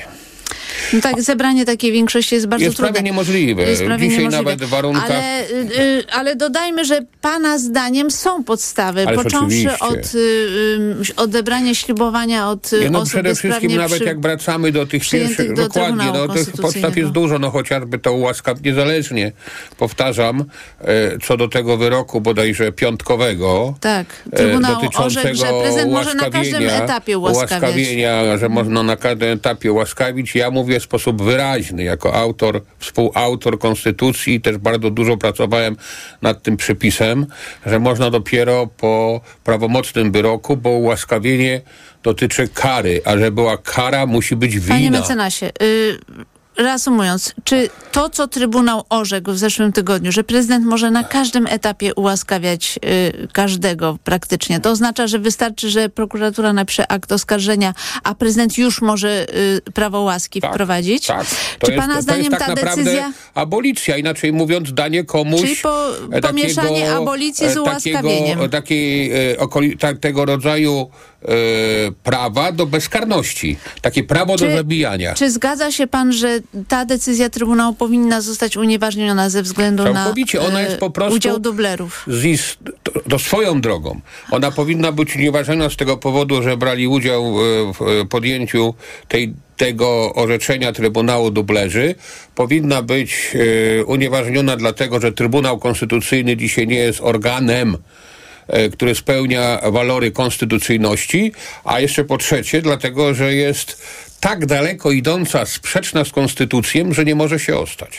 No 0.92 1.00
tak, 1.00 1.22
zebranie 1.22 1.64
takiej 1.64 1.92
większości 1.92 2.34
jest 2.34 2.46
bardzo 2.46 2.64
Jest 2.64 2.76
prawie 2.76 2.92
trudne. 2.92 3.10
niemożliwe. 3.10 3.62
Jest 3.62 3.84
prawie 3.84 4.08
Dzisiaj 4.08 4.18
niemożliwe. 4.24 4.44
nawet 4.44 4.64
w 4.64 4.68
warunkach... 4.68 5.04
Ale, 5.10 5.48
y, 5.50 5.54
y, 5.80 6.04
ale 6.12 6.36
dodajmy, 6.36 6.84
że 6.84 7.00
pana 7.20 7.58
zdaniem 7.58 8.10
są 8.10 8.44
podstawy, 8.44 9.06
Ależ 9.06 9.22
począwszy 9.24 9.68
oczywiście. 9.80 9.84
od 9.84 10.14
y, 10.14 10.18
y, 11.10 11.16
odebrania 11.16 11.74
ślubowania 11.74 12.48
od 12.48 12.72
Nie, 12.72 12.90
no 12.90 12.98
osób 12.98 13.10
przede 13.10 13.34
wszystkim 13.34 13.76
nawet 13.76 13.98
przy... 13.98 14.04
jak 14.04 14.20
wracamy 14.20 14.72
do 14.72 14.86
tych 14.86 15.08
pierwszych, 15.10 15.54
do 15.54 15.62
dokładnie, 15.62 16.04
no 16.14 16.28
tych 16.28 16.52
podstaw 16.52 16.96
jest 16.96 17.10
dużo, 17.10 17.38
no 17.38 17.50
chociażby 17.50 17.98
to 17.98 18.12
ułaskaw 18.12 18.62
niezależnie, 18.62 19.32
powtarzam, 19.78 20.44
e, 20.80 20.84
co 21.22 21.36
do 21.36 21.48
tego 21.48 21.76
wyroku 21.76 22.20
bodajże 22.20 22.72
piątkowego, 22.72 23.74
Tak, 23.80 24.06
e, 24.32 24.36
Trybunał 24.36 24.74
dotyczącego 24.74 25.06
orzekł, 25.28 25.36
że 25.36 25.60
prezydent 25.62 25.92
może 25.92 26.14
na 26.14 26.30
każdym 26.30 26.68
etapie 26.68 27.18
ułaskawiać. 27.18 27.60
ułaskawienia, 27.62 28.38
że 28.38 28.48
można 28.48 28.82
na 28.82 28.96
każdym 28.96 29.28
etapie 29.32 29.72
ułaskawić. 29.72 30.34
Ja 30.34 30.50
mówię 30.60 30.80
w 30.80 30.82
sposób 30.82 31.22
wyraźny, 31.22 31.82
jako 31.82 32.14
autor, 32.14 32.62
współautor 32.78 33.58
Konstytucji 33.58 34.34
i 34.34 34.40
też 34.40 34.58
bardzo 34.58 34.90
dużo 34.90 35.16
pracowałem 35.16 35.76
nad 36.22 36.42
tym 36.42 36.56
przepisem, 36.56 37.26
że 37.66 37.78
można 37.78 38.10
dopiero 38.10 38.66
po 38.66 39.20
prawomocnym 39.44 40.12
wyroku, 40.12 40.56
bo 40.56 40.70
ułaskawienie 40.70 41.60
dotyczy 42.02 42.48
kary, 42.48 43.00
a 43.04 43.18
że 43.18 43.30
była 43.30 43.56
kara, 43.56 44.06
musi 44.06 44.36
być 44.36 44.58
wina. 44.58 44.74
Panie 44.74 44.90
mecenasie, 44.90 45.46
y, 45.62 45.98
reasumując, 46.60 47.34
czy 47.44 47.68
to, 47.92 48.10
co 48.10 48.28
Trybunał 48.28 48.84
orzekł 48.88 49.32
w 49.32 49.38
zeszłym 49.38 49.72
tygodniu, 49.72 50.12
że 50.12 50.24
prezydent 50.24 50.66
może 50.66 50.90
na 50.90 51.04
każdym 51.04 51.46
etapie 51.46 51.94
ułaskawiać 51.94 52.78
y, 52.84 53.28
każdego 53.32 53.98
praktycznie, 54.04 54.60
to 54.60 54.70
oznacza, 54.70 55.06
że 55.06 55.18
wystarczy, 55.18 55.70
że 55.70 55.88
prokuratura 55.88 56.52
napisze 56.52 56.92
akt 56.92 57.12
oskarżenia, 57.12 57.74
a 58.04 58.14
prezydent 58.14 58.58
już 58.58 58.82
może 58.82 59.26
y, 59.68 59.72
prawo 59.74 60.00
łaski 60.00 60.40
wprowadzić? 60.40 61.06
Tak. 61.06 61.26
To 61.58 61.66
Czy 61.66 61.72
jest, 61.72 61.82
pana 61.82 61.96
to 61.96 62.02
zdaniem 62.02 62.32
jest 62.32 62.38
tak 62.38 62.48
ta 62.48 62.54
decyzja... 62.54 63.12
abolicja, 63.34 63.96
inaczej 63.96 64.32
mówiąc, 64.32 64.74
danie 64.74 65.04
komuś 65.04 65.40
Czyli 65.40 65.56
po, 65.56 65.86
e, 66.12 66.20
pomieszanie 66.20 66.92
abolicji 66.92 67.50
z 67.50 67.56
e, 67.56 67.62
ułaskawieniem. 67.62 68.38
Takiego, 68.38 68.48
takiej, 68.48 69.12
e, 69.32 69.38
okoli, 69.38 69.78
tak, 69.78 69.98
tego 69.98 70.24
rodzaju 70.24 70.90
prawa 72.02 72.52
do 72.52 72.66
bezkarności. 72.66 73.56
Takie 73.82 74.02
prawo 74.04 74.36
do 74.36 74.50
zabijania. 74.50 75.14
Czy 75.14 75.30
zgadza 75.30 75.72
się 75.72 75.86
pan, 75.86 76.12
że 76.12 76.40
ta 76.68 76.84
decyzja 76.84 77.30
Trybunału 77.30 77.74
powinna 77.74 78.20
zostać 78.20 78.56
unieważniona 78.56 79.30
ze 79.30 79.42
względu 79.42 79.84
Całkowicie, 79.84 80.38
na 80.38 80.44
ona 80.44 80.60
e, 80.60 80.64
jest 80.64 80.76
po 80.76 80.90
prostu 80.90 81.16
udział 81.16 81.38
dublerów? 81.38 82.04
z 82.06 82.56
to, 82.82 82.92
to 83.10 83.18
swoją 83.18 83.60
drogą. 83.60 84.00
Ona 84.30 84.50
powinna 84.50 84.92
być 84.92 85.16
unieważniona 85.16 85.70
z 85.70 85.76
tego 85.76 85.96
powodu, 85.96 86.42
że 86.42 86.56
brali 86.56 86.86
udział 86.86 87.24
e, 87.24 87.72
w 87.72 87.82
e, 87.82 88.04
podjęciu 88.04 88.74
tej, 89.08 89.34
tego 89.56 90.14
orzeczenia 90.14 90.72
Trybunału 90.72 91.30
Dublerzy. 91.30 91.94
Powinna 92.34 92.82
być 92.82 93.32
e, 93.80 93.84
unieważniona 93.84 94.56
dlatego, 94.56 95.00
że 95.00 95.12
Trybunał 95.12 95.58
Konstytucyjny 95.58 96.36
dzisiaj 96.36 96.66
nie 96.66 96.78
jest 96.78 97.00
organem 97.00 97.76
e, 98.50 98.68
który 98.68 98.94
spełnia 98.94 99.60
walory 99.72 100.10
konstytucyjności, 100.10 101.32
a 101.64 101.80
jeszcze 101.80 102.04
po 102.04 102.18
trzecie, 102.18 102.62
dlatego, 102.62 103.14
że 103.14 103.34
jest 103.34 103.82
tak 104.20 104.46
daleko 104.46 104.90
idąca, 104.90 105.46
sprzeczna 105.46 106.04
z 106.04 106.10
konstytucją, 106.10 106.92
że 106.92 107.04
nie 107.04 107.14
może 107.14 107.38
się 107.38 107.56
ostać. 107.56 107.98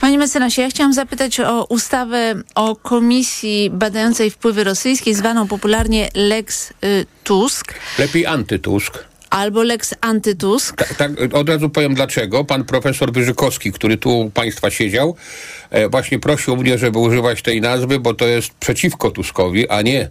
Panie 0.00 0.18
mecenasie, 0.18 0.62
ja 0.62 0.70
chciałam 0.70 0.92
zapytać 0.92 1.40
o 1.40 1.64
ustawę 1.64 2.34
o 2.54 2.76
komisji 2.76 3.70
badającej 3.70 4.30
wpływy 4.30 4.64
rosyjskie, 4.64 5.14
zwaną 5.14 5.48
popularnie 5.48 6.08
Lex 6.14 6.70
y, 6.70 7.06
Tusk 7.24 7.74
Lepiej 7.98 8.26
antytusk. 8.26 9.11
Albo 9.32 9.62
Lex 9.62 9.94
Antytusk. 10.00 10.76
Tak, 10.76 10.94
tak, 10.94 11.10
od 11.34 11.48
razu 11.48 11.70
powiem 11.70 11.94
dlaczego. 11.94 12.44
Pan 12.44 12.64
profesor 12.64 13.12
Wyżykowski, 13.12 13.72
który 13.72 13.96
tu 13.96 14.20
u 14.20 14.30
państwa 14.30 14.70
siedział, 14.70 15.16
e, 15.70 15.88
właśnie 15.88 16.18
prosił 16.18 16.56
mnie, 16.56 16.78
żeby 16.78 16.98
używać 16.98 17.42
tej 17.42 17.60
nazwy, 17.60 18.00
bo 18.00 18.14
to 18.14 18.26
jest 18.26 18.54
przeciwko 18.54 19.10
Tuskowi, 19.10 19.68
a 19.68 19.82
nie 19.82 20.08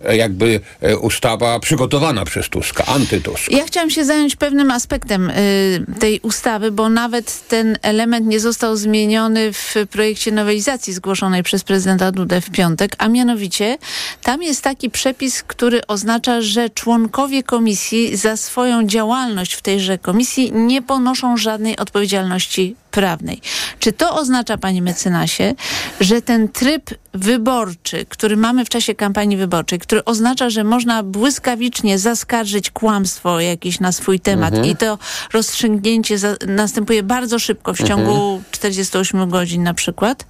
jakby 0.00 0.60
e, 0.80 0.96
ustawa 0.96 1.60
przygotowana 1.60 2.24
przez 2.24 2.48
Tuska, 2.48 2.86
antytusk. 2.86 3.50
Ja 3.50 3.64
chciałam 3.64 3.90
się 3.90 4.04
zająć 4.04 4.36
pewnym 4.36 4.70
aspektem 4.70 5.30
y, 5.30 5.84
tej 5.98 6.20
ustawy, 6.20 6.70
bo 6.70 6.88
nawet 6.88 7.48
ten 7.48 7.78
element 7.82 8.26
nie 8.26 8.40
został 8.40 8.76
zmieniony 8.76 9.52
w 9.52 9.74
projekcie 9.90 10.32
nowelizacji 10.32 10.92
zgłoszonej 10.92 11.42
przez 11.42 11.64
prezydenta 11.64 12.12
Dudę 12.12 12.40
w 12.40 12.50
piątek, 12.50 12.96
a 12.98 13.08
mianowicie 13.08 13.78
tam 14.22 14.42
jest 14.42 14.62
taki 14.62 14.90
przepis, 14.90 15.42
który 15.42 15.86
oznacza, 15.86 16.40
że 16.40 16.70
członkowie 16.70 17.42
komisji 17.42 18.16
za 18.16 18.36
swoją 18.36 18.86
działalność 18.86 19.54
w 19.54 19.62
tejże 19.62 19.98
komisji 19.98 20.52
nie 20.52 20.82
ponoszą 20.82 21.36
żadnej 21.36 21.76
odpowiedzialności 21.76 22.76
prawnej. 22.96 23.40
Czy 23.78 23.92
to 23.92 24.14
oznacza, 24.14 24.58
panie 24.58 24.82
mecenasie, 24.82 25.54
że 26.00 26.22
ten 26.22 26.48
tryb 26.48 26.90
wyborczy, 27.14 28.06
który 28.08 28.36
mamy 28.36 28.64
w 28.64 28.68
czasie 28.68 28.94
kampanii 28.94 29.36
wyborczej, 29.36 29.78
który 29.78 30.04
oznacza, 30.04 30.50
że 30.50 30.64
można 30.64 31.02
błyskawicznie 31.02 31.98
zaskarżyć 31.98 32.70
kłamstwo 32.70 33.40
jakieś 33.40 33.80
na 33.80 33.92
swój 33.92 34.20
temat 34.20 34.54
Mhm. 34.54 34.70
i 34.72 34.76
to 34.76 34.98
rozstrzygnięcie 35.32 36.18
za, 36.18 36.36
następuje 36.46 37.02
bardzo 37.02 37.38
szybko, 37.38 37.74
w 37.74 37.82
ciągu 37.82 38.12
Mhm. 38.12 38.44
48 38.50 39.30
godzin 39.30 39.62
na 39.62 39.74
przykład, 39.74 40.26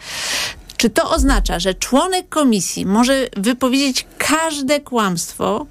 czy 0.77 0.91
to 0.91 1.11
oznacza, 1.11 1.59
że 1.59 1.75
członek 1.75 2.29
komisji 2.29 2.87
może 2.87 3.27
wypowiedzieć 3.37 4.07
każde 4.19 4.81
kłamstwo 4.81 5.67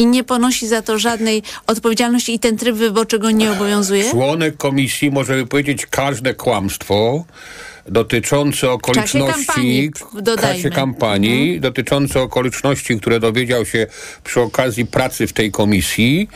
i 0.00 0.06
nie 0.06 0.24
ponosi 0.24 0.68
za 0.68 0.82
to 0.82 0.98
żadnej 0.98 1.42
odpowiedzialności 1.66 2.34
i 2.34 2.38
ten 2.38 2.56
tryb 2.56 2.76
wyborczy 2.76 3.18
go 3.18 3.30
nie 3.30 3.52
obowiązuje? 3.52 4.10
Członek 4.10 4.56
komisji 4.56 5.10
może 5.10 5.36
wypowiedzieć 5.36 5.86
każde 5.86 6.34
kłamstwo 6.34 7.24
dotyczące 7.90 8.70
okoliczności 8.70 9.46
kampanii, 9.46 9.90
w 10.36 10.40
czasie 10.40 10.70
kampanii, 10.70 11.60
dotyczące 11.60 12.20
okoliczności, 12.20 13.00
które 13.00 13.20
dowiedział 13.20 13.66
się 13.66 13.86
przy 14.24 14.40
okazji 14.40 14.86
pracy 14.86 15.26
w 15.26 15.32
tej 15.32 15.50
komisji 15.50 16.28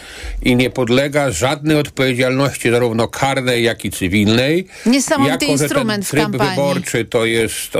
i 0.42 0.56
nie 0.56 0.70
podlega 0.70 1.30
żadnej 1.30 1.76
odpowiedzialności 1.76 2.70
zarówno 2.70 3.08
karnej, 3.08 3.64
jak 3.64 3.84
i 3.84 3.90
cywilnej. 3.90 4.66
Niesamowity 4.86 5.46
jako, 5.46 5.62
instrument 5.62 6.06
w 6.06 6.10
ten 6.10 6.20
tryb 6.20 6.38
kampanii. 6.38 6.56
wyborczy 6.56 7.04
to 7.04 7.24
jest, 7.24 7.72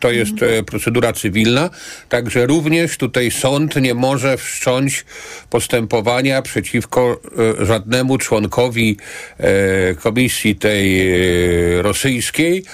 to 0.00 0.10
jest 0.10 0.42
e, 0.42 0.62
procedura 0.62 1.12
cywilna, 1.12 1.70
także 2.08 2.46
również 2.46 2.96
tutaj 2.96 3.30
sąd 3.30 3.76
nie 3.76 3.94
może 3.94 4.36
wszcząć 4.36 5.04
postępowania 5.50 6.42
przeciwko 6.42 7.20
e, 7.60 7.66
żadnemu 7.66 8.18
członkowi 8.18 8.96
e, 9.38 9.94
komisji 9.94 10.56
tej 10.56 11.10
e, 11.10 11.82
rosyjskiej, 11.82 12.64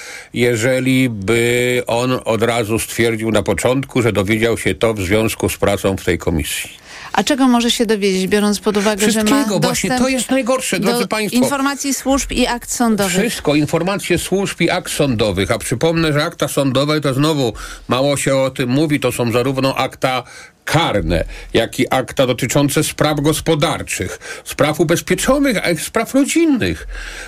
jeżeli 0.45 1.09
by 1.09 1.83
on 1.87 2.21
od 2.25 2.43
razu 2.43 2.79
stwierdził 2.79 3.31
na 3.31 3.43
początku, 3.43 4.03
że 4.03 4.13
dowiedział 4.13 4.59
się 4.59 4.75
to 4.75 4.95
w 4.95 5.01
związku 5.01 5.49
z 5.49 5.57
pracą 5.57 5.97
w 5.97 6.05
tej 6.05 6.19
komisji. 6.19 6.71
A 7.13 7.25
czego 7.25 7.49
może 7.49 7.71
się 7.71 7.87
dowiedzieć, 7.87 8.27
biorąc 8.27 8.61
pod 8.61 8.77
uwagę, 8.77 9.11
że 9.11 9.25
ma 9.25 9.31
Wszystkiego, 9.31 9.61
właśnie 9.61 9.91
dostęp 9.91 10.09
to 10.09 10.09
jest 10.09 10.31
najgorsze, 10.31 10.81
drodzy 10.81 11.07
państwo. 11.07 11.41
informacji 11.41 11.95
służb 11.95 12.33
i 12.33 12.47
akt 12.47 12.71
sądowych? 12.71 13.13
Wszystko, 13.13 13.55
informacje 13.55 14.19
służb 14.19 14.61
i 14.61 14.71
akt 14.71 14.93
sądowych, 14.93 15.51
a 15.51 15.59
przypomnę, 15.59 16.13
że 16.13 16.25
akta 16.25 16.49
sądowe 16.49 17.01
to 17.01 17.15
znowu 17.15 17.53
mało 17.89 18.17
się 18.17 18.37
o 18.37 18.51
tym 18.51 18.69
mówi, 18.71 19.01
to 19.01 19.13
są 19.13 19.33
zarówno 19.33 19.77
akta 19.77 20.23
karne, 20.65 21.25
jak 21.55 21.81
i 21.81 21.87
akta 21.91 22.27
dotyczące 22.27 22.85
spraw 22.85 23.21
gospodarczych, 23.21 24.43
spraw 24.45 24.81
ubezpieczonych, 24.81 25.67
a 25.67 25.71
i 25.71 25.79
spraw 25.79 26.15
rodzinnych, 26.15 26.87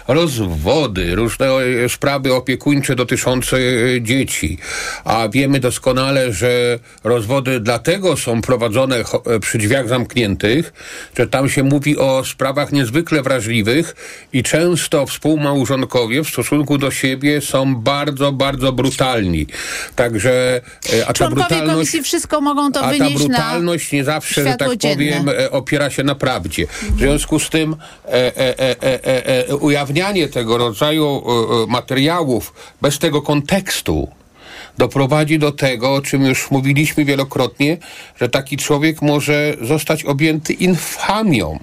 rozwody, 0.09 1.15
różne 1.15 1.47
e, 1.47 1.89
sprawy 1.89 2.35
opiekuńcze 2.35 2.97
dotyczące 2.97 3.57
e, 3.57 4.03
dzieci. 4.03 4.59
A 5.05 5.29
wiemy 5.29 5.61
doskonale, 5.61 6.33
że 6.33 6.79
rozwody 7.05 7.61
dlatego 7.61 8.17
są 8.17 8.43
prowadzone 8.43 8.97
e, 8.97 9.41
przy 9.41 9.59
drzwiach 9.59 9.89
zamkniętych, 9.89 10.73
że 11.19 11.27
tam 11.27 11.49
się 11.49 11.63
mówi 11.63 11.99
o 11.99 12.25
sprawach 12.25 12.73
niezwykle 12.73 13.23
wrażliwych 13.23 13.95
i 14.33 14.43
często 14.43 15.07
współmałżonkowie 15.07 16.25
w 16.25 16.29
stosunku 16.29 16.79
do 16.79 16.91
siebie 16.91 17.41
są 17.41 17.77
bardzo, 17.77 18.33
bardzo 18.33 18.73
brutalni. 18.73 19.47
Także 19.97 20.61
a 21.03 21.07
ta 21.07 21.13
Członkowie 21.13 21.43
brutalność 21.43 21.75
komisji 21.77 22.03
wszystko 22.03 22.41
mogą 22.41 22.73
to 22.73 22.89
wynieść 22.89 23.26
brutalność 23.29 23.93
nie 23.93 24.05
zawsze, 24.05 24.45
że 24.45 24.57
tak 24.57 24.77
dzienne. 24.77 24.95
powiem, 24.95 25.29
e, 25.29 25.51
opiera 25.51 25.91
się 25.91 26.03
na 26.05 26.15
prawdzie. 26.15 26.67
W 26.67 26.99
związku 26.99 27.39
z 27.39 27.51
tym 27.51 27.77
e, 28.05 28.13
e, 28.13 28.59
e, 28.59 28.83
e, 28.83 29.49
e, 29.49 29.57
ujawnianie 29.57 30.29
tego 30.29 30.59
rodzaju 30.59 31.23
materiałów 31.69 32.53
bez 32.83 32.99
tego 32.99 33.23
kontekstu 33.23 34.09
doprowadzi 34.79 35.39
do 35.39 35.53
tego, 35.53 35.95
o 35.95 36.01
czym 36.03 36.27
już 36.27 36.51
mówiliśmy 36.51 37.05
wielokrotnie, 37.05 37.79
że 38.21 38.29
taki 38.29 38.57
człowiek 38.57 39.03
może 39.03 39.57
zostać 39.63 40.05
objęty 40.05 40.53
infamią. 40.53 41.59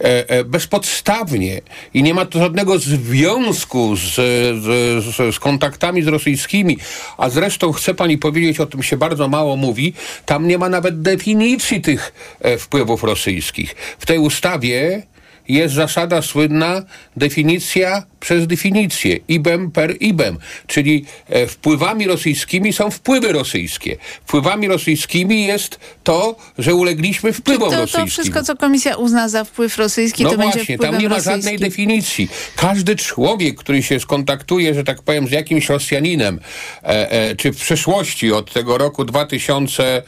E, 0.00 0.30
e, 0.30 0.44
bezpodstawnie 0.44 1.60
i 1.94 2.02
nie 2.02 2.14
ma 2.14 2.26
to 2.26 2.38
żadnego 2.38 2.78
związku 2.78 3.96
z, 3.96 4.14
z, 4.14 5.34
z, 5.34 5.38
kontaktami 5.38 6.02
z 6.02 6.06
rosyjskimi, 6.06 6.78
a 7.18 7.30
zresztą 7.30 7.72
chce 7.72 7.94
pani 7.94 8.18
powiedzieć, 8.18 8.60
o 8.60 8.66
tym 8.66 8.82
się 8.82 8.96
bardzo 8.96 9.28
mało 9.28 9.56
mówi, 9.56 9.92
tam 10.26 10.48
nie 10.48 10.58
ma 10.58 10.68
nawet 10.68 11.02
definicji 11.02 11.80
tych 11.80 12.12
e, 12.40 12.58
wpływów 12.58 13.02
rosyjskich. 13.02 13.74
W 13.98 14.06
tej 14.06 14.18
ustawie 14.18 15.02
jest 15.48 15.74
zasada 15.74 16.22
słynna 16.22 16.82
definicja 17.16 18.02
przez 18.20 18.46
definicję, 18.46 19.18
ibem 19.28 19.70
per 19.70 19.96
ibem, 20.00 20.38
czyli 20.66 21.04
e, 21.28 21.46
wpływami 21.46 22.06
rosyjskimi 22.06 22.72
są 22.72 22.90
wpływy 22.90 23.32
rosyjskie. 23.32 23.96
Wpływami 24.26 24.68
rosyjskimi 24.68 25.46
jest 25.46 25.80
to, 26.04 26.36
że 26.58 26.74
ulegliśmy 26.74 27.32
wpływom 27.32 27.70
To, 27.70 27.76
rosyjskim. 27.76 28.00
to 28.00 28.06
wszystko, 28.10 28.42
co 28.42 28.56
komisja 28.56 28.96
uzna 28.96 29.28
za 29.28 29.44
wpływ 29.44 29.78
rosyjski, 29.78 30.24
No 30.24 30.30
to 30.30 30.36
będzie 30.38 30.52
właśnie, 30.58 30.76
wpływem 30.76 30.92
tam 30.94 31.02
nie 31.02 31.08
ma 31.08 31.14
rosyjskim. 31.14 31.42
żadnej 31.42 31.58
definicji. 31.58 32.28
Każdy 32.56 32.96
człowiek, 32.96 33.56
który 33.56 33.82
się 33.82 34.00
skontaktuje, 34.00 34.74
że 34.74 34.84
tak 34.84 35.02
powiem, 35.02 35.28
z 35.28 35.30
jakimś 35.30 35.68
Rosjaninem, 35.68 36.40
e, 36.82 37.10
e, 37.10 37.36
czy 37.36 37.52
w 37.52 37.56
przeszłości 37.56 38.32
od 38.32 38.52
tego 38.52 38.78
roku 38.78 39.04
2000, 39.04 39.84
e, 39.84 40.02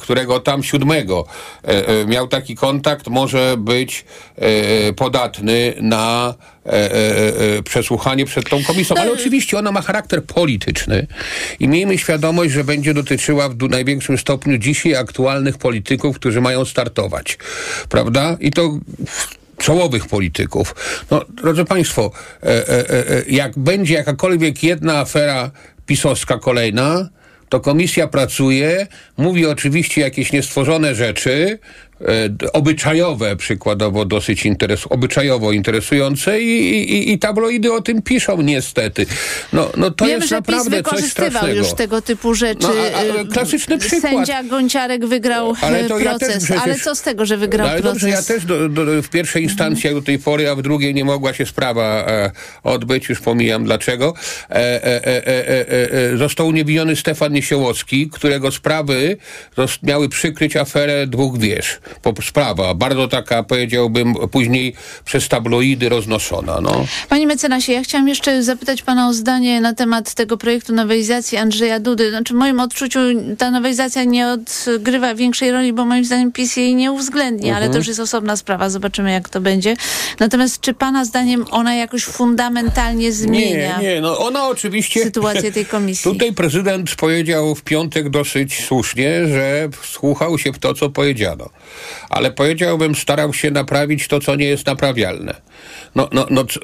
którego 0.00 0.40
tam 0.40 0.62
siódmego 0.62 1.26
e, 1.64 1.88
e, 1.88 2.06
miał 2.06 2.28
taki 2.28 2.54
kontakt, 2.54 3.08
może 3.08 3.54
być 3.58 4.04
e, 4.36 4.92
podatny 4.92 5.74
na 5.80 6.34
e, 6.66 6.72
e, 6.72 7.56
e, 7.58 7.62
przesłuchanie 7.62 8.24
przed 8.24 8.48
tą 8.48 8.64
komisją. 8.64 8.96
Ale 8.96 9.12
oczywiście 9.12 9.58
ona 9.58 9.72
ma 9.72 9.82
charakter 9.82 10.24
polityczny 10.24 11.06
i 11.60 11.68
miejmy 11.68 11.98
świadomość, 11.98 12.52
że 12.52 12.64
będzie 12.64 12.94
dotyczyła 12.94 13.48
w 13.48 13.68
największym 13.70 14.18
stopniu 14.18 14.58
dzisiaj 14.58 14.96
aktualnych 14.96 15.58
polityków, 15.58 16.16
którzy 16.16 16.40
mają 16.40 16.64
startować. 16.64 17.38
Prawda? 17.88 18.36
I 18.40 18.50
to 18.50 18.78
czołowych 19.58 20.06
polityków. 20.06 20.74
No, 21.10 21.24
drodzy 21.28 21.64
Państwo, 21.64 22.10
e, 22.42 22.46
e, 22.46 22.90
e, 22.90 23.22
jak 23.28 23.58
będzie 23.58 23.94
jakakolwiek 23.94 24.62
jedna 24.62 24.98
afera 24.98 25.50
pisowska 25.86 26.38
kolejna, 26.38 27.08
to 27.48 27.60
komisja 27.60 28.08
pracuje, 28.08 28.86
mówi 29.16 29.46
oczywiście 29.46 30.00
jakieś 30.00 30.32
niestworzone 30.32 30.94
rzeczy, 30.94 31.58
obyczajowe 32.52 33.36
przykładowo 33.36 34.04
dosyć 34.04 34.46
interes, 34.46 34.86
obyczajowo 34.90 35.52
interesujące 35.52 36.40
i, 36.40 36.82
i, 36.92 37.12
i 37.12 37.18
tabloidy 37.18 37.72
o 37.72 37.82
tym 37.82 38.02
piszą 38.02 38.42
niestety. 38.42 39.06
No, 39.52 39.70
no 39.76 39.90
to 39.90 40.04
Wiemy, 40.04 40.18
jest 40.18 40.30
naprawdę 40.30 40.70
coś 40.70 40.76
wykorzystywał 40.78 41.30
strasznego. 41.30 41.58
już 41.58 41.72
tego 41.72 42.02
typu 42.02 42.34
rzeczy. 42.34 42.60
No, 42.62 42.72
a- 42.96 43.20
a 43.20 43.24
klasyczny 43.32 43.78
przykład. 43.78 44.02
Sędzia 44.12 44.42
Gonciarek 44.42 45.06
wygrał 45.06 45.54
Ale 45.60 45.78
e, 45.78 45.82
ja 45.82 45.88
też 45.88 46.02
proces. 46.02 46.44
przecież- 46.44 46.62
Ale 46.64 46.74
co 46.78 46.94
z 46.94 47.02
tego, 47.02 47.26
że 47.26 47.36
wygrał 47.36 47.66
No, 47.66 47.72
ale 47.72 47.82
proces? 47.82 48.02
dobrze, 48.02 48.16
ja 48.16 48.22
też 48.22 48.44
do, 48.44 48.68
do, 48.68 49.02
w 49.02 49.08
pierwszej 49.08 49.42
instancji 49.42 49.86
jak 49.86 49.94
do 49.94 50.02
tej 50.02 50.18
pory, 50.18 50.50
a 50.50 50.54
w 50.54 50.62
drugiej 50.62 50.94
nie 50.94 51.04
mogła 51.04 51.34
się 51.34 51.46
sprawa 51.46 52.06
e, 52.08 52.30
odbyć, 52.62 53.08
już 53.08 53.20
pomijam 53.20 53.64
dlaczego. 53.64 54.14
E, 54.50 54.54
e, 54.54 54.84
e, 54.84 55.26
e, 55.26 55.48
e, 55.70 55.92
e, 56.12 56.16
został 56.16 56.46
uniewinniony 56.46 56.96
Stefan 56.96 57.32
Niesiołowski, 57.32 58.10
którego 58.10 58.50
sprawy 58.50 59.16
miały 59.82 60.08
przykryć 60.08 60.56
aferę 60.56 61.06
dwóch 61.06 61.38
wież. 61.38 61.78
Sprawa, 62.22 62.74
bardzo 62.74 63.08
taka, 63.08 63.42
powiedziałbym, 63.42 64.14
później 64.14 64.74
przez 65.04 65.28
tabloidy 65.28 65.88
roznoszona. 65.88 66.60
No. 66.60 66.84
Panie 67.08 67.26
mecenasie, 67.26 67.72
ja 67.72 67.82
chciałam 67.82 68.08
jeszcze 68.08 68.42
zapytać 68.42 68.82
pana 68.82 69.08
o 69.08 69.12
zdanie 69.12 69.60
na 69.60 69.74
temat 69.74 70.14
tego 70.14 70.36
projektu 70.36 70.72
nowelizacji 70.74 71.38
Andrzeja 71.38 71.80
Dudy. 71.80 72.10
Znaczy 72.10 72.34
w 72.34 72.36
moim 72.36 72.60
odczuciu 72.60 72.98
ta 73.38 73.50
nowelizacja 73.50 74.04
nie 74.04 74.28
odgrywa 74.28 75.14
większej 75.14 75.50
roli, 75.50 75.72
bo 75.72 75.84
moim 75.84 76.04
zdaniem 76.04 76.32
PiS 76.32 76.56
jej 76.56 76.74
nie 76.74 76.92
uwzględni, 76.92 77.50
ale 77.50 77.58
Mhm. 77.58 77.72
to 77.72 77.78
już 77.78 77.88
jest 77.88 78.00
osobna 78.00 78.36
sprawa, 78.36 78.70
zobaczymy 78.70 79.12
jak 79.12 79.28
to 79.28 79.40
będzie. 79.40 79.76
Natomiast 80.20 80.60
czy 80.60 80.74
pana 80.74 81.04
zdaniem 81.04 81.44
ona 81.50 81.74
jakoś 81.74 82.04
fundamentalnie 82.04 83.12
zmienia 83.12 83.78
Nie, 83.78 83.88
nie, 83.94 84.00
no 84.00 84.18
ona 84.18 84.48
oczywiście... 84.48 85.02
sytuację 85.02 85.52
tej 85.52 85.66
komisji? 85.66 86.12
Tutaj 86.12 86.32
prezydent 86.32 86.94
powiedział 86.94 87.54
w 87.54 87.62
piątek 87.62 88.10
dosyć 88.10 88.64
słusznie, 88.64 89.26
że 89.28 89.68
wsłuchał 89.82 90.38
się 90.38 90.52
w 90.52 90.58
to, 90.58 90.74
co 90.74 90.90
powiedziano. 90.90 91.50
Ale 92.10 92.30
powiedziałbym, 92.30 92.94
starał 92.94 93.34
się 93.34 93.50
naprawić 93.50 94.08
to, 94.08 94.20
co 94.20 94.36
nie 94.36 94.46
jest 94.46 94.66
naprawialne. 94.66 95.34
No, 95.94 96.08
no, 96.12 96.26
no, 96.30 96.44
c- 96.44 96.60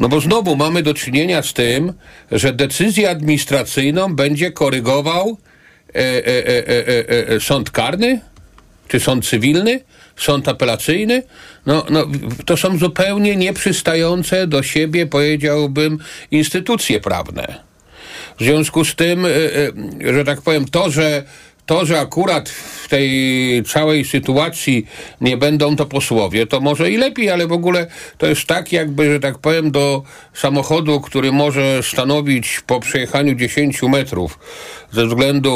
no 0.00 0.08
bo 0.08 0.20
znowu 0.20 0.56
mamy 0.56 0.82
do 0.82 0.94
czynienia 0.94 1.42
z 1.42 1.52
tym, 1.52 1.92
że 2.32 2.52
decyzję 2.52 3.10
administracyjną 3.10 4.14
będzie 4.16 4.52
korygował 4.52 5.38
e, 5.94 5.98
e, 5.98 6.26
e, 6.26 6.68
e, 6.68 6.88
e, 6.88 7.28
e, 7.28 7.40
sąd 7.40 7.70
karny, 7.70 8.20
czy 8.88 9.00
sąd 9.00 9.26
cywilny, 9.28 9.80
sąd 10.16 10.48
apelacyjny, 10.48 11.22
no, 11.66 11.86
no, 11.90 12.06
to 12.46 12.56
są 12.56 12.78
zupełnie 12.78 13.36
nieprzystające 13.36 14.46
do 14.46 14.62
siebie, 14.62 15.06
powiedziałbym, 15.06 15.98
instytucje 16.30 17.00
prawne. 17.00 17.70
W 18.38 18.42
związku 18.44 18.84
z 18.84 18.94
tym, 18.94 19.26
że 20.14 20.24
tak 20.24 20.42
powiem, 20.42 20.64
to, 20.64 20.90
że 20.90 21.22
to, 21.70 21.86
że 21.86 22.00
akurat 22.00 22.48
w 22.48 22.88
tej 22.88 23.10
całej 23.64 24.04
sytuacji 24.04 24.86
nie 25.20 25.36
będą 25.36 25.76
to 25.76 25.86
posłowie, 25.86 26.46
to 26.46 26.60
może 26.60 26.90
i 26.90 26.96
lepiej, 26.96 27.30
ale 27.30 27.46
w 27.46 27.52
ogóle 27.52 27.86
to 28.18 28.26
jest 28.26 28.46
tak, 28.46 28.72
jakby, 28.72 29.12
że 29.12 29.20
tak 29.20 29.38
powiem, 29.38 29.70
do 29.70 30.02
samochodu, 30.34 31.00
który 31.00 31.32
może 31.32 31.82
stanowić 31.82 32.60
po 32.66 32.80
przejechaniu 32.80 33.34
10 33.34 33.82
metrów 33.82 34.38
ze 34.92 35.06
względu 35.06 35.52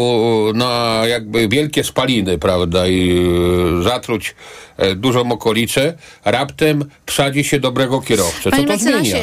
na 0.55 1.03
jakby 1.09 1.48
wielkie 1.48 1.85
spaliny, 1.85 2.38
prawda, 2.38 2.87
i 2.87 3.11
y, 3.81 3.83
zatruć 3.83 4.31
e, 4.31 4.73
dużą 4.96 5.32
okolicę, 5.32 5.94
raptem 6.24 6.84
wsadzi 7.06 7.44
się 7.44 7.60
dobrego 7.60 8.00
kierowcę. 8.00 8.42
Co 8.42 8.50
Panie 8.50 8.66
to 8.66 8.76
zmienia? 8.78 9.16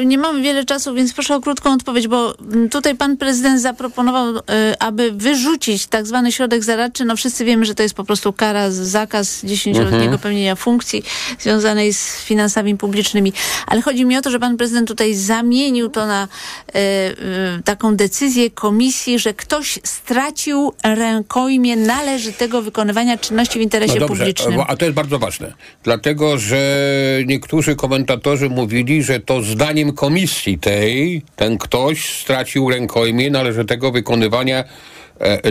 y, 0.00 0.06
nie 0.06 0.18
mamy 0.18 0.42
wiele 0.42 0.64
czasu, 0.64 0.94
więc 0.94 1.12
proszę 1.14 1.36
o 1.36 1.40
krótką 1.40 1.72
odpowiedź, 1.72 2.08
bo 2.08 2.34
tutaj 2.70 2.94
pan 2.96 3.16
prezydent 3.16 3.60
zaproponował, 3.60 4.36
y, 4.36 4.42
aby 4.78 5.12
wyrzucić 5.12 5.86
tak 5.86 6.06
zwany 6.06 6.32
środek 6.32 6.64
zaradczy. 6.64 7.04
No 7.04 7.16
wszyscy 7.16 7.44
wiemy, 7.44 7.64
że 7.64 7.74
to 7.74 7.82
jest 7.82 7.94
po 7.94 8.04
prostu 8.04 8.32
kara, 8.32 8.70
zakaz 8.70 9.40
dziesięcioletniego 9.44 10.04
Mhm. 10.04 10.18
pełnienia 10.20 10.56
funkcji 10.56 11.02
związanej 11.40 11.92
z 11.94 12.16
finansami 12.24 12.76
publicznymi. 12.76 13.32
Ale 13.66 13.82
chodzi 13.82 14.04
mi 14.04 14.16
o 14.16 14.22
to, 14.22 14.30
że 14.30 14.38
pan 14.38 14.56
prezydent 14.56 14.88
tutaj 14.88 15.14
zamienił 15.14 15.88
to 15.88 16.06
na 16.06 16.28
y, 16.28 17.62
taką 17.64 17.96
decyzję 17.96 18.50
komisji, 18.50 19.18
że 19.18 19.34
ktoś 19.34 19.78
stracił 19.84 20.72
rękojmię 20.84 21.76
należytego 21.76 22.62
wykonywania 22.62 23.18
czynności 23.18 23.58
w 23.58 23.62
interesie 23.62 23.94
No 23.94 24.00
dobrze, 24.00 24.24
publicznym. 24.24 24.60
a 24.68 24.76
to 24.76 24.83
jest 24.84 24.96
bardzo 24.96 25.18
ważne. 25.18 25.52
Dlatego, 25.82 26.38
że 26.38 26.78
niektórzy 27.26 27.76
komentatorzy 27.76 28.48
mówili, 28.48 29.02
że 29.02 29.20
to 29.20 29.42
zdaniem 29.42 29.92
komisji 29.92 30.58
tej 30.58 31.22
ten 31.36 31.58
ktoś 31.58 32.20
stracił 32.20 32.70
rękojmię 32.70 33.30
należytego 33.30 33.92
wykonywania 33.92 34.64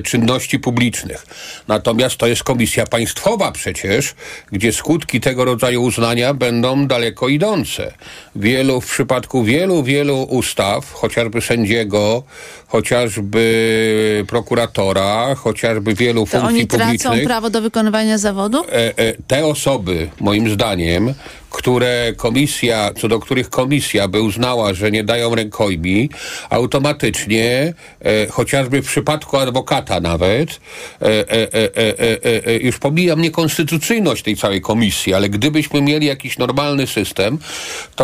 czynności 0.03 0.59
publicznych. 0.59 1.25
Natomiast 1.67 2.17
to 2.17 2.27
jest 2.27 2.43
komisja 2.43 2.85
państwowa 2.85 3.51
przecież, 3.51 4.15
gdzie 4.51 4.73
skutki 4.73 5.21
tego 5.21 5.45
rodzaju 5.45 5.83
uznania 5.83 6.33
będą 6.33 6.87
daleko 6.87 7.27
idące. 7.27 7.93
Wielu, 8.35 8.81
w 8.81 8.85
przypadku 8.91 9.43
wielu, 9.43 9.83
wielu 9.83 10.23
ustaw, 10.23 10.91
chociażby 10.91 11.41
sędziego, 11.41 12.23
chociażby 12.67 14.25
prokuratora, 14.27 15.35
chociażby 15.35 15.95
wielu 15.95 16.25
To 16.25 16.31
funkcji 16.31 16.47
oni 16.47 16.67
tracą 16.67 16.87
publicznych 16.87 17.25
prawo 17.25 17.49
do 17.49 17.61
wykonywania 17.61 18.17
zawodu? 18.17 18.63
e, 18.71 18.97
e, 18.97 19.13
te 19.27 19.45
osoby, 19.45 20.09
moim 20.19 20.49
zdaniem, 20.49 21.13
które 21.53 22.13
komisja, 22.17 22.91
co 23.01 23.07
do 23.07 23.19
których 23.19 23.49
komisja 23.49 24.07
by 24.07 24.21
uznała, 24.21 24.73
że 24.73 24.91
nie 24.91 25.03
dają 25.03 25.35
rękojmi, 25.35 26.09
automatycznie, 26.49 27.73
e, 28.01 28.27
chociażby 28.27 28.81
w 28.81 28.85
przypadku 28.85 29.37
adwokata 29.37 29.99
nawet, 29.99 30.49
e, 31.01 31.05
e, 31.05 31.31
e, 31.31 31.77
e, 31.77 31.99
e, 31.99 32.45
e, 32.45 32.57
już 32.57 32.79
pomijam 32.79 33.21
niekonstytucyjność 33.21 34.23
tej 34.23 34.37
całej 34.37 34.61
komisji, 34.61 35.13
ale 35.13 35.29
gdybyśmy 35.29 35.81
mieli 35.81 36.07
jakiś 36.07 36.37
normalny 36.37 36.87
system, 36.87 37.37
to 37.95 38.03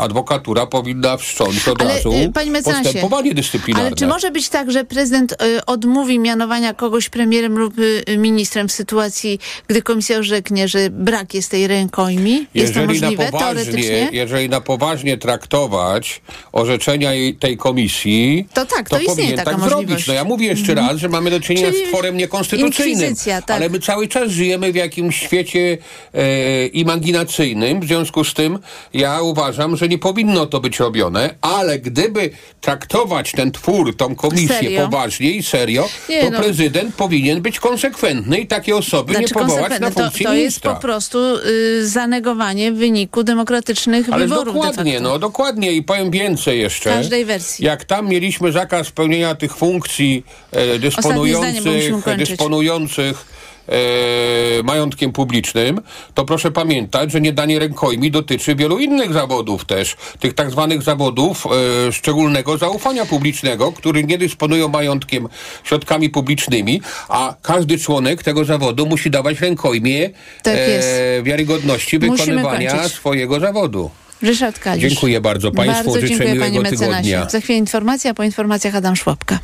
adwokatura 0.00 0.66
powinna 0.66 1.16
wszcząć 1.16 1.68
od 1.68 1.82
Ale, 1.82 1.94
razu 1.94 2.12
y, 2.12 2.32
postępowanie 2.64 3.34
dyscyplinarne. 3.34 3.86
Ale 3.86 3.96
czy 3.96 4.06
może 4.06 4.30
być 4.30 4.48
tak, 4.48 4.70
że 4.70 4.84
prezydent 4.84 5.32
y, 5.32 5.64
odmówi 5.66 6.18
mianowania 6.18 6.74
kogoś 6.74 7.08
premierem 7.08 7.58
lub 7.58 7.78
y, 7.78 8.18
ministrem 8.18 8.68
w 8.68 8.72
sytuacji, 8.72 9.38
gdy 9.68 9.82
komisja 9.82 10.18
orzeknie, 10.18 10.68
że 10.68 10.90
brak 10.90 11.17
jest 11.34 11.50
tej 11.50 11.66
rękojmi? 11.66 12.46
Jest 12.54 12.74
to 12.74 12.80
Jeżeli 12.80 13.00
możliwe 13.00 13.24
na 13.24 13.30
poważnie, 13.30 14.08
jeżeli 14.12 14.48
na 14.48 14.60
poważnie 14.60 15.18
traktować 15.18 16.20
orzeczenia 16.52 17.10
tej 17.40 17.56
komisji, 17.56 18.46
To 18.54 18.66
tak, 18.66 18.88
to 18.88 18.96
istnieje 18.98 19.06
powinien 19.16 19.36
taka 19.36 19.50
tak 19.50 19.60
możliwość. 19.60 19.86
zrobić. 19.88 20.06
No 20.06 20.14
ja 20.14 20.24
mówię 20.24 20.46
jeszcze 20.46 20.72
Mhm. 20.72 20.88
raz, 20.88 20.96
że 20.96 21.08
mamy 21.08 21.30
do 21.30 21.40
czynienia 21.40 21.70
Czyli 21.72 21.84
z 21.86 21.88
tworem 21.88 22.16
niekonstytucyjnym, 22.16 23.14
tak. 23.26 23.50
ale 23.50 23.68
my 23.68 23.80
cały 23.80 24.08
czas 24.08 24.30
żyjemy 24.30 24.72
w 24.72 24.76
jakimś 24.76 25.16
świecie 25.22 25.78
e, 26.14 26.66
imaginacyjnym, 26.66 27.80
w 27.80 27.84
związku 27.84 28.24
z 28.24 28.34
tym 28.34 28.58
ja 28.94 29.22
uważam, 29.22 29.76
że 29.76 29.88
nie 29.88 29.98
powinno 29.98 30.46
to 30.46 30.60
być 30.60 30.78
robione, 30.78 31.34
ale 31.40 31.78
gdyby 31.78 32.30
traktować 32.60 33.32
ten 33.32 33.52
twór, 33.52 33.96
tą 33.96 34.14
komisję 34.14 34.48
Serio? 34.48 34.84
poważnie 34.84 35.30
i 35.30 35.42
serio, 35.42 35.88
Nie, 36.08 36.22
to 36.24 36.30
no. 36.30 36.40
prezydent 36.40 36.94
powinien 36.94 37.42
być 37.42 37.60
konsekwentny 37.60 38.38
i 38.38 38.46
takie 38.46 38.76
osoby 38.76 39.12
nie 39.20 39.28
powołać 39.28 39.48
na 39.54 39.58
konsekwentne. 39.58 39.90
to, 39.90 40.02
funkcję 40.02 40.26
to 40.26 40.34
jest 40.34 40.60
po 40.60 40.74
prostu 40.76 41.07
y, 41.14 41.88
zanegowanie 41.88 42.72
wyniku 42.72 43.22
demokratycznych 43.22 44.12
Ale 44.12 44.28
wyborów. 44.28 44.54
dokładnie, 44.54 45.00
no 45.00 45.18
dokładnie 45.18 45.72
i 45.72 45.82
powiem 45.82 46.10
więcej 46.10 46.60
jeszcze. 46.60 46.90
Każdej 46.90 47.24
wersji. 47.24 47.64
Jak 47.64 47.84
tam 47.84 48.08
mieliśmy 48.08 48.52
zakaz 48.52 48.90
pełnienia 48.90 49.34
tych 49.34 49.56
funkcji 49.56 50.24
e, 50.52 50.64
zdanie, 50.64 50.78
dysponujących, 50.78 52.04
kończyć. 52.04 52.28
dysponujących 52.28 53.37
e, 53.68 54.62
majątkiem 54.62 55.12
publicznym, 55.12 55.80
to 56.14 56.24
proszę 56.24 56.50
pamiętać, 56.50 57.12
że 57.12 57.20
niedanie 57.20 57.58
rękojmi 57.58 58.10
dotyczy 58.10 58.54
wielu 58.54 58.78
innych 58.78 59.12
zawodów 59.12 59.64
też. 59.64 59.96
Tych 60.20 60.34
tak 60.34 60.50
zwanych 60.50 60.82
zawodów 60.82 61.46
e, 61.88 61.92
szczególnego 61.92 62.58
zaufania 62.58 63.06
publicznego, 63.06 63.72
które 63.72 64.02
nie 64.02 64.18
dysponują 64.18 64.68
majątkiem, 64.68 65.28
środkami 65.64 66.10
publicznymi, 66.10 66.80
a 67.08 67.34
każdy 67.42 67.78
członek 67.78 68.22
tego 68.22 68.44
zawodu 68.44 68.86
musi 68.86 69.10
dawać 69.10 69.40
rękojmie 69.40 70.10
Tak 70.42 70.54
e, 70.56 71.22
wiarygodności 71.22 71.98
wykonywania 71.98 72.88
swojego 72.88 73.40
zawodu. 73.40 73.90
Ryszard 74.22 74.58
Kalisz. 74.58 74.90
Dziękuję 74.90 75.20
bardzo 75.20 75.52
Państwu. 75.52 75.84
Bardzo 75.84 76.00
Życzę 76.00 76.08
dziękuję, 76.08 76.34
miłego 76.34 76.44
panie 76.44 76.60
mecenasie. 76.60 77.02
tygodnia. 77.02 77.28
Za 77.30 77.40
chwilę 77.40 77.58
informacja, 77.58 78.10
a 78.10 78.14
po 78.14 78.24
informacjach 78.24 78.74
Adam 78.74 78.96
Szłapka. 78.96 79.38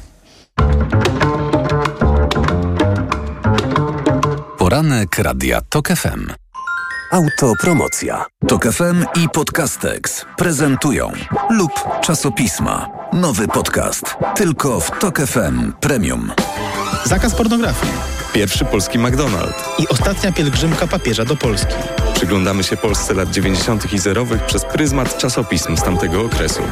Poranek 4.75 5.18
Radia 5.18 5.61
TOK 5.61 5.89
FM. 5.89 6.33
Autopromocja. 7.11 8.25
TOK 8.49 8.66
FM 8.72 9.05
i 9.22 9.29
Podcastex 9.29 10.25
prezentują 10.37 11.12
lub 11.51 11.72
czasopisma. 12.03 12.89
Nowy 13.12 13.49
podcast. 13.49 14.16
Tylko 14.37 14.81
w 14.81 14.91
TOK 14.99 15.18
FM 15.20 15.72
Premium. 15.81 16.33
Zakaz 17.05 17.35
pornografii. 17.35 17.93
Pierwszy 18.33 18.64
polski 18.64 18.99
McDonald's. 18.99 19.62
I 19.79 19.89
ostatnia 19.89 20.33
pielgrzymka 20.33 20.87
papieża 20.87 21.25
do 21.25 21.37
Polski. 21.37 21.75
Przyglądamy 22.14 22.64
się 22.64 22.77
Polsce 22.77 23.14
lat 23.14 23.31
90. 23.31 23.93
i 23.93 23.99
zerowych 23.99 24.47
przez 24.47 24.64
pryzmat 24.64 25.18
czasopism 25.18 25.77
z 25.77 25.83
tamtego 25.83 26.20
okresu. 26.20 26.62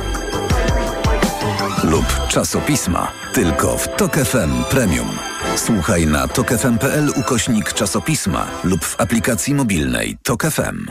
Lub 1.84 2.28
czasopisma. 2.28 3.12
Tylko 3.34 3.78
w 3.78 3.88
TOK 3.96 4.16
FM 4.16 4.64
Premium. 4.70 5.08
Słuchaj 5.56 6.06
na 6.06 6.28
tokefm.pl 6.28 7.10
ukośnik 7.16 7.72
czasopisma 7.72 8.46
lub 8.64 8.84
w 8.84 9.00
aplikacji 9.00 9.54
mobilnej 9.54 10.16
TOK 10.22 10.42
FM. 10.42 10.86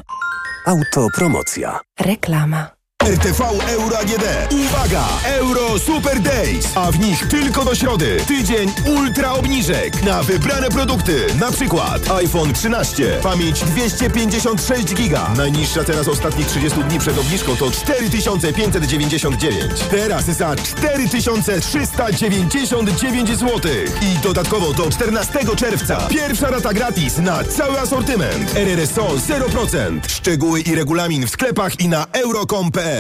Autopromocja. 0.66 1.80
Reklama. 2.00 2.81
RTV 3.06 3.42
Euro 3.70 3.98
AGD. 3.98 4.24
Uwaga! 4.54 5.04
Euro 5.26 5.80
Super 5.80 6.20
Days, 6.20 6.66
a 6.76 6.92
w 6.92 7.00
nich 7.00 7.28
tylko 7.28 7.66
do 7.66 7.76
środy. 7.76 8.18
Tydzień 8.28 8.72
ultra 8.86 9.34
obniżek 9.34 10.04
na 10.04 10.24
wybrane 10.24 10.70
produkty. 10.70 11.26
Na 11.40 11.52
przykład 11.52 12.12
iPhone 12.12 12.54
13, 12.54 13.20
pamięć 13.24 13.64
256 13.64 14.94
giga. 14.96 15.30
Najniższa 15.38 15.84
cena 15.84 16.04
z 16.04 16.08
ostatnich 16.08 16.48
30 16.48 16.84
dni 16.84 17.00
przed 17.00 17.18
obniżką 17.18 17.56
to 17.56 17.72
4599. 17.72 19.72
Teraz 19.92 20.26
za 20.26 20.56
4399 20.56 23.30
zł. 23.30 23.62
I 24.02 24.18
dodatkowo 24.24 24.74
do 24.74 24.90
14 24.90 25.40
czerwca. 25.56 26.08
Pierwsza 26.10 26.50
rata 26.50 26.74
gratis 26.74 27.18
na 27.18 27.44
cały 27.44 27.80
asortyment. 27.80 28.56
RRSO 28.56 29.08
0%. 29.08 30.00
Szczegóły 30.08 30.62
i 30.62 30.76
regulamin 30.76 31.28
w 31.28 31.30
sklepach 31.30 31.80
i 31.80 31.88
na 31.88 32.06
euro.com.pl. 32.14 32.91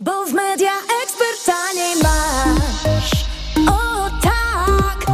Bo 0.00 0.26
w 0.26 0.32
media 0.32 0.70
ekspert 1.02 1.44
taniej 1.46 1.96
masz. 2.02 3.10
O 3.68 4.10
tak, 4.22 5.06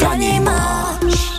taniej 0.00 0.40
masz. 0.40 1.36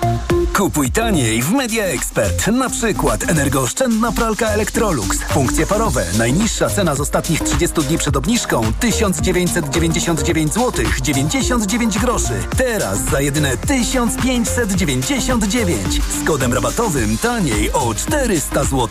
Kupuj 0.57 0.91
taniej 0.91 1.43
w 1.43 1.51
Media 1.51 1.83
Expert. 1.83 2.47
Na 2.47 2.69
przykład 2.69 3.29
energooszczędna 3.29 4.11
pralka 4.11 4.47
Electrolux. 4.47 5.17
Funkcje 5.29 5.67
parowe. 5.67 6.05
Najniższa 6.17 6.69
cena 6.69 6.95
z 6.95 6.99
ostatnich 6.99 7.41
30 7.41 7.81
dni 7.81 7.97
przed 7.97 8.17
obniżką 8.17 8.61
1999 8.79 10.53
zł 10.53 10.85
99 11.01 11.99
groszy. 11.99 12.33
Teraz 12.57 12.99
za 12.99 13.21
jedyne 13.21 13.57
1599. 13.57 16.01
Z 16.21 16.25
kodem 16.27 16.53
rabatowym 16.53 17.17
taniej 17.17 17.71
o 17.71 17.95
400 17.95 18.63
zł. 18.63 18.87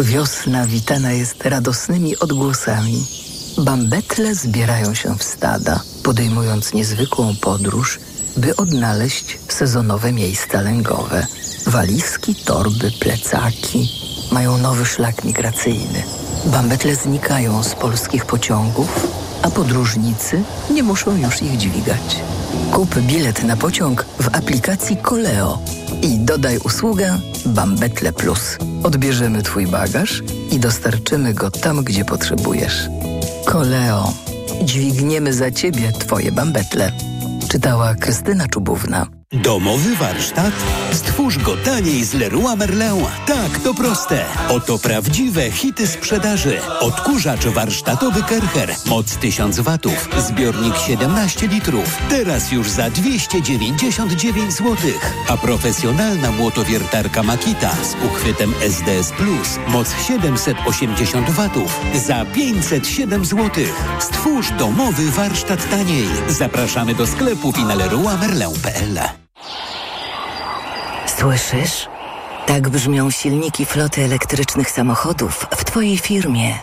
Wiosna 0.00 0.66
witana 0.66 1.12
jest 1.12 1.46
radosnymi 1.46 2.18
odgłosami. 2.18 3.06
Bambetle 3.58 4.34
zbierają 4.34 4.94
się 4.94 5.18
w 5.18 5.22
stada, 5.22 5.80
podejmując 6.02 6.72
niezwykłą 6.72 7.34
podróż, 7.40 8.00
by 8.36 8.56
odnaleźć 8.56 9.38
sezonowe 9.48 10.12
miejsca 10.12 10.60
lęgowe. 10.60 11.26
Walizki, 11.66 12.34
torby, 12.34 12.90
plecaki 13.00 13.88
mają 14.32 14.58
nowy 14.58 14.86
szlak 14.86 15.24
migracyjny. 15.24 16.02
Bambetle 16.44 16.94
znikają 16.94 17.62
z 17.62 17.74
polskich 17.74 18.26
pociągów, 18.26 19.06
a 19.42 19.50
podróżnicy 19.50 20.42
nie 20.70 20.82
muszą 20.82 21.16
już 21.16 21.42
ich 21.42 21.56
dźwigać. 21.56 22.22
Kup 22.72 22.94
bilet 22.98 23.44
na 23.44 23.56
pociąg 23.56 24.06
w 24.20 24.36
aplikacji 24.36 24.96
Koleo 24.96 25.58
i 26.02 26.18
dodaj 26.18 26.58
usługę 26.58 27.18
Bambetle 27.46 28.12
Plus. 28.12 28.58
Odbierzemy 28.82 29.42
Twój 29.42 29.66
bagaż 29.66 30.22
i 30.50 30.58
dostarczymy 30.58 31.34
go 31.34 31.50
tam, 31.50 31.84
gdzie 31.84 32.04
potrzebujesz. 32.04 32.88
Koleo. 33.44 34.12
Dźwigniemy 34.62 35.32
za 35.32 35.50
Ciebie 35.50 35.92
Twoje 35.92 36.32
bambetle. 36.32 36.92
Czytała 37.48 37.94
Krystyna 37.94 38.48
Czubówna. 38.48 39.06
Domowy 39.42 39.96
warsztat? 39.96 40.52
Stwórz 40.92 41.38
go 41.38 41.56
taniej 41.56 42.04
z 42.04 42.14
Leroy 42.14 42.56
Merlin. 42.56 43.04
Tak, 43.26 43.58
to 43.58 43.74
proste. 43.74 44.24
Oto 44.48 44.78
prawdziwe 44.78 45.50
hity 45.50 45.86
sprzedaży. 45.86 46.60
Odkurzacz 46.80 47.46
warsztatowy 47.46 48.22
Kercher. 48.22 48.74
Moc 48.86 49.16
1000 49.16 49.60
watów. 49.60 50.08
Zbiornik 50.18 50.76
17 50.76 51.48
litrów. 51.48 51.98
Teraz 52.10 52.52
już 52.52 52.70
za 52.70 52.90
299 52.90 54.52
zł. 54.52 54.76
A 55.28 55.36
profesjonalna 55.36 56.30
młotowiertarka 56.32 57.22
Makita 57.22 57.70
z 57.70 58.04
uchwytem 58.04 58.54
SDS 58.60 59.12
Plus. 59.12 59.58
Moc 59.68 59.88
780 60.06 61.30
watów. 61.30 61.80
Za 62.06 62.24
507 62.24 63.24
zł. 63.24 63.64
Stwórz 64.00 64.50
domowy 64.58 65.10
warsztat 65.10 65.70
taniej. 65.70 66.08
Zapraszamy 66.28 66.94
do 66.94 67.06
sklepów 67.06 67.58
i 67.58 67.64
na 67.64 67.74
leroymerlin.pl. 67.74 69.23
Słyszysz? 71.06 71.88
Tak 72.46 72.68
brzmią 72.68 73.10
silniki 73.10 73.66
floty 73.66 74.02
elektrycznych 74.02 74.70
samochodów 74.70 75.46
w 75.56 75.64
Twojej 75.64 75.98
firmie. 75.98 76.54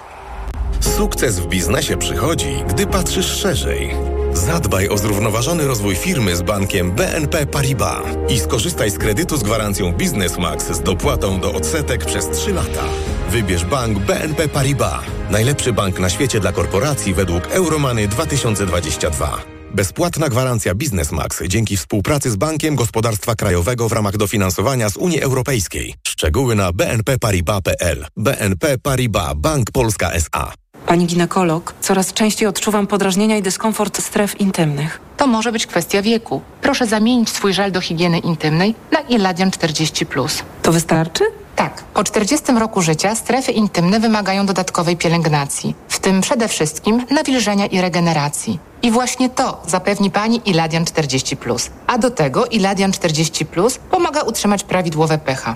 Sukces 0.79 1.39
w 1.39 1.47
biznesie 1.47 1.97
przychodzi, 1.97 2.63
gdy 2.69 2.87
patrzysz 2.87 3.25
szerzej. 3.25 3.95
Zadbaj 4.33 4.89
o 4.89 4.97
zrównoważony 4.97 5.67
rozwój 5.67 5.95
firmy 5.95 6.35
z 6.35 6.41
bankiem 6.41 6.91
BNP 6.91 7.45
Paribas 7.45 8.03
i 8.29 8.39
skorzystaj 8.39 8.91
z 8.91 8.97
kredytu 8.97 9.37
z 9.37 9.43
gwarancją 9.43 9.93
Biznes 9.93 10.37
Max 10.37 10.71
z 10.71 10.81
dopłatą 10.81 11.39
do 11.39 11.53
odsetek 11.53 12.05
przez 12.05 12.29
3 12.29 12.53
lata. 12.53 12.83
Wybierz 13.29 13.65
bank 13.65 13.99
BNP 13.99 14.47
Paribas. 14.47 15.01
Najlepszy 15.29 15.73
bank 15.73 15.99
na 15.99 16.09
świecie 16.09 16.39
dla 16.39 16.51
korporacji 16.51 17.13
według 17.13 17.47
Euromany 17.47 18.07
2022. 18.07 19.60
Bezpłatna 19.73 20.29
gwarancja 20.29 20.75
Biznesmax 20.75 21.43
dzięki 21.47 21.77
współpracy 21.77 22.31
z 22.31 22.35
Bankiem 22.35 22.75
Gospodarstwa 22.75 23.35
Krajowego 23.35 23.89
w 23.89 23.91
ramach 23.91 24.17
dofinansowania 24.17 24.89
z 24.89 24.97
Unii 24.97 25.21
Europejskiej. 25.21 25.95
Szczegóły 26.07 26.55
na 26.55 26.71
bnpparibas.pl. 26.71 28.05
BNP 28.17 28.77
Paribas 28.77 29.33
Bank 29.35 29.71
Polska 29.71 30.11
S.A. 30.11 30.60
Pani 30.91 31.05
ginekolog, 31.05 31.73
coraz 31.81 32.13
częściej 32.13 32.47
odczuwam 32.47 32.87
podrażnienia 32.87 33.37
i 33.37 33.41
dyskomfort 33.41 34.01
stref 34.01 34.41
intymnych. 34.41 34.99
To 35.17 35.27
może 35.27 35.51
być 35.51 35.67
kwestia 35.67 36.01
wieku. 36.01 36.41
Proszę 36.61 36.87
zamienić 36.87 37.29
swój 37.29 37.53
żel 37.53 37.71
do 37.71 37.81
higieny 37.81 38.19
intymnej 38.19 38.75
na 38.91 38.99
Iladian 38.99 39.49
40+. 39.49 40.43
To 40.61 40.71
wystarczy? 40.71 41.23
Tak. 41.55 41.83
Po 41.83 42.03
40 42.03 42.51
roku 42.51 42.81
życia 42.81 43.15
strefy 43.15 43.51
intymne 43.51 43.99
wymagają 43.99 44.45
dodatkowej 44.45 44.97
pielęgnacji, 44.97 45.75
w 45.89 45.99
tym 45.99 46.21
przede 46.21 46.47
wszystkim 46.47 47.05
nawilżenia 47.11 47.65
i 47.65 47.81
regeneracji. 47.81 48.59
I 48.81 48.91
właśnie 48.91 49.29
to 49.29 49.61
zapewni 49.67 50.11
Pani 50.11 50.41
Iladian 50.45 50.83
40+. 50.83 51.69
A 51.87 51.97
do 51.97 52.11
tego 52.11 52.45
Iladian 52.45 52.91
40+, 52.91 53.79
pomaga 53.91 54.21
utrzymać 54.21 54.63
prawidłowe 54.63 55.17
pH. 55.17 55.55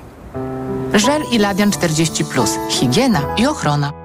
Żel 0.93 1.23
Iladian 1.31 1.69
40+. 1.69 2.47
Higiena 2.69 3.21
i 3.37 3.45
ochrona. 3.45 4.04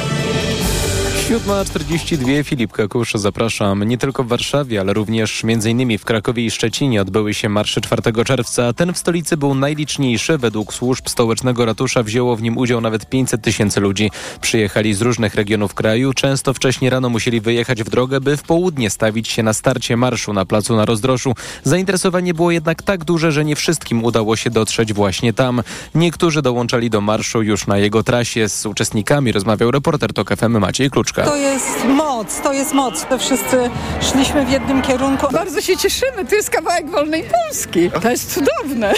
7.42 1.31 2.43
Filip 2.43 2.71
Kakusz, 2.71 3.13
zapraszam. 3.13 3.83
Nie 3.83 3.97
tylko 3.97 4.23
w 4.23 4.27
Warszawie, 4.27 4.79
ale 4.79 4.93
również 4.93 5.43
m.in. 5.43 5.97
w 5.97 6.05
Krakowie 6.05 6.45
i 6.45 6.51
Szczecinie 6.51 7.01
odbyły 7.01 7.33
się 7.33 7.49
marsze 7.49 7.81
4 7.81 8.01
czerwca. 8.25 8.73
Ten 8.73 8.93
w 8.93 8.97
stolicy 8.97 9.37
był 9.37 9.55
najliczniejszy. 9.55 10.37
Według 10.37 10.73
służb 10.73 11.07
stołecznego 11.09 11.65
ratusza 11.65 12.03
wzięło 12.03 12.35
w 12.35 12.41
nim 12.41 12.57
udział 12.57 12.81
nawet 12.81 13.09
500 13.09 13.41
tysięcy 13.41 13.79
ludzi. 13.79 14.11
Przyjechali 14.41 14.93
z 14.93 15.01
różnych 15.01 15.35
regionów 15.35 15.73
kraju. 15.73 16.13
Często 16.13 16.53
wcześniej 16.53 16.89
rano 16.89 17.09
musieli 17.09 17.41
wyjechać 17.41 17.83
w 17.83 17.89
drogę, 17.89 18.21
by 18.21 18.37
w 18.37 18.43
południe 18.43 18.89
stawić 18.89 19.27
się 19.27 19.43
na 19.43 19.53
starcie 19.53 19.97
marszu 19.97 20.33
na 20.33 20.45
placu 20.45 20.75
na 20.75 20.85
rozdroszu. 20.85 21.33
Zainteresowanie 21.63 22.33
było 22.33 22.51
jednak 22.51 22.83
tak 22.83 23.03
duże, 23.03 23.31
że 23.31 23.45
nie 23.45 23.55
wszystkim 23.55 24.03
udało 24.03 24.35
się 24.35 24.49
dotrzeć 24.49 24.93
właśnie 24.93 25.33
tam. 25.33 25.61
Niektórzy 25.95 26.41
dołączali 26.41 26.89
do 26.89 27.01
marszu 27.01 27.41
już 27.41 27.67
na 27.67 27.77
jego 27.77 28.03
trasie. 28.03 28.49
Z 28.49 28.65
uczestnikami 28.65 29.31
rozmawiał 29.31 29.71
reporter 29.71 30.13
TOK 30.13 30.35
FM 30.35 30.59
Maciej 30.59 30.89
Kluczka. 30.89 31.20
To 31.25 31.35
jest 31.35 31.85
moc, 31.87 32.41
to 32.41 32.53
jest 32.53 32.73
moc. 32.73 33.05
To 33.05 33.17
wszyscy 33.17 33.69
szliśmy 34.11 34.45
w 34.45 34.49
jednym 34.49 34.81
kierunku. 34.81 35.27
Bardzo 35.31 35.61
się 35.61 35.77
cieszymy, 35.77 36.25
to 36.29 36.35
jest 36.35 36.49
kawałek 36.49 36.89
wolnej 36.89 37.23
Polski. 37.23 37.91
To 38.01 38.09
jest 38.09 38.33
cudowne. 38.33 38.93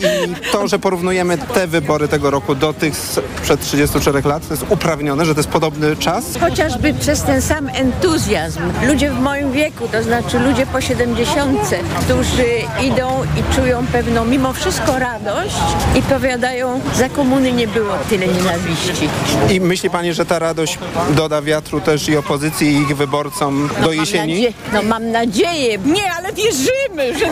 I 0.00 0.50
to, 0.52 0.68
że 0.68 0.78
porównujemy 0.78 1.38
te 1.38 1.66
wybory 1.66 2.08
tego 2.08 2.30
roku 2.30 2.54
do 2.54 2.72
tych 2.72 2.96
sprzed 2.96 3.60
34 3.60 4.22
lat, 4.24 4.48
to 4.48 4.54
jest 4.54 4.66
uprawnione, 4.70 5.24
że 5.24 5.34
to 5.34 5.40
jest 5.40 5.50
podobny 5.50 5.96
czas. 5.96 6.24
Chociażby 6.40 6.94
przez 6.94 7.22
ten 7.22 7.42
sam 7.42 7.68
entuzjazm. 7.68 8.60
Ludzie 8.86 9.10
w 9.10 9.20
moim 9.20 9.52
wieku, 9.52 9.88
to 9.92 10.02
znaczy 10.02 10.38
ludzie 10.38 10.66
po 10.66 10.80
70, 10.80 11.60
którzy 12.00 12.44
idą 12.86 13.22
i 13.24 13.54
czują 13.54 13.86
pewną 13.92 14.24
mimo 14.24 14.52
wszystko 14.52 14.98
radość 14.98 15.56
i 15.94 16.02
powiadają, 16.02 16.80
za 16.94 17.08
komuny 17.08 17.52
nie 17.52 17.68
było 17.68 17.94
tyle 18.10 18.26
nienawiści. 18.26 19.08
I 19.50 19.60
myśli 19.60 19.90
pani, 19.90 20.14
że 20.14 20.26
ta 20.26 20.38
radość 20.38 20.78
doda 21.10 21.35
wiatru 21.42 21.80
też 21.80 22.08
i 22.08 22.16
opozycji 22.16 22.68
i 22.68 22.76
ich 22.76 22.96
wyborcom 22.96 23.68
do 23.82 23.92
jesieni? 23.92 24.34
Mam 24.34 24.42
nadzie- 24.42 24.52
no 24.72 24.82
mam 24.82 25.10
nadzieję. 25.10 25.78
Nie, 25.84 26.12
ale 26.12 26.32
wierzymy, 26.32 27.18
że 27.18 27.26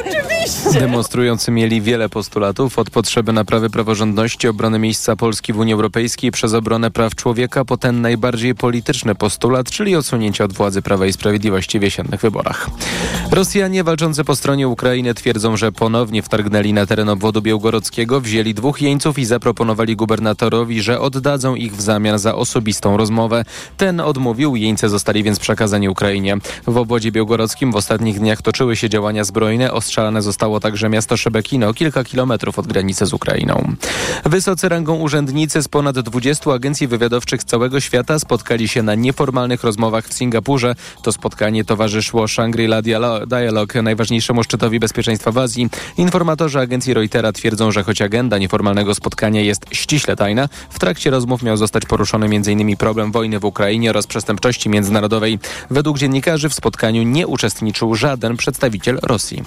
oczywiście. 0.00 0.80
Demonstrujący 0.80 1.50
mieli 1.50 1.82
wiele 1.82 2.08
postulatów, 2.08 2.78
od 2.78 2.90
potrzeby 2.90 3.32
naprawy 3.32 3.70
praworządności, 3.70 4.48
obrony 4.48 4.78
miejsca 4.78 5.16
Polski 5.16 5.52
w 5.52 5.58
Unii 5.58 5.74
Europejskiej 5.74 6.30
przez 6.30 6.54
obronę 6.54 6.90
praw 6.90 7.14
człowieka, 7.14 7.64
po 7.64 7.76
ten 7.76 8.00
najbardziej 8.00 8.54
polityczny 8.54 9.14
postulat, 9.14 9.70
czyli 9.70 9.96
odsunięcie 9.96 10.44
od 10.44 10.52
władzy 10.52 10.82
Prawa 10.82 11.06
i 11.06 11.12
Sprawiedliwości 11.12 11.78
w 11.78 11.82
jesiennych 11.82 12.20
wyborach. 12.20 12.70
Rosjanie 13.30 13.84
walczący 13.84 14.24
po 14.24 14.36
stronie 14.36 14.68
Ukrainy 14.68 15.14
twierdzą, 15.14 15.56
że 15.56 15.72
ponownie 15.72 16.22
wtargnęli 16.22 16.72
na 16.72 16.86
teren 16.86 17.08
obwodu 17.08 17.42
białgorodzkiego, 17.42 18.20
wzięli 18.20 18.54
dwóch 18.54 18.82
jeńców 18.82 19.18
i 19.18 19.24
zaproponowali 19.24 19.96
gubernatorowi, 19.96 20.82
że 20.82 21.00
oddadzą 21.00 21.54
ich 21.54 21.76
w 21.76 21.80
zamian 21.80 22.18
za 22.18 22.34
osobistą 22.34 22.96
rozmowę. 22.96 23.44
Ten 23.76 24.00
odmówił, 24.00 24.56
jeńce 24.56 24.88
zostali 24.88 25.22
więc 25.22 25.38
przekazani 25.38 25.88
Ukrainie. 25.88 26.36
W 26.66 26.76
obwodzie 26.76 27.12
białgorodzkim 27.12 27.72
w 27.72 27.76
ostatnich 27.76 28.18
dniach 28.20 28.42
toczyły 28.42 28.76
się 28.76 28.88
działania 28.88 29.09
zbrojne, 29.24 29.72
ostrzelane 29.72 30.22
zostało 30.22 30.60
także 30.60 30.88
miasto 30.88 31.16
Szebekino, 31.16 31.74
kilka 31.74 32.04
kilometrów 32.04 32.58
od 32.58 32.66
granicy 32.66 33.06
z 33.06 33.12
Ukrainą. 33.12 33.72
Wysocy 34.24 34.68
rangą 34.68 34.94
urzędnicy 34.94 35.62
z 35.62 35.68
ponad 35.68 35.98
20 36.00 36.52
agencji 36.52 36.86
wywiadowczych 36.86 37.42
z 37.42 37.44
całego 37.44 37.80
świata 37.80 38.18
spotkali 38.18 38.68
się 38.68 38.82
na 38.82 38.94
nieformalnych 38.94 39.64
rozmowach 39.64 40.08
w 40.08 40.12
Singapurze. 40.12 40.74
To 41.02 41.12
spotkanie 41.12 41.64
towarzyszyło 41.64 42.24
Shangri-La 42.24 42.82
Dialo- 42.82 43.26
Dialogue, 43.26 43.82
najważniejszemu 43.82 44.44
szczytowi 44.44 44.80
bezpieczeństwa 44.80 45.32
w 45.32 45.38
Azji. 45.38 45.68
Informatorzy 45.96 46.60
agencji 46.60 46.94
Reutera 46.94 47.32
twierdzą, 47.32 47.72
że 47.72 47.82
choć 47.82 48.02
agenda 48.02 48.38
nieformalnego 48.38 48.94
spotkania 48.94 49.40
jest 49.40 49.66
ściśle 49.72 50.16
tajna, 50.16 50.48
w 50.70 50.78
trakcie 50.78 51.10
rozmów 51.10 51.42
miał 51.42 51.56
zostać 51.56 51.86
poruszony 51.86 52.26
m.in. 52.26 52.76
problem 52.76 53.12
wojny 53.12 53.40
w 53.40 53.44
Ukrainie 53.44 53.90
oraz 53.90 54.06
przestępczości 54.06 54.68
międzynarodowej. 54.68 55.38
Według 55.70 55.98
dziennikarzy 55.98 56.48
w 56.48 56.54
spotkaniu 56.54 57.02
nie 57.02 57.26
uczestniczył 57.26 57.94
żaden 57.94 58.36
przedstawiciel 58.36 58.98
Rosji. 59.02 59.42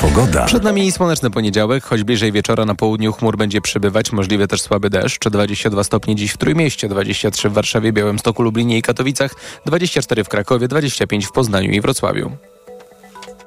Pogoda. 0.00 0.44
Przed 0.44 0.62
nami 0.62 0.92
słoneczny 0.92 1.30
poniedziałek, 1.30 1.84
choć 1.84 2.04
bliżej 2.04 2.32
wieczora 2.32 2.64
na 2.64 2.74
południu 2.74 3.12
chmur 3.12 3.36
będzie 3.36 3.60
przybywać, 3.60 4.12
możliwy 4.12 4.48
też 4.48 4.62
słaby 4.62 4.90
deszcz. 4.90 5.28
22 5.28 5.84
stopnie 5.84 6.16
dziś 6.16 6.32
w 6.32 6.36
Trójmieście, 6.36 6.88
23 6.88 7.48
w 7.48 7.52
Warszawie, 7.52 7.92
Białymstoku, 7.92 8.42
Lublinie 8.42 8.78
i 8.78 8.82
Katowicach, 8.82 9.34
24 9.66 10.24
w 10.24 10.28
Krakowie, 10.28 10.68
25 10.68 11.26
w 11.26 11.32
Poznaniu 11.32 11.70
i 11.70 11.80
Wrocławiu. 11.80 12.30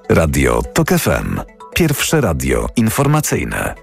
Radio 0.09 0.61
TOK 0.73 0.89
FM. 0.89 1.39
Pierwsze 1.75 2.21
radio 2.21 2.67
informacyjne. 2.75 3.75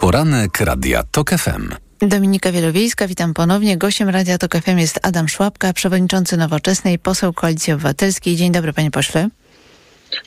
Poranek 0.00 0.60
Radia 0.60 1.02
TOK 1.02 1.30
FM. 1.30 1.87
Dominika 2.06 2.52
Wielowiejska, 2.52 3.08
witam 3.08 3.34
ponownie. 3.34 3.76
Gościem 3.76 4.08
Radia 4.08 4.38
Tok 4.38 4.56
FM 4.56 4.78
jest 4.78 5.00
Adam 5.02 5.28
Szłapka, 5.28 5.72
przewodniczący 5.72 6.36
Nowoczesnej, 6.36 6.98
poseł 6.98 7.32
Koalicji 7.32 7.72
Obywatelskiej. 7.72 8.36
Dzień 8.36 8.52
dobry, 8.52 8.72
panie 8.72 8.90
pośle. 8.90 9.28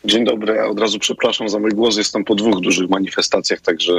Dzień 0.06 0.26
dobry, 0.26 0.56
ja 0.56 0.68
od 0.68 0.80
razu 0.80 1.00
przepraszam 1.00 1.50
za 1.50 1.60
mój 1.60 1.72
głos. 1.72 1.98
Jestem 1.98 2.24
po 2.24 2.36
dwóch 2.36 2.62
dużych 2.62 2.90
manifestacjach, 2.90 3.62
także 3.62 3.94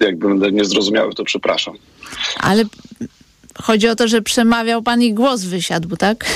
jak 0.00 0.18
będę 0.18 0.52
niezrozumiały, 0.52 1.14
to 1.14 1.24
przepraszam. 1.24 1.74
Ale 2.40 2.64
chodzi 3.62 3.88
o 3.88 3.96
to, 3.96 4.08
że 4.08 4.22
przemawiał 4.22 4.82
pan 4.82 5.02
i 5.02 5.14
głos 5.14 5.44
wysiadł, 5.44 5.96
tak? 5.96 6.24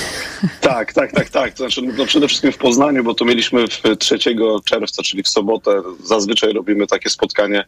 Tak, 0.61 0.93
tak, 0.93 1.13
tak, 1.13 1.31
tak. 1.31 1.51
To 1.51 1.57
znaczy, 1.57 1.83
no 1.83 2.07
przede 2.07 2.29
wszystkim 2.29 2.53
w 2.53 2.59
Poznaniu, 2.59 3.05
bo 3.05 3.15
to 3.15 3.25
mieliśmy 3.25 3.67
w 3.69 3.97
3 3.99 4.19
czerwca, 4.65 5.03
czyli 5.03 5.23
w 5.23 5.29
sobotę. 5.29 5.83
Zazwyczaj 6.05 6.53
robimy 6.53 6.87
takie 6.87 7.11
spotkanie 7.11 7.65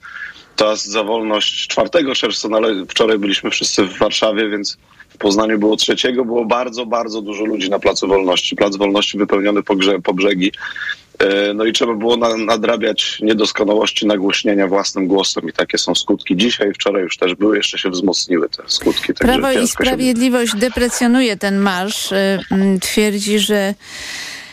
teraz 0.57 0.87
za 0.87 1.05
wolność 1.05 1.67
4 1.69 2.15
czerwca, 2.15 2.49
no 2.49 2.57
ale 2.57 2.87
wczoraj 2.87 3.19
byliśmy 3.19 3.51
wszyscy 3.51 3.85
w 3.85 3.99
Warszawie, 3.99 4.49
więc 4.49 4.77
w 5.09 5.17
Poznaniu 5.17 5.59
było 5.59 5.77
trzeciego. 5.77 6.25
Było 6.25 6.45
bardzo, 6.45 6.87
bardzo 6.87 7.23
dużo 7.23 7.45
ludzi 7.45 7.71
na 7.71 7.79
Placu 7.79 8.09
Wolności. 8.09 8.57
Plac 8.57 8.77
Wolności 8.77 9.19
wypełniony 9.19 9.63
po, 9.63 9.77
grze, 9.77 10.01
po 10.01 10.15
brzegi. 10.15 10.53
E, 11.19 11.55
No 11.55 11.65
i 11.65 11.73
trzeba 11.73 11.95
było 11.95 12.17
na, 12.17 12.37
nadrabiać 12.37 13.19
niedoskonałości 13.21 14.07
nagłośnienia 14.07 14.67
własnym 14.67 15.07
głosem 15.07 15.49
i 15.49 15.53
takie 15.53 15.79
są 15.79 15.95
skutki. 15.95 16.37
Dzisiaj 16.37 16.73
wczoraj 16.75 17.03
już 17.03 17.17
też 17.17 17.35
były, 17.35 17.57
jeszcze 17.57 17.79
się 17.79 17.91
wzmocniły 17.91 18.49
te 18.49 18.63
skutki. 18.67 19.15
Prawo 19.15 19.51
i 19.51 19.55
ciężko 19.55 19.67
się 19.67 19.73
Sprawiedliwość 19.73 20.53
deprecjonuje 20.57 21.37
ten 21.37 21.59
marsz. 21.59 22.13
mm, 22.51 22.81
Twierdzi, 22.81 23.39
że 23.39 23.75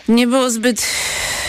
nie 0.09 0.27
było 0.27 0.49
zbyt 0.49 0.85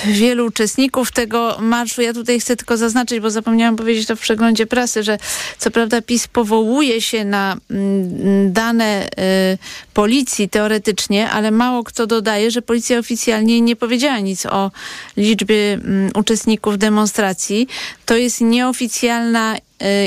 wielu 0.05 0.47
uczestników 0.47 1.13
tego 1.13 1.57
marszu. 1.61 2.03
Ja 2.03 2.13
tutaj 2.13 2.41
chcę 2.41 2.57
tylko 2.57 2.77
zaznaczyć, 2.77 3.21
bo 3.21 3.31
zapomniałam 3.31 3.77
powiedzieć 3.77 4.07
to 4.07 4.17
w 4.17 4.21
przeglądzie 4.21 4.67
prasy, 4.67 5.03
że 5.03 5.19
co 5.59 5.71
prawda 5.71 6.03
PiS 6.03 6.29
powołuje 6.29 7.03
się 7.03 7.25
na 7.25 7.57
mm, 7.71 8.53
dane 8.53 9.07
y, 9.07 9.59
policji 9.95 10.49
teoretycznie, 10.49 11.31
ale 11.31 11.51
mało 11.51 11.85
kto 11.85 12.07
dodaje, 12.07 12.51
że 12.51 12.63
policja 12.63 12.99
oficjalnie 12.99 13.61
nie 13.61 13.77
powiedziała 13.77 14.19
nic 14.19 14.47
o 14.47 14.71
liczbie 15.17 15.73
mm, 15.73 16.11
uczestników 16.15 16.79
demonstracji. 16.79 17.69
To 18.07 18.17
jest 18.17 18.41
nieoficjalna 18.41 19.57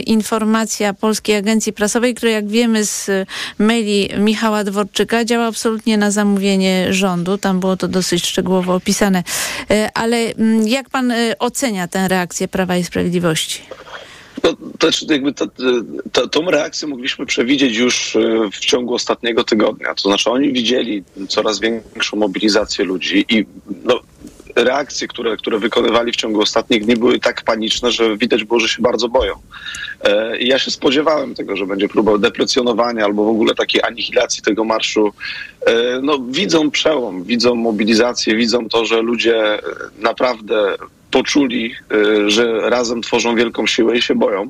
informacja 0.05 0.93
Polskiej 0.93 1.35
Agencji 1.35 1.73
Prasowej, 1.73 2.13
która 2.13 2.31
jak 2.31 2.47
wiemy 2.47 2.85
z 2.85 3.09
y, 3.09 3.25
maili 3.59 4.09
Michała 4.17 4.63
Dworczyka 4.63 5.25
działa 5.25 5.45
absolutnie 5.45 5.97
na 5.97 6.11
zamówienie 6.11 6.93
rządu. 6.93 7.37
Tam 7.37 7.59
było 7.59 7.77
to 7.77 7.87
dosyć 7.87 8.25
szczegółowo 8.25 8.75
opisane. 8.75 9.23
Y, 9.71 9.89
Ale 9.93 10.17
mm, 10.17 10.67
jak 10.67 10.89
pan 10.89 11.11
y, 11.11 11.35
ocenia 11.39 11.87
tę 11.87 12.07
reakcję 12.07 12.47
Prawa 12.47 12.77
i 12.77 12.83
Sprawiedliwości? 12.83 13.61
No, 14.43 14.53
też 14.79 15.05
jakby 15.09 15.33
to, 15.33 15.47
to, 16.11 16.27
tą 16.27 16.51
reakcję 16.51 16.87
mogliśmy 16.87 17.25
przewidzieć 17.25 17.77
już 17.77 18.17
w 18.53 18.59
ciągu 18.59 18.93
ostatniego 18.93 19.43
tygodnia. 19.43 19.95
To 19.95 20.09
znaczy 20.09 20.29
oni 20.29 20.53
widzieli 20.53 21.03
coraz 21.29 21.59
większą 21.59 22.17
mobilizację 22.17 22.85
ludzi 22.85 23.25
i 23.29 23.45
no, 23.83 24.01
reakcje, 24.55 25.07
które, 25.07 25.37
które 25.37 25.59
wykonywali 25.59 26.11
w 26.11 26.15
ciągu 26.15 26.41
ostatnich 26.41 26.85
dni 26.85 26.95
były 26.95 27.19
tak 27.19 27.41
paniczne, 27.41 27.91
że 27.91 28.17
widać 28.17 28.43
było, 28.43 28.59
że 28.59 28.67
się 28.67 28.81
bardzo 28.81 29.09
boją. 29.09 29.35
E, 30.03 30.37
I 30.37 30.47
ja 30.47 30.59
się 30.59 30.71
spodziewałem 30.71 31.35
tego, 31.35 31.55
że 31.55 31.65
będzie 31.65 31.89
próba 31.89 32.17
deprecjonowania 32.17 33.05
albo 33.05 33.25
w 33.25 33.29
ogóle 33.29 33.55
takiej 33.55 33.83
anihilacji 33.83 34.43
tego 34.43 34.63
marszu. 34.63 35.13
E, 35.65 36.01
No, 36.01 36.19
widzą 36.29 36.71
przełom, 36.71 37.23
widzą 37.23 37.55
mobilizację, 37.55 38.35
widzą 38.35 38.69
to, 38.69 38.85
że 38.85 39.01
ludzie 39.01 39.53
e, 39.53 39.61
naprawdę 39.99 40.75
poczuli, 41.11 41.75
że 42.27 42.69
razem 42.69 43.01
tworzą 43.01 43.35
wielką 43.35 43.67
siłę 43.67 43.97
i 43.97 44.01
się 44.01 44.15
boją. 44.15 44.49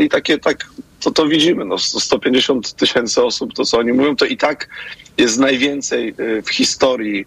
I 0.00 0.08
takie, 0.08 0.38
tak, 0.38 0.66
to, 1.00 1.10
to 1.10 1.26
widzimy. 1.26 1.64
No, 1.64 1.78
150 1.78 2.72
tysięcy 2.72 3.22
osób, 3.22 3.54
to 3.54 3.64
co 3.64 3.78
oni 3.78 3.92
mówią, 3.92 4.16
to 4.16 4.24
i 4.24 4.36
tak 4.36 4.68
jest 5.18 5.38
najwięcej 5.38 6.14
e, 6.38 6.42
w 6.42 6.50
historii 6.50 7.24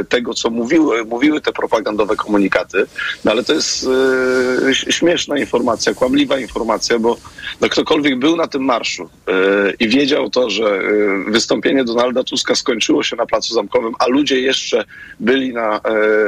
e, 0.00 0.04
tego, 0.04 0.34
co 0.34 0.50
mówiły, 0.50 1.04
mówiły 1.04 1.40
te 1.40 1.52
propagandowe 1.52 2.16
komunikaty. 2.16 2.84
No, 3.24 3.30
ale 3.30 3.44
to 3.44 3.52
jest 3.54 3.86
ś- 4.68 4.86
śmieszna 4.90 5.38
informacja, 5.38 5.94
kłamliwa 5.94 6.38
informacja, 6.38 6.98
bo 6.98 7.16
no, 7.60 7.68
ktokolwiek 7.68 8.18
był 8.18 8.36
na 8.36 8.46
tym 8.46 8.64
marszu 8.64 9.08
i 9.80 9.88
wiedział 9.88 10.30
to, 10.30 10.50
że 10.50 10.80
wystąpienie 11.26 11.84
Donalda 11.84 12.24
Tuska 12.24 12.54
skończyło 12.54 13.02
się 13.02 13.16
na 13.16 13.26
Placu 13.26 13.54
Zamkowym, 13.54 13.94
a 13.98 14.06
ludzie 14.06 14.40
jeszcze 14.40 14.84
byli 15.20 15.52
na 15.52 15.80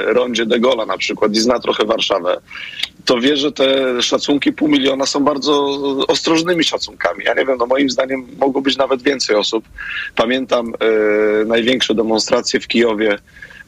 rondzie 0.06 0.46
de 0.46 0.60
Gaulle'a 0.60 0.86
na 0.86 0.98
przykład 0.98 1.32
i 1.32 1.40
zna 1.40 1.60
trochę 1.60 1.84
Warszawę, 1.84 2.40
to 3.04 3.20
wie, 3.20 3.36
że 3.36 3.52
te 3.52 4.02
szacunki 4.02 4.52
pół 4.52 4.68
miliona 4.68 5.06
są 5.06 5.20
bardzo 5.24 5.78
ostrożnymi 6.08 6.64
szacunkami. 6.64 7.24
Ja 7.24 7.34
nie 7.34 7.44
wiem, 7.46 7.56
no 7.58 7.66
moim 7.66 7.90
zdaniem 7.90 8.26
mogło 8.38 8.62
być 8.62 8.76
nawet 8.76 9.02
więcej 9.02 9.36
osób. 9.36 9.64
Pamiętam 10.16 10.72
największe 11.46 11.94
demonstracje 11.94 12.60
w 12.60 12.68
Kijowie 12.68 13.18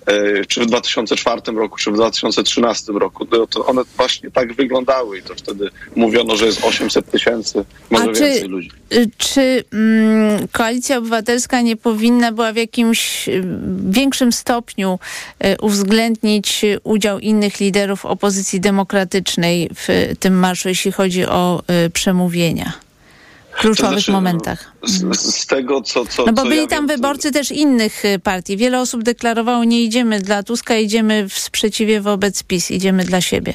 e, 0.07 0.45
czy 0.45 0.61
w 0.61 0.67
2004 0.67 1.41
roku, 1.57 1.77
czy 1.77 1.91
w 1.91 1.95
2013 1.95 2.93
roku. 2.93 3.27
To, 3.27 3.47
to 3.47 3.67
one 3.67 3.83
właśnie 3.97 4.31
tak 4.31 4.53
wyglądały 4.55 5.19
i 5.19 5.23
to 5.23 5.35
wtedy 5.35 5.71
mówiono, 5.97 6.37
że 6.37 6.47
jest 6.47 6.65
800 6.65 7.11
tysięcy, 7.11 7.65
może 7.91 8.11
A 8.11 8.13
czy- 8.15 8.21
więcej 8.21 8.49
ludzi. 8.49 8.71
Y, 8.93 9.11
Czy 9.19 9.65
mm, 9.73 10.49
Koalicja 10.53 10.99
Obywatelska 10.99 11.61
nie 11.61 11.77
powinna 11.77 12.33
była 12.33 12.53
w 12.53 12.57
jakimś 12.57 13.29
y, 13.29 13.45
większym 13.91 14.33
stopniu 14.33 14.99
y, 15.45 15.57
uwzględnić 15.61 16.65
udział 16.85 17.19
innych 17.19 17.61
liderów 17.61 18.07
opozycji 18.07 18.61
demokratycznej 18.61 19.71
w 19.75 20.13
tym 20.21 20.39
marszu, 20.39 20.69
jeśli 20.69 20.93
chodzi 20.93 21.25
o 21.27 21.63
przemówienia? 21.93 22.86
Kluczowych 23.57 23.99
znaczy, 23.99 24.13
momentach. 24.13 24.73
Z, 24.83 25.21
z 25.21 25.47
tego, 25.47 25.81
co, 25.81 26.07
co 26.07 26.27
No 26.27 26.33
bo 26.33 26.43
co 26.43 26.49
byli 26.49 26.61
ja 26.61 26.67
tam 26.67 26.87
wiem, 26.87 26.97
wyborcy 26.97 27.33
też 27.33 27.51
innych 27.51 28.05
y, 28.05 28.19
partii. 28.19 28.57
Wiele 28.57 28.81
osób 28.81 29.03
deklarowało, 29.03 29.65
nie 29.65 29.83
idziemy 29.83 30.21
dla 30.21 30.43
Tuska, 30.43 30.77
idziemy 30.77 31.29
w 31.29 31.39
sprzeciwie 31.39 32.01
wobec 32.01 32.43
PiS, 32.43 32.71
idziemy 32.71 33.05
dla 33.05 33.21
siebie. 33.21 33.55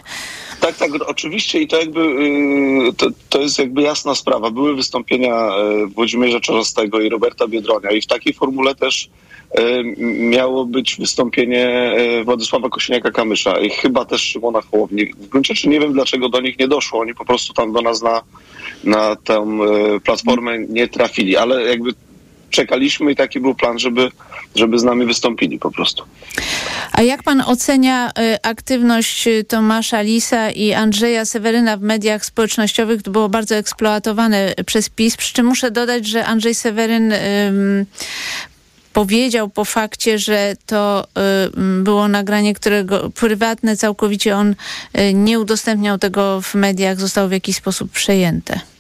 Tak, 0.60 0.76
tak, 0.78 0.92
oczywiście 1.08 1.62
i 1.62 1.68
to 1.68 1.80
jakby 1.80 2.00
y, 2.00 2.94
to, 2.98 3.08
to 3.30 3.42
jest 3.42 3.60
jakby 3.60 3.82
jasna 3.82 4.16
sprawa. 4.16 4.52
Były 4.52 4.76
wystąpienia 4.76 5.50
y, 5.84 5.88
Włodzimierza 5.88 6.40
Czarzastego 6.40 7.02
i 7.02 7.10
Roberta 7.10 7.48
Biedronia 7.48 7.92
i 7.92 8.02
w 8.02 8.08
takiej 8.08 8.34
formule 8.34 8.76
też 8.76 9.10
miało 10.20 10.66
być 10.66 10.96
wystąpienie 10.96 11.92
Władysława 12.26 12.68
Kosiniaka-Kamysza 12.68 13.62
i 13.64 13.70
chyba 13.70 14.06
też 14.06 14.22
Szymona 14.22 14.62
Hołowni. 14.62 15.06
W 15.06 15.28
gruncie 15.28 15.56
rzeczy 15.56 15.70
nie 15.70 15.80
wiem, 15.80 15.94
dlaczego 15.94 16.30
do 16.30 16.42
nich 16.42 16.60
nie 16.60 16.68
doszło. 16.68 17.00
Oni 17.00 17.16
po 17.16 17.26
prostu 17.26 17.54
tam 17.54 17.74
do 17.74 17.82
nas 17.82 18.02
na, 18.02 18.22
na 18.84 19.16
tę 19.16 19.46
y, 19.96 20.00
platformę 20.00 20.60
nie 20.60 20.88
trafili, 20.88 21.38
ale 21.38 21.64
jakby 21.64 21.92
czekaliśmy 22.52 23.12
i 23.12 23.16
taki 23.16 23.40
był 23.40 23.56
plan, 23.56 23.80
żeby, 23.80 24.12
żeby 24.56 24.80
z 24.80 24.84
nami 24.84 25.06
wystąpili 25.06 25.60
po 25.60 25.72
prostu. 25.72 26.04
A 26.92 27.02
jak 27.02 27.24
pan 27.24 27.42
ocenia 27.42 28.10
y, 28.10 28.42
aktywność 28.44 29.28
y, 29.28 29.44
Tomasza 29.44 30.02
Lisa 30.02 30.52
i 30.52 30.74
Andrzeja 30.74 31.26
Seweryna 31.26 31.78
w 31.78 31.82
mediach 31.82 32.26
społecznościowych? 32.26 33.04
To 33.04 33.12
było 33.12 33.30
bardzo 33.30 33.56
eksploatowane 33.56 34.54
przez 34.66 34.90
PiS, 34.90 35.18
przy 35.18 35.34
czym 35.34 35.46
muszę 35.46 35.72
dodać, 35.72 36.08
że 36.08 36.26
Andrzej 36.26 36.56
Seweryn 36.56 37.14
ym, 37.14 37.86
powiedział 38.94 39.50
po 39.50 39.66
fakcie, 39.66 40.20
że 40.20 40.56
to 40.66 41.08
ym, 41.58 41.84
było 41.84 42.08
nagranie, 42.08 42.54
którego 42.54 43.10
prywatne 43.10 43.78
całkowicie 43.78 44.36
on 44.36 44.56
y, 45.00 45.14
nie 45.14 45.40
udostępniał 45.40 45.98
tego 45.98 46.42
w 46.42 46.56
mediach, 46.56 47.00
zostało 47.00 47.28
w 47.28 47.32
jakiś 47.32 47.56
sposób 47.56 47.92
przejęte. 47.92 48.71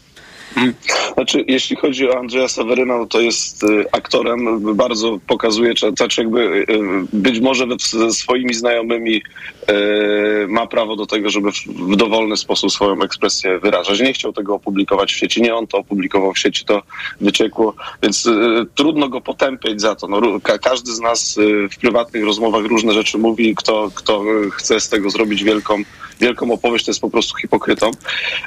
Znaczy, 1.13 1.45
jeśli 1.47 1.75
chodzi 1.75 2.09
o 2.09 2.19
Andrzeja 2.19 2.47
Seweryna, 2.47 2.97
no 2.97 3.05
to 3.05 3.21
jest 3.21 3.63
y, 3.63 3.85
aktorem, 3.91 4.75
bardzo 4.75 5.19
pokazuje, 5.27 5.73
czy, 5.73 5.91
znaczy 5.97 6.21
jakby 6.21 6.39
y, 6.41 6.65
być 7.13 7.39
może 7.39 7.67
ze 7.79 8.11
swoimi 8.11 8.53
znajomymi 8.53 9.15
y, 9.15 10.47
ma 10.47 10.67
prawo 10.67 10.95
do 10.95 11.05
tego, 11.05 11.29
żeby 11.29 11.51
w, 11.51 11.95
dowolny 11.95 12.37
sposób 12.37 12.71
swoją 12.71 13.01
ekspresję 13.01 13.59
wyrażać. 13.59 13.99
Nie 13.99 14.13
chciał 14.13 14.33
tego 14.33 14.55
opublikować 14.55 15.13
w 15.13 15.17
sieci, 15.17 15.41
nie 15.41 15.55
on 15.55 15.67
to 15.67 15.77
opublikował 15.77 16.33
w 16.33 16.39
sieci, 16.39 16.65
to 16.65 16.81
wyciekło, 17.21 17.73
więc 18.03 18.25
y, 18.25 18.31
trudno 18.75 19.09
go 19.09 19.21
potępiać 19.21 19.81
za 19.81 19.95
to. 19.95 20.07
No, 20.07 20.21
każdy 20.61 20.93
z 20.93 20.99
nas 20.99 21.37
y, 21.37 21.69
w 21.69 21.77
prywatnych 21.77 22.23
rozmowach 22.25 22.65
różne 22.65 22.93
rzeczy 22.93 23.17
mówi, 23.17 23.55
kto, 23.55 23.91
kto 23.95 24.23
y, 24.45 24.51
chce 24.51 24.79
z 24.79 24.89
tego 24.89 25.09
zrobić 25.09 25.43
wielką, 25.43 25.83
wielką 26.19 26.51
opowieść, 26.51 26.85
to 26.85 26.91
jest 26.91 27.01
po 27.01 27.09
prostu 27.09 27.37
hipokrytą. 27.37 27.91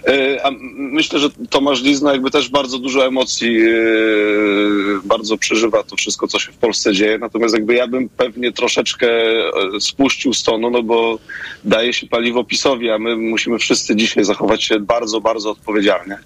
Y, 0.08 0.44
A 0.44 0.50
myślę, 0.76 1.18
że 1.18 1.28
Tomasz 1.50 1.82
Lizna 1.94 2.12
jakby 2.12 2.30
też 2.30 2.48
bardzo 2.48 2.78
dużo 2.78 3.06
emocji 3.06 3.58
y, 3.60 5.00
bardzo 5.04 5.38
przeżywa 5.38 5.82
to 5.82 5.96
wszystko, 5.96 6.28
co 6.28 6.38
się 6.38 6.52
w 6.52 6.56
Polsce 6.56 6.92
dzieje. 6.92 7.18
Natomiast 7.18 7.54
jakby 7.54 7.74
ja 7.74 7.86
bym 7.86 8.08
pewnie 8.08 8.52
troszeczkę 8.52 9.08
e, 9.08 9.50
spuścił 9.80 10.34
z 10.34 10.42
tonu, 10.42 10.70
no 10.70 10.82
bo 10.82 11.18
daje 11.64 11.92
się 11.92 12.06
paliwo 12.06 12.44
PiSowi, 12.44 12.90
a 12.90 12.98
my 12.98 13.16
musimy 13.16 13.58
wszyscy 13.58 13.96
dzisiaj 13.96 14.24
zachować 14.24 14.64
się 14.64 14.80
bardzo, 14.80 15.20
bardzo 15.20 15.50
odpowiedzialnie 15.50 16.18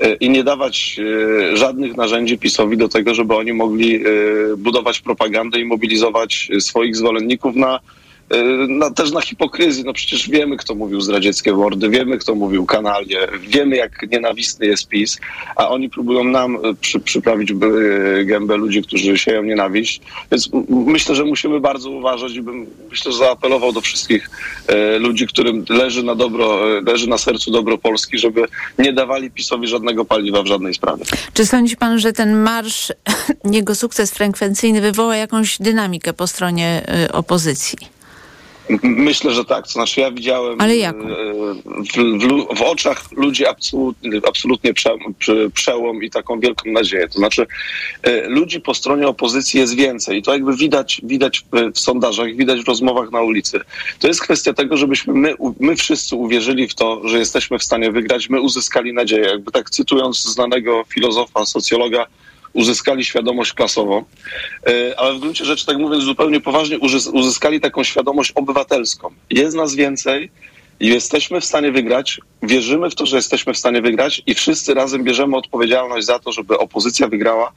e, 0.00 0.14
i 0.14 0.30
nie 0.30 0.44
dawać 0.44 1.00
e, 1.52 1.56
żadnych 1.56 1.96
narzędzi 1.96 2.38
PiSowi 2.38 2.76
do 2.76 2.88
tego, 2.88 3.14
żeby 3.14 3.36
oni 3.36 3.52
mogli 3.52 4.00
budować 4.56 5.00
propagandę 5.00 5.60
i 5.60 5.64
mobilizować 5.64 6.50
swoich 6.60 6.96
zwolenników 6.96 7.56
na 7.56 7.80
na, 8.68 8.90
też 8.90 9.12
na 9.12 9.20
hipokryzji. 9.20 9.84
No 9.84 9.92
przecież 9.92 10.30
wiemy, 10.30 10.56
kto 10.56 10.74
mówił 10.74 11.00
zdradzieckie 11.00 11.52
wordy, 11.52 11.88
wiemy, 11.88 12.18
kto 12.18 12.34
mówił 12.34 12.66
kanalie, 12.66 13.28
wiemy, 13.40 13.76
jak 13.76 14.10
nienawistny 14.10 14.66
jest 14.66 14.88
PiS, 14.88 15.18
a 15.56 15.68
oni 15.68 15.90
próbują 15.90 16.24
nam 16.24 16.56
e, 16.56 16.74
przy, 16.80 17.00
przyprawić 17.00 17.50
e, 17.50 18.24
gębę 18.24 18.56
ludzi, 18.56 18.82
którzy 18.82 19.18
sieją 19.18 19.42
nienawiść. 19.42 20.00
Więc 20.32 20.50
myślę, 20.68 21.14
że 21.14 21.24
musimy 21.24 21.60
bardzo 21.60 21.90
uważać 21.90 22.34
i 22.34 22.42
bym 22.42 22.66
myślę, 22.90 23.12
że 23.12 23.18
zaapelował 23.18 23.72
do 23.72 23.80
wszystkich 23.80 24.30
ludzi, 24.98 25.26
którym 25.26 25.64
leży 25.68 26.02
na 26.02 26.14
dobro, 26.14 26.60
leży 26.80 27.08
na 27.08 27.18
sercu 27.18 27.50
dobro 27.50 27.78
Polski, 27.78 28.18
żeby 28.18 28.44
nie 28.78 28.92
dawali 28.92 29.30
PiSowi 29.30 29.68
żadnego 29.68 30.04
paliwa 30.04 30.42
w 30.42 30.46
żadnej 30.46 30.74
sprawie. 30.74 31.04
Czy 31.34 31.46
sądzi 31.46 31.76
pan, 31.76 31.98
że 31.98 32.12
ten 32.12 32.36
marsz, 32.42 32.92
jego 33.58 33.74
sukces 33.74 34.10
frekwencyjny 34.10 34.80
wywoła 34.80 35.16
jakąś 35.16 35.58
dynamikę 35.58 36.12
po 36.12 36.26
stronie 36.26 36.82
y, 37.06 37.12
opozycji? 37.12 37.97
Myślę, 38.82 39.32
że 39.32 39.44
tak. 39.44 39.64
To 39.66 39.72
znaczy 39.72 40.00
ja 40.00 40.10
widziałem 40.10 40.60
Ale 40.60 40.72
e, 40.72 40.76
jaką? 40.76 41.08
w, 41.64 41.96
w, 41.96 42.56
w 42.56 42.62
oczach 42.62 43.12
ludzi 43.12 43.46
absolutnie, 43.46 44.20
absolutnie 44.28 44.74
prze, 44.74 44.90
prze, 45.18 45.50
przełom 45.50 46.02
i 46.02 46.10
taką 46.10 46.40
wielką 46.40 46.70
nadzieję. 46.70 47.08
To 47.08 47.18
znaczy 47.18 47.46
e, 48.02 48.28
ludzi 48.28 48.60
po 48.60 48.74
stronie 48.74 49.08
opozycji 49.08 49.60
jest 49.60 49.74
więcej 49.74 50.18
i 50.18 50.22
to 50.22 50.32
jakby 50.32 50.56
widać, 50.56 51.00
widać 51.04 51.44
w, 51.74 51.78
sondażach, 51.78 52.36
widać 52.36 52.64
w 52.64 52.68
rozmowach 52.68 53.10
na 53.10 53.20
ulicy. 53.20 53.60
To 53.98 54.08
jest 54.08 54.22
kwestia 54.22 54.52
tego, 54.52 54.76
żebyśmy 54.76 55.14
my, 55.14 55.34
my 55.60 55.76
wszyscy 55.76 56.16
uwierzyli 56.16 56.68
w 56.68 56.74
to, 56.74 57.08
że 57.08 57.18
jesteśmy 57.18 57.58
w 57.58 57.64
stanie 57.64 57.92
wygrać. 57.92 58.30
My 58.30 58.40
uzyskali 58.40 58.92
nadzieję. 58.92 59.26
Jakby 59.26 59.52
tak 59.52 59.70
cytując 59.70 60.24
znanego 60.24 60.84
filozofa, 60.88 61.46
socjologa, 61.46 62.06
uzyskali 62.52 63.04
świadomość 63.04 63.52
klasową, 63.52 64.04
E, 64.66 65.00
ale 65.00 65.14
w 65.14 65.20
gruncie 65.20 65.44
rzeczy, 65.44 65.66
tak 65.66 65.78
mówiąc 65.78 66.04
zupełnie 66.04 66.40
poważnie, 66.40 66.78
uzys- 66.78 67.10
uzyskali 67.12 67.60
taką 67.60 67.84
świadomość 67.84 68.32
obywatelską. 68.32 69.10
Jest 69.30 69.56
nas 69.56 69.74
więcej 69.74 70.30
i 70.80 70.86
jesteśmy 70.86 71.40
w 71.40 71.44
stanie 71.44 71.72
wygrać, 71.72 72.20
wierzymy 72.42 72.90
w 72.90 72.94
to, 72.94 73.06
że 73.06 73.16
jesteśmy 73.16 73.54
w 73.54 73.58
stanie 73.58 73.82
wygrać 73.82 74.22
i 74.26 74.34
wszyscy 74.34 74.74
razem 74.74 75.04
bierzemy 75.04 75.36
odpowiedzialność 75.36 76.06
za 76.06 76.18
to, 76.18 76.32
żeby 76.32 76.58
opozycja 76.58 77.08
wygrała 77.08 77.52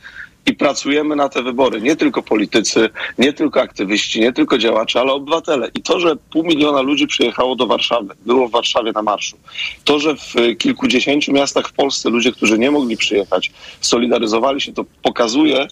i 0.45 0.53
pracujemy 0.53 1.15
na 1.15 1.29
te 1.29 1.43
wybory. 1.43 1.81
Nie 1.81 1.95
tylko 1.95 2.23
politycy, 2.23 2.89
nie 3.17 3.33
tylko 3.33 3.61
aktywiści, 3.61 4.19
nie 4.19 4.33
tylko 4.33 4.57
działacze, 4.57 4.99
ale 4.99 5.13
obywatele. 5.13 5.69
I 5.75 5.81
to, 5.81 5.99
że 5.99 6.15
pół 6.15 6.43
miliona 6.43 6.81
ludzi 6.81 7.07
przyjechało 7.07 7.55
do 7.55 7.67
Warszawy, 7.67 8.13
było 8.25 8.47
w 8.47 8.51
Warszawie 8.51 8.91
na 8.91 9.01
marszu, 9.01 9.37
to, 9.83 9.99
że 9.99 10.15
w 10.15 10.35
y, 10.35 10.55
kilkudziesięciu 10.55 11.33
miastach 11.33 11.67
w 11.67 11.73
Polsce 11.73 12.09
ludzie, 12.09 12.31
którzy 12.31 12.59
nie 12.59 12.71
mogli 12.71 12.97
przyjechać, 12.97 13.51
solidaryzowali 13.81 14.61
się, 14.61 14.73
to 14.73 14.85
pokazuje, 15.01 15.67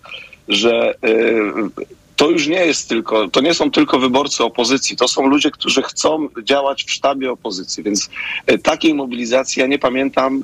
że 0.47 0.93
y, 1.05 1.99
to 2.19 2.29
już 2.29 2.47
nie 2.47 2.65
jest 2.65 2.89
tylko, 2.89 3.27
to 3.27 3.41
nie 3.41 3.53
są 3.53 3.71
tylko 3.71 3.99
wyborcy 3.99 4.43
opozycji, 4.43 4.97
to 4.97 5.07
są 5.07 5.27
ludzie, 5.27 5.51
którzy 5.51 5.81
chcą 5.81 6.27
działać 6.43 6.83
w 6.83 6.91
sztabie 6.91 7.31
opozycji, 7.31 7.83
więc 7.83 8.09
e, 8.45 8.57
takiej 8.57 8.93
mobilizacji 8.93 9.59
ja 9.59 9.67
nie 9.67 9.79
pamiętam 9.79 10.43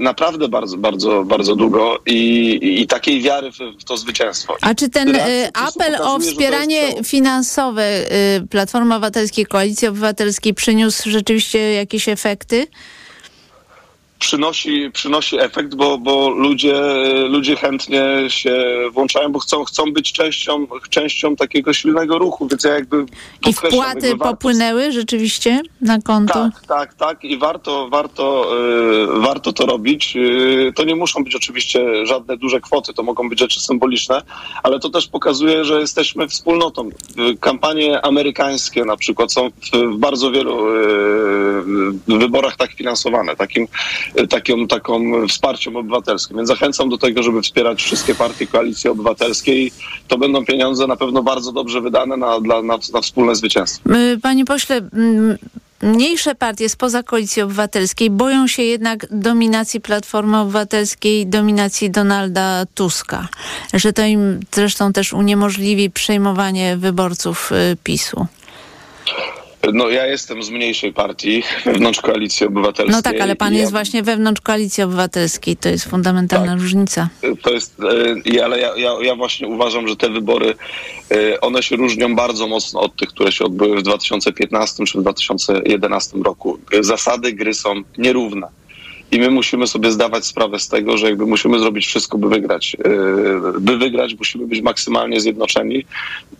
naprawdę 0.00 0.48
bardzo, 0.48 0.76
bardzo, 0.76 1.24
bardzo 1.24 1.56
długo 1.56 1.98
i, 2.06 2.80
i 2.82 2.86
takiej 2.86 3.22
wiary 3.22 3.52
w, 3.52 3.58
w 3.80 3.84
to 3.84 3.96
zwycięstwo. 3.96 4.56
A 4.60 4.74
czy 4.74 4.88
ten 4.88 5.08
Reakcja 5.08 5.28
y, 5.28 5.50
apel 5.54 5.94
o 5.94 5.98
pokazuje, 5.98 6.18
to 6.18 6.30
wspieranie 6.30 6.76
jest 6.76 7.10
finansowe 7.10 8.12
y, 8.36 8.46
Platformy 8.50 8.94
Obywatelskiej, 8.94 9.46
Koalicji 9.46 9.88
Obywatelskiej 9.88 10.54
przyniósł 10.54 11.10
rzeczywiście 11.10 11.72
jakieś 11.72 12.08
efekty? 12.08 12.66
Przynosi, 14.18 14.90
przynosi 14.92 15.40
efekt, 15.40 15.74
bo, 15.74 15.98
bo 15.98 16.30
ludzie, 16.30 16.74
ludzie 17.28 17.56
chętnie 17.56 18.02
się 18.28 18.74
włączają, 18.92 19.32
bo 19.32 19.38
chcą, 19.38 19.64
chcą 19.64 19.92
być 19.92 20.12
częścią, 20.12 20.66
częścią 20.90 21.36
takiego 21.36 21.72
silnego 21.72 22.18
ruchu, 22.18 22.48
więc 22.48 22.64
ja 22.64 22.74
jakby 22.74 23.04
I 23.48 23.52
wpłaty 23.52 24.16
popłynęły 24.16 24.92
rzeczywiście 24.92 25.62
na 25.80 26.00
konto? 26.00 26.34
Tak, 26.34 26.66
tak, 26.66 26.94
tak 26.94 27.24
i 27.24 27.38
warto, 27.38 27.88
warto, 27.88 28.56
y, 29.16 29.20
warto 29.20 29.52
to 29.52 29.66
robić. 29.66 30.16
Y, 30.16 30.72
to 30.74 30.84
nie 30.84 30.96
muszą 30.96 31.24
być 31.24 31.36
oczywiście 31.36 32.06
żadne 32.06 32.36
duże 32.36 32.60
kwoty, 32.60 32.94
to 32.94 33.02
mogą 33.02 33.28
być 33.28 33.38
rzeczy 33.38 33.60
symboliczne, 33.60 34.22
ale 34.62 34.80
to 34.80 34.90
też 34.90 35.08
pokazuje, 35.08 35.64
że 35.64 35.80
jesteśmy 35.80 36.28
wspólnotą. 36.28 36.88
Y, 36.88 37.36
Kampanie 37.40 38.04
amerykańskie 38.04 38.84
na 38.84 38.96
przykład 38.96 39.32
są 39.32 39.50
w, 39.50 39.76
w 39.94 39.96
bardzo 39.96 40.30
wielu 40.30 40.68
y, 40.68 42.18
wyborach 42.18 42.56
tak 42.56 42.72
finansowane, 42.72 43.36
takim, 43.36 43.68
taką, 44.30 44.66
taką 44.66 45.26
wsparciem 45.28 45.76
obywatelskim. 45.76 46.36
Więc 46.36 46.48
zachęcam 46.48 46.88
do 46.88 46.98
tego, 46.98 47.22
żeby 47.22 47.42
wspierać 47.42 47.82
wszystkie 47.82 48.14
partie 48.14 48.46
koalicji 48.46 48.90
obywatelskiej. 48.90 49.72
To 50.08 50.18
będą 50.18 50.44
pieniądze 50.44 50.86
na 50.86 50.96
pewno 50.96 51.22
bardzo 51.22 51.52
dobrze 51.52 51.80
wydane 51.80 52.16
na, 52.16 52.40
dla, 52.40 52.62
na, 52.62 52.78
na 52.92 53.00
wspólne 53.00 53.34
zwycięstwo. 53.34 53.90
Y, 53.94 54.18
Panie 54.22 54.44
pośle, 54.44 54.80
mniejsze 55.82 56.34
partie 56.34 56.68
spoza 56.68 57.02
Koalicji 57.02 57.42
Obywatelskiej 57.42 58.10
boją 58.10 58.46
się 58.46 58.62
jednak 58.62 59.06
dominacji 59.10 59.80
Platformy 59.80 60.38
Obywatelskiej, 60.38 61.26
dominacji 61.26 61.90
Donalda 61.90 62.64
Tuska, 62.74 63.28
że 63.74 63.92
to 63.92 64.02
im 64.02 64.40
zresztą 64.52 64.92
też 64.92 65.12
uniemożliwi 65.12 65.90
przejmowanie 65.90 66.76
wyborców 66.76 67.52
y, 67.52 67.76
PiSu. 67.84 68.26
No 69.72 69.90
ja 69.90 70.06
jestem 70.06 70.42
z 70.42 70.50
mniejszej 70.50 70.92
partii 70.92 71.42
wewnątrz 71.64 72.00
koalicji 72.00 72.46
obywatelskiej. 72.46 72.96
No 72.96 73.02
tak, 73.02 73.20
ale 73.20 73.36
pan 73.36 73.52
I 73.52 73.54
ja- 73.56 73.60
jest 73.60 73.72
właśnie 73.72 74.02
wewnątrz 74.02 74.40
Koalicji 74.40 74.82
Obywatelskiej, 74.82 75.56
to 75.56 75.68
jest 75.68 75.84
fundamentalna 75.84 76.54
różnica. 76.54 77.08
To 77.42 77.50
jest, 77.50 77.76
e, 78.36 78.44
ale 78.44 78.60
ja, 78.60 78.76
ja, 78.76 78.90
ja 79.02 79.16
właśnie 79.16 79.48
uważam, 79.48 79.88
że 79.88 79.96
te 79.96 80.10
wybory, 80.10 80.54
e, 81.10 81.40
one 81.40 81.62
się 81.62 81.76
różnią 81.76 82.14
bardzo 82.16 82.46
mocno 82.46 82.80
od 82.80 82.96
tych, 82.96 83.08
które 83.08 83.32
się 83.32 83.44
odbyły 83.44 83.76
w 83.76 83.82
2015 83.82 84.84
czy 84.84 84.98
w 84.98 85.02
2011 85.02 86.22
roku. 86.22 86.58
Zasady 86.80 87.32
gry 87.32 87.54
są 87.54 87.74
nierówne. 87.98 88.48
I 89.12 89.18
my 89.18 89.30
musimy 89.30 89.66
sobie 89.66 89.92
zdawać 89.92 90.26
sprawę 90.26 90.58
z 90.58 90.68
tego, 90.68 90.96
że 90.98 91.06
jakby 91.06 91.26
musimy 91.26 91.58
zrobić 91.58 91.86
wszystko, 91.86 92.18
by 92.18 92.28
wygrać. 92.28 92.76
E, 92.84 93.60
By 93.60 93.76
wygrać, 93.78 94.14
musimy 94.18 94.46
być 94.46 94.60
maksymalnie 94.62 95.20
zjednoczeni. 95.20 95.84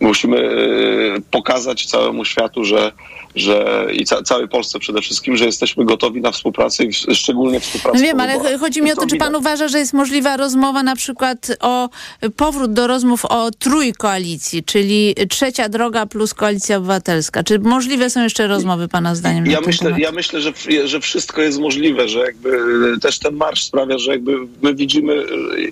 Musimy 0.00 0.38
e, 0.38 1.20
pokazać 1.30 1.86
całemu 1.86 2.24
światu, 2.24 2.64
że, 2.64 2.92
że 3.34 3.86
i 3.92 4.04
ca 4.04 4.22
całej 4.22 4.48
Polsce 4.48 4.78
przede 4.78 5.00
wszystkim, 5.00 5.36
że 5.36 5.44
jesteśmy 5.44 5.84
gotowi 5.84 6.20
na 6.20 6.30
współpracę 6.30 6.84
i 6.84 6.92
szczególnie 6.92 7.60
współpracę. 7.60 7.98
No 7.98 8.04
wiem, 8.04 8.20
ale 8.20 8.58
chodzi 8.58 8.82
mi 8.82 8.92
o 8.92 8.96
to, 8.96 9.06
czy 9.06 9.16
pan 9.16 9.34
uważa, 9.36 9.68
że 9.68 9.78
jest 9.78 9.92
możliwa 9.92 10.36
rozmowa 10.36 10.82
na 10.82 10.96
przykład 10.96 11.56
o 11.60 11.88
powrót 12.36 12.72
do 12.72 12.86
rozmów 12.86 13.24
o 13.24 13.50
trójkoalicji, 13.50 14.64
czyli 14.64 15.14
trzecia 15.30 15.68
droga 15.68 16.06
plus 16.06 16.34
koalicja 16.34 16.76
obywatelska. 16.76 17.42
Czy 17.42 17.58
możliwe 17.58 18.10
są 18.10 18.22
jeszcze 18.22 18.46
rozmowy 18.46 18.88
pana 18.88 19.14
zdaniem 19.14 19.46
Ja 19.46 19.60
myślę, 19.60 19.84
temat? 19.84 20.00
ja 20.00 20.12
myślę 20.12 20.40
że, 20.40 20.52
że 20.84 21.00
wszystko 21.00 21.42
jest 21.42 21.58
możliwe, 21.60 22.08
że 22.08 22.18
jakby 22.18 22.57
też 23.00 23.18
ten 23.18 23.34
marsz 23.34 23.64
sprawia, 23.64 23.98
że 23.98 24.10
jakby 24.10 24.38
my 24.62 24.74
widzimy, 24.74 25.26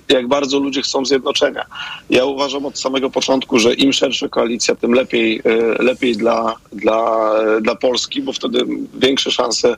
jak 0.09 0.27
bardzo 0.27 0.59
ludzie 0.59 0.81
chcą 0.81 1.05
zjednoczenia. 1.05 1.65
Ja 2.09 2.25
uważam 2.25 2.65
od 2.65 2.79
samego 2.79 3.09
początku, 3.09 3.59
że 3.59 3.73
im 3.73 3.93
szersza 3.93 4.29
koalicja, 4.29 4.75
tym 4.75 4.91
lepiej, 4.91 5.41
e, 5.45 5.83
lepiej 5.83 6.17
dla, 6.17 6.55
dla, 6.71 7.31
dla 7.61 7.75
Polski, 7.75 8.21
bo 8.21 8.33
wtedy 8.33 8.65
większe 8.93 9.31
szanse, 9.31 9.75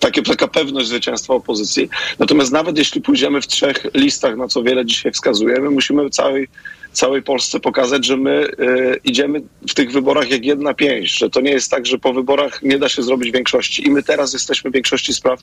takie, 0.00 0.22
taka 0.22 0.48
pewność 0.48 0.88
zwycięstwa 0.88 1.34
opozycji. 1.34 1.88
Natomiast 2.18 2.52
nawet 2.52 2.78
jeśli 2.78 3.00
pójdziemy 3.00 3.40
w 3.40 3.46
trzech 3.46 3.86
listach, 3.94 4.36
na 4.36 4.48
co 4.48 4.62
wiele 4.62 4.86
dzisiaj 4.86 5.12
wskazuje, 5.12 5.60
my 5.60 5.70
musimy 5.70 6.10
całej 6.10 6.48
całej 6.92 7.22
Polsce 7.22 7.60
pokazać, 7.60 8.06
że 8.06 8.16
my 8.16 8.48
e, 8.58 8.96
idziemy 9.04 9.42
w 9.68 9.74
tych 9.74 9.92
wyborach 9.92 10.30
jak 10.30 10.44
jedna 10.44 10.74
pięść, 10.74 11.18
że 11.18 11.30
to 11.30 11.40
nie 11.40 11.50
jest 11.50 11.70
tak, 11.70 11.86
że 11.86 11.98
po 11.98 12.12
wyborach 12.12 12.62
nie 12.62 12.78
da 12.78 12.88
się 12.88 13.02
zrobić 13.02 13.30
większości 13.30 13.86
i 13.86 13.90
my 13.90 14.02
teraz 14.02 14.32
jesteśmy 14.32 14.70
w 14.70 14.74
większości 14.74 15.14
spraw 15.14 15.40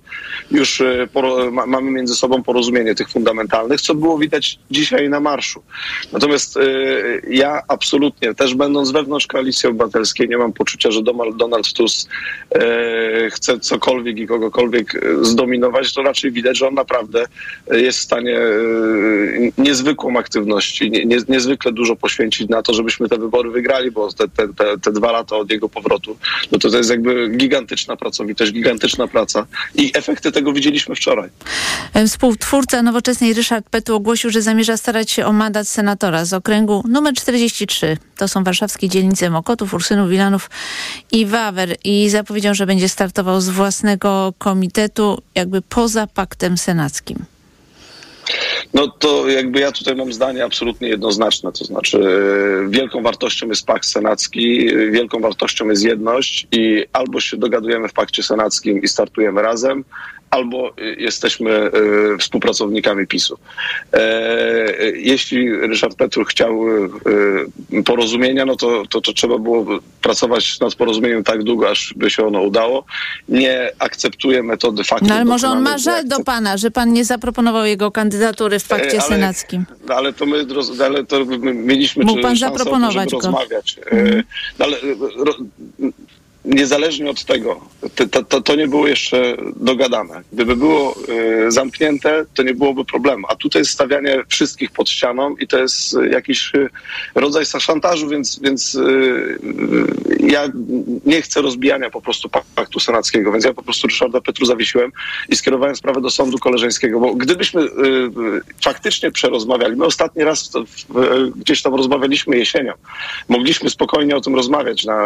już 0.52 0.82
e, 0.82 1.08
poro, 1.14 1.52
ma, 1.52 1.66
mamy 1.66 1.91
między 1.91 2.16
sobą 2.16 2.43
porozumienie 2.43 2.95
tych 2.95 3.10
fundamentalnych, 3.10 3.82
co 3.82 3.95
było 3.95 4.18
widać 4.18 4.60
dzisiaj 4.72 5.10
na 5.10 5.20
marszu. 5.20 5.64
Natomiast 6.14 6.58
e, 6.58 6.62
ja 7.30 7.62
absolutnie, 7.68 8.34
też 8.34 8.56
będąc 8.56 8.91
wewnątrz 8.91 9.28
Koalicji 9.28 9.70
Obywatelskiej, 9.70 10.30
nie 10.30 10.38
mam 10.38 10.54
poczucia, 10.54 10.91
że 10.91 11.02
Donald, 11.02 11.38
Donald 11.38 11.74
Tusk 11.74 12.10
e, 12.56 13.30
chce 13.30 13.60
cokolwiek 13.60 14.18
i 14.18 14.28
kogokolwiek 14.28 14.95
e, 14.95 15.26
zdominować, 15.26 15.93
to 15.93 16.02
raczej 16.02 16.32
widać, 16.32 16.58
że 16.58 16.68
on 16.68 16.74
naprawdę 16.74 17.26
e, 17.72 17.80
jest 17.80 18.00
w 18.00 18.02
stanie 18.02 18.38
e, 18.38 18.50
niezwykłą 19.58 20.18
aktywność 20.18 20.82
nie, 20.82 21.06
nie, 21.06 21.39
niezwykle 21.40 21.72
dużo 21.72 21.96
poświęcić 21.96 22.50
na 22.50 22.62
to, 22.62 22.74
żebyśmy 22.74 23.10
te 23.10 23.18
wybory 23.18 23.50
wygrali, 23.50 23.92
bo 23.92 24.14
te, 24.14 24.28
te, 24.28 24.54
te, 24.54 24.78
te 24.78 24.92
dwa 24.92 25.12
lata 25.12 25.36
od 25.36 25.52
jego 25.52 25.70
powrotu, 25.70 26.18
no 26.52 26.60
to 26.60 26.70
to 26.70 26.78
jest 26.78 26.90
jakby 26.90 27.30
gigantyczna 27.30 27.96
pracowitość, 27.96 28.52
gigantyczna 28.52 29.08
praca 29.08 29.48
i 29.76 29.92
efekty 29.96 30.32
tego 30.32 30.54
widzieliśmy 30.54 30.96
wczoraj. 30.96 31.30
E, 31.94 32.08
Współtwórca 32.08 32.82
Nowoczesnej 32.82 33.34
Ryszard 33.34 33.70
Petru 33.70 33.96
ogłosił, 33.96 34.30
że 34.30 34.42
zamierza 34.42 34.78
starać 34.78 35.12
się 35.12 35.26
o 35.26 35.34
mandat 35.34 35.68
senatora 35.68 36.26
z 36.26 36.34
okręgu 36.34 36.84
numer 36.88 37.14
43. 37.14 37.98
To 38.18 38.28
są 38.28 38.44
warszawskie 38.44 38.90
dzielnice 38.90 39.30
Mokotów, 39.30 39.74
Ursynów, 39.74 40.10
Wilanów 40.10 40.50
i 41.12 41.26
Wawer. 41.26 41.76
I 41.84 42.10
zapowiedział, 42.10 42.56
że 42.56 42.66
będzie 42.66 42.90
startował 42.90 43.42
z 43.42 43.50
własnego 43.50 44.34
komitetu, 44.38 45.22
jakby 45.36 45.62
poza 45.62 46.08
paktem 46.08 46.58
senackim. 46.58 47.39
No 48.74 48.88
to 48.88 49.30
jakby 49.30 49.60
ja 49.60 49.72
tutaj 49.72 49.95
mam 49.95 50.14
zdanie 50.14 50.45
absolutnie 50.45 50.88
jednoznaczne, 50.89 51.51
to 51.51 51.66
znaczy 51.66 51.99
e, 51.99 52.70
wielką 52.70 53.03
wartością 53.03 53.47
jest 53.47 53.66
pakt 53.66 53.86
senacki, 53.86 54.68
e, 54.68 54.91
wielką 54.91 55.20
wartością 55.20 55.70
jest 55.70 55.84
jedność 55.84 56.47
i 56.51 56.86
albo 56.93 57.20
się 57.20 57.38
dogadujemy 57.38 57.88
w 57.88 57.93
pakcie 57.93 58.24
senackim 58.24 58.82
i 58.82 58.88
startujemy 58.88 59.41
razem, 59.41 59.84
albo 60.30 60.74
jesteśmy 60.98 61.52
e, 61.52 61.72
współpracownikami 62.20 63.08
PiSu. 63.08 63.38
E, 63.94 64.02
jeśli 64.96 65.52
Ryszard 65.52 65.96
Petru 65.96 66.26
chciał 66.26 66.64
e, 67.78 67.84
porozumienia, 67.84 68.46
no 68.46 68.56
to, 68.56 68.84
to, 68.90 69.02
to 69.02 69.14
trzeba 69.14 69.38
było 69.38 69.66
pracować 70.02 70.60
nad 70.60 70.76
porozumieniem 70.76 71.24
tak 71.24 71.44
długo, 71.44 71.70
aż 71.70 71.94
by 71.98 72.10
się 72.10 72.28
ono 72.28 72.42
udało. 72.42 72.86
Nie 73.30 73.72
akceptuję 73.80 74.44
metody 74.44 74.84
faktu. 74.84 75.06
No 75.06 75.16
ale 75.16 75.26
może 75.26 75.48
on 75.48 75.62
ma 75.62 75.78
żal 75.78 76.08
do 76.08 76.20
pana, 76.24 76.58
że 76.58 76.72
pan 76.72 76.94
nie 76.94 77.06
zaproponował 77.06 77.66
jego 77.66 77.92
kandydatury 77.92 78.60
w 78.60 78.68
pakcie 78.68 79.02
ale- 79.02 79.10
senackim. 79.10 79.66
No, 79.88 79.96
ale 79.96 80.14
to 80.14 80.26
my 80.26 80.46
ale 80.86 81.06
to 81.06 81.26
my 81.26 81.54
mieliśmy 81.54 82.06
Mógł 82.06 82.22
pan 82.22 82.38
szansę, 82.38 82.58
zaproponować 82.58 83.12
go. 83.12 83.18
rozmawiać. 83.18 83.80
E, 83.92 84.24
no, 84.60 84.66
ale 84.66 84.78
ro, 85.18 85.34
niezależnie 86.50 87.10
od 87.10 87.26
tego, 87.26 87.62
to, 87.95 88.24
to, 88.24 88.41
to, 88.41 88.56
nie 88.56 88.68
było 88.68 88.88
jeszcze 88.88 89.38
dogadane. 89.56 90.22
Gdyby 90.34 90.56
było 90.56 90.95
e, 91.45 91.52
zamknięte, 91.52 92.26
to 92.34 92.43
nie 92.43 92.54
byłoby 92.54 92.86
problemu. 92.86 93.28
A 93.30 93.36
tutaj 93.36 93.62
jest 93.62 93.72
stawianie 93.72 94.24
wszystkich 94.28 94.72
pod 94.72 94.89
ścianą 94.89 95.36
i 95.36 95.47
to 95.47 95.60
jest 95.60 95.95
e, 95.95 96.10
jakiś 96.10 96.56
e, 96.56 96.70
rodzaj 97.16 97.45
szantażu, 97.45 98.10
więc, 98.10 98.39
więc 98.39 98.76
e, 98.76 98.80
e, 98.82 100.28
ja 100.28 100.52
nie 101.06 101.22
chcę 101.22 101.41
rozbijania 101.41 101.89
po 101.89 102.02
prostu 102.02 102.30
paktu 102.56 102.80
senackiego, 102.80 103.32
więc 103.32 103.45
ja 103.45 103.54
po 103.54 103.64
prostu 103.64 103.88
Ryszarda 103.88 104.22
Petru 104.22 104.45
zawiesiłem 104.45 104.91
i 105.30 105.36
skierowałem 105.36 105.76
sprawę 105.76 106.02
do 106.02 106.10
sądu 106.10 106.38
koleżeńskiego, 106.38 107.00
bo 107.00 107.16
gdybyśmy 107.16 107.62
e, 107.62 107.68
faktycznie 108.64 109.12
przerozmawiali, 109.12 109.76
my 109.76 109.86
ostatni 109.86 110.24
raz 110.24 110.52
gdzieś 111.36 111.62
tam 111.62 111.76
rozmawialiśmy 111.76 112.38
jesienią, 112.38 112.74
mogliśmy 113.30 113.70
spokojnie 113.70 114.16
o 114.16 114.22
tym 114.22 114.36
rozmawiać 114.36 114.86
na 114.86 115.06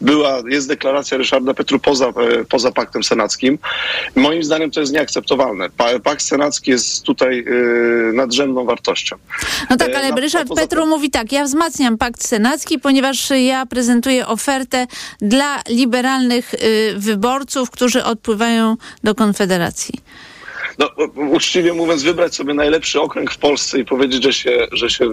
była, 0.00 0.38
jest 0.48 0.68
deklaracja 0.68 1.18
Ryszarda 1.18 1.54
Petru 1.54 1.78
poza, 1.78 2.06
e, 2.08 2.12
poza 2.48 2.72
paktem 2.72 3.04
senackim. 3.04 3.58
Moim 4.16 4.44
zdaniem 4.44 4.70
to 4.70 4.80
jest 4.80 4.92
nieakceptowalne. 4.92 5.70
Pa- 5.70 5.98
Pakt 5.98 6.22
senacki 6.22 6.70
jest 6.70 7.02
tutaj 7.02 7.38
e, 7.38 8.12
nadrzędną 8.12 8.64
wartością. 8.64 9.16
No 9.70 9.76
tak, 9.76 9.88
E, 9.88 9.98
ale 9.98 10.10
na- 10.10 10.16
Ryszard 10.16 10.48
poza 10.48 10.60
Petru 10.60 10.86
mówi 10.86 11.10
tak, 11.10 11.32
ja 11.32 11.44
wzmacniam 11.44 11.98
pakt 11.98 12.24
senacki, 12.26 12.78
ponieważ 12.78 13.30
ja 13.30 13.66
prezentuję 13.66 14.26
ofertę 14.26 14.86
dla 15.20 15.62
liberalnych 15.68 16.54
y, 16.54 16.94
wyborców, 16.96 17.70
którzy 17.70 18.04
odpływają 18.04 18.76
do 19.04 19.14
Konfederacji. 19.14 19.94
No, 20.78 20.90
uczciwie 21.16 21.72
mówiąc, 21.72 22.02
wybrać 22.02 22.34
sobie 22.34 22.54
najlepszy 22.54 23.00
okręg 23.00 23.30
w 23.30 23.38
Polsce 23.38 23.78
i 23.78 23.84
powiedzieć, 23.84 24.22
że 24.22 24.32
się, 24.32 24.66
że 24.72 24.90
się 24.90 25.08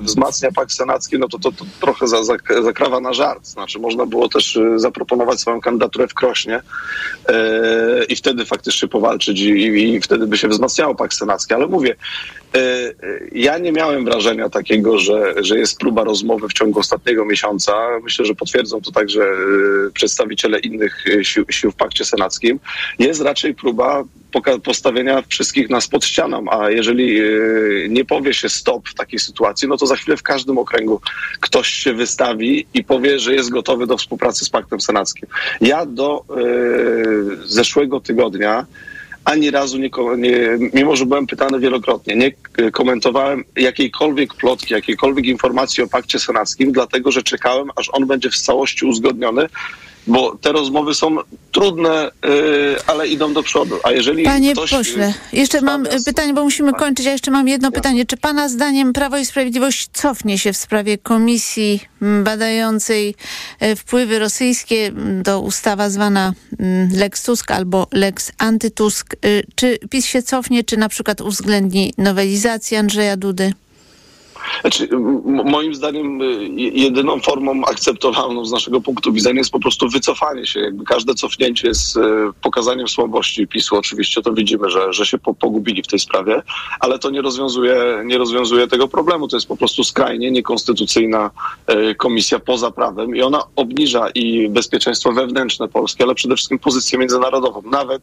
wzmacnia 0.00 0.52
pakt 0.52 0.72
senacki, 0.72 1.18
no 1.18 1.28
to 1.28 1.38
to, 1.38 1.52
to 1.52 1.64
trochę 1.80 2.08
za, 2.08 2.24
za, 2.24 2.34
zakrawa 2.62 3.00
na 3.00 3.12
żart. 3.12 3.46
Znaczy 3.46 3.78
można 3.78 4.06
było 4.06 4.28
też 4.28 4.56
y, 4.56 4.78
zaproponować 4.78 5.40
swoją 5.40 5.60
kandydaturę 5.60 6.08
w 6.08 6.14
Krośnie 6.14 6.62
e, 7.28 8.04
i 8.04 8.16
wtedy 8.16 8.44
faktycznie 8.44 8.88
powalczyć 8.88 9.40
i, 9.40 9.50
i, 9.50 9.94
i 9.94 10.00
wtedy 10.00 10.26
by 10.26 10.38
się 10.38 10.48
wzmacniało 10.48 10.94
pakt 10.94 11.14
senacki. 11.14 11.54
Ale 11.54 11.66
mówię, 11.66 11.96
ja 13.32 13.58
nie 13.58 13.72
miałem 13.72 14.04
wrażenia 14.04 14.48
takiego, 14.48 14.98
że, 14.98 15.34
że 15.42 15.58
jest 15.58 15.78
próba 15.78 16.04
rozmowy 16.04 16.48
w 16.48 16.52
ciągu 16.52 16.80
ostatniego 16.80 17.24
miesiąca. 17.24 17.72
Myślę, 18.02 18.24
że 18.24 18.34
potwierdzą 18.34 18.80
to 18.80 18.92
także 18.92 19.22
e, 19.22 19.90
przedstawiciele 19.94 20.58
innych 20.58 21.04
e, 21.06 21.24
sił, 21.24 21.44
sił 21.50 21.70
w 21.70 21.74
pakcie 21.74 22.04
senackim. 22.04 22.60
Jest 22.98 23.20
raczej 23.20 23.54
próba 23.54 24.04
postawienia 24.64 25.22
wszystkich 25.28 25.70
nas 25.70 25.88
pod 25.88 26.04
ścianą, 26.04 26.44
a 26.50 26.70
jeżeli 26.70 27.20
e, 27.20 27.24
nie 27.88 28.04
powie 28.04 28.34
się 28.34 28.48
stop 28.48 28.88
w 28.88 28.94
takiej 28.94 29.18
sytuacji, 29.18 29.68
no 29.68 29.76
to 29.76 29.86
za 29.86 29.96
chwilę 29.96 30.16
w 30.16 30.22
każdym 30.22 30.58
okręgu 30.58 31.00
ktoś 31.40 31.68
się 31.68 31.92
wystawi 31.92 32.66
i 32.74 32.84
powie, 32.84 33.18
że 33.18 33.34
jest 33.34 33.50
gotowy 33.50 33.86
do 33.86 33.96
współpracy 33.96 34.44
z 34.44 34.50
paktem 34.50 34.80
senackim. 34.80 35.28
Ja 35.60 35.86
do 35.86 36.24
e, 36.30 37.46
zeszłego 37.46 38.00
tygodnia 38.00 38.66
ani 39.28 39.50
razu 39.50 39.78
nie, 39.78 39.90
nie, 40.18 40.58
mimo 40.74 40.96
że 40.96 41.06
byłem 41.06 41.26
pytany 41.26 41.60
wielokrotnie, 41.60 42.16
nie 42.16 42.32
komentowałem 42.70 43.44
jakiejkolwiek 43.56 44.34
plotki, 44.34 44.74
jakiejkolwiek 44.74 45.26
informacji 45.26 45.84
o 45.84 45.88
pakcie 45.88 46.18
senackim, 46.18 46.72
dlatego 46.72 47.10
że 47.12 47.22
czekałem, 47.22 47.70
aż 47.76 47.90
on 47.92 48.06
będzie 48.06 48.30
w 48.30 48.36
całości 48.36 48.86
uzgodniony, 48.86 49.48
bo 50.06 50.36
te 50.40 50.52
rozmowy 50.52 50.94
są 50.94 51.16
trudne, 51.52 52.10
yy, 52.24 52.76
ale 52.86 53.08
idą 53.08 53.32
do 53.32 53.42
przodu. 53.42 53.76
A 53.82 53.90
jeżeli 53.90 54.24
Panie 54.24 54.52
ktoś, 54.52 54.70
pośle, 54.70 55.14
jeszcze 55.32 55.60
mam 55.60 55.86
y, 55.86 56.04
pytanie, 56.04 56.34
bo 56.34 56.44
musimy 56.44 56.72
kończyć. 56.72 57.06
Ja 57.06 57.12
jeszcze 57.12 57.30
mam 57.30 57.48
jedno 57.48 57.72
pytanie. 57.72 58.06
Czy 58.06 58.16
Pana 58.16 58.48
zdaniem 58.48 58.92
Prawo 58.92 59.18
i 59.18 59.26
Sprawiedliwość 59.26 59.88
cofnie 59.92 60.38
się 60.38 60.52
w 60.52 60.56
sprawie 60.56 60.98
komisji 60.98 61.80
badającej 62.24 63.14
e, 63.60 63.76
wpływy 63.76 64.18
rosyjskie 64.18 64.92
do 65.22 65.40
ustawa 65.40 65.90
zwana 65.90 66.32
Lex 66.92 67.22
Tusk 67.22 67.50
albo 67.50 67.86
Lex 67.92 68.32
Antytusk? 68.38 69.14
Y, 69.24 69.44
Czy 69.54 69.78
PiS 69.90 70.06
się 70.06 70.22
cofnie, 70.22 70.64
czy 70.64 70.76
na 70.76 70.88
przykład 70.88 71.20
uwzględni 71.20 71.92
nowelizację 71.98 72.78
Andrzeja 72.78 73.16
Dudy? 73.16 73.52
Znaczy, 74.60 74.88
moim 75.44 75.74
zdaniem 75.74 76.22
y, 76.22 76.24
je- 76.48 76.68
jedyną 76.68 77.20
formą 77.20 77.64
akceptowalną 77.64 78.44
z 78.44 78.52
naszego 78.52 78.80
punktu 78.80 79.12
widzenia 79.12 79.38
jest 79.38 79.50
po 79.50 79.60
prostu 79.60 79.88
wycofanie 79.88 80.46
się. 80.46 80.60
Jakby 80.60 80.84
każde 80.84 81.14
cofnięcie 81.14 81.68
jest 81.68 81.96
y, 81.96 82.00
pokazaniem 82.42 82.88
słabości 82.88 83.46
PiSu. 83.46 83.76
Oczywiście 83.76 84.22
to 84.22 84.32
widzimy, 84.32 84.70
że, 84.70 84.92
że 84.92 85.06
się 85.06 85.18
po, 85.18 85.34
pogubili 85.34 85.82
w 85.82 85.86
tej 85.86 85.98
sprawie, 85.98 86.42
ale 86.80 86.98
to 86.98 87.10
nie 87.10 87.22
rozwiązuje, 87.22 88.02
nie 88.04 88.18
rozwiązuje 88.18 88.66
tego 88.68 88.88
problemu. 88.88 89.28
To 89.28 89.36
jest 89.36 89.48
po 89.48 89.56
prostu 89.56 89.84
skrajnie 89.84 90.30
niekonstytucyjna 90.30 91.30
y, 91.90 91.94
komisja 91.94 92.38
poza 92.38 92.70
prawem 92.70 93.16
i 93.16 93.22
ona 93.22 93.42
obniża 93.56 94.08
i 94.14 94.48
bezpieczeństwo 94.48 95.12
wewnętrzne 95.12 95.68
Polski, 95.68 96.02
ale 96.02 96.14
przede 96.14 96.34
wszystkim 96.36 96.58
pozycję 96.58 96.98
międzynarodową. 96.98 97.62
Nawet 97.70 98.02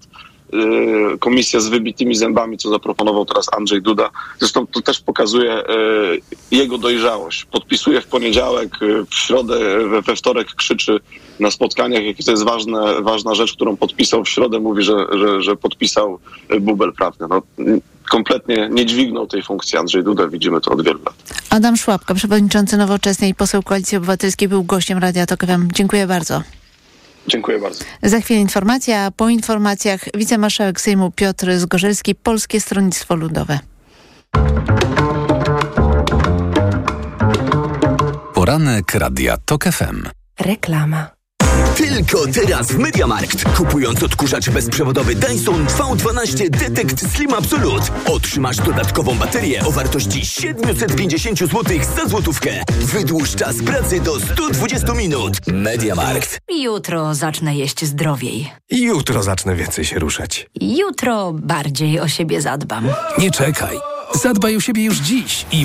komisja 1.20 1.60
z 1.60 1.68
wybitymi 1.68 2.16
zębami, 2.16 2.58
co 2.58 2.70
zaproponował 2.70 3.26
teraz 3.26 3.53
Andrzej 3.58 3.82
Duda. 3.82 4.10
Zresztą 4.39 4.68
to 4.68 4.82
też 4.82 4.99
pokazuje 4.99 5.60
y, 5.60 5.66
jego 6.51 6.78
dojrzałość. 6.78 7.45
Podpisuje 7.45 8.01
w 8.01 8.08
poniedziałek, 8.08 8.82
y, 8.82 9.06
w 9.10 9.16
środę, 9.16 9.60
we, 10.01 10.16
wtorek 10.16 10.47
krzyczy 10.47 10.99
na 11.39 11.51
spotkaniach, 11.51 12.03
jakie 12.03 12.24
to 12.24 12.32
jest 12.32 12.43
ważne, 12.43 13.01
ważna 13.01 13.36
rzecz, 13.36 13.53
którą 13.53 13.78
podpisał. 13.78 14.24
W 14.24 14.30
środę 14.30 14.60
mówi, 14.60 14.84
że, 14.84 15.06
że, 15.12 15.41
że 15.41 15.56
podpisał 15.56 16.20
y, 16.53 16.60
bubel 16.60 16.93
prawny. 16.93 17.28
No, 17.30 17.41
y, 17.60 17.82
kompletnie 18.10 18.70
nie 18.72 18.86
dźwignął 18.86 19.28
tej 19.28 19.43
funkcji 19.43 19.78
Andrzej 19.78 20.03
Duda. 20.03 20.28
Widzimy 20.28 20.62
to 20.62 20.72
od 20.72 20.86
wielu 20.86 20.99
lat. 21.06 21.16
Adam 21.49 21.78
Szłapka, 21.78 22.14
przewodniczący 22.14 22.78
Nowoczesnej 22.78 23.30
i 23.30 23.36
poseł 23.36 23.64
Koalicji 23.64 23.97
Obywatelskiej, 23.97 24.47
był 24.47 24.64
gościem 24.64 24.97
Radia 24.97 25.26
Tok 25.26 25.45
FM. 25.45 25.68
Dziękuję 25.74 26.08
bardzo. 26.08 26.41
Dziękuję 27.28 27.59
bardzo. 27.59 27.86
Za 28.03 28.19
chwilę 28.19 28.39
informacja, 28.39 29.05
a 29.05 29.11
po 29.11 29.30
informacjach 29.30 30.01
wicemarszałek 30.13 30.82
Sejmu 30.82 31.11
Piotr 31.11 31.57
Zgorzelski, 31.57 32.15
Polskie 32.15 32.61
Stronnictwo 32.61 33.15
Ludowe. 33.15 33.59
Poranek 38.34 38.95
Radia 38.95 39.38
TOK 39.45 39.63
FM. 39.63 40.03
Reklama. 40.39 41.14
Tylko 41.78 42.28
teraz 42.34 42.68
w 42.72 42.78
Mediamarkt. 42.78 43.58
Kupując 43.58 44.03
odkurzacz 44.03 44.49
bezprzewodowy 44.49 45.16
Dyson 45.16 45.66
V12 45.66 46.49
Detect 46.49 47.12
Slim 47.12 47.34
Absolute 47.34 47.86
otrzymasz 48.06 48.58
dodatkową 48.58 49.16
baterię 49.16 49.66
o 49.66 49.72
wartości 49.72 50.26
750 50.26 51.39
zł 51.39 51.64
za 51.95 52.06
złotówkę. 52.10 52.64
Wydłuż 52.82 53.36
czas 53.36 53.56
pracy 53.66 53.99
do 53.99 54.20
120 54.20 54.93
minut. 54.93 55.34
Mediamarkt. 55.47 56.39
Jutro 56.62 57.16
zacznę 57.16 57.56
jeść 57.56 57.86
zdrowiej. 57.86 58.51
Jutro 58.72 59.24
zacznę 59.24 59.56
więcej 59.56 59.86
się 59.86 59.99
ruszać. 59.99 60.49
Jutro 60.62 61.34
bardziej 61.34 61.99
o 61.99 62.08
siebie 62.08 62.41
zadbam. 62.41 62.88
Nie 63.18 63.32
czekaj. 63.32 63.78
Zadbaj 64.22 64.56
o 64.56 64.60
siebie 64.60 64.84
już 64.84 64.97
dziś 64.97 65.45
i 65.51 65.53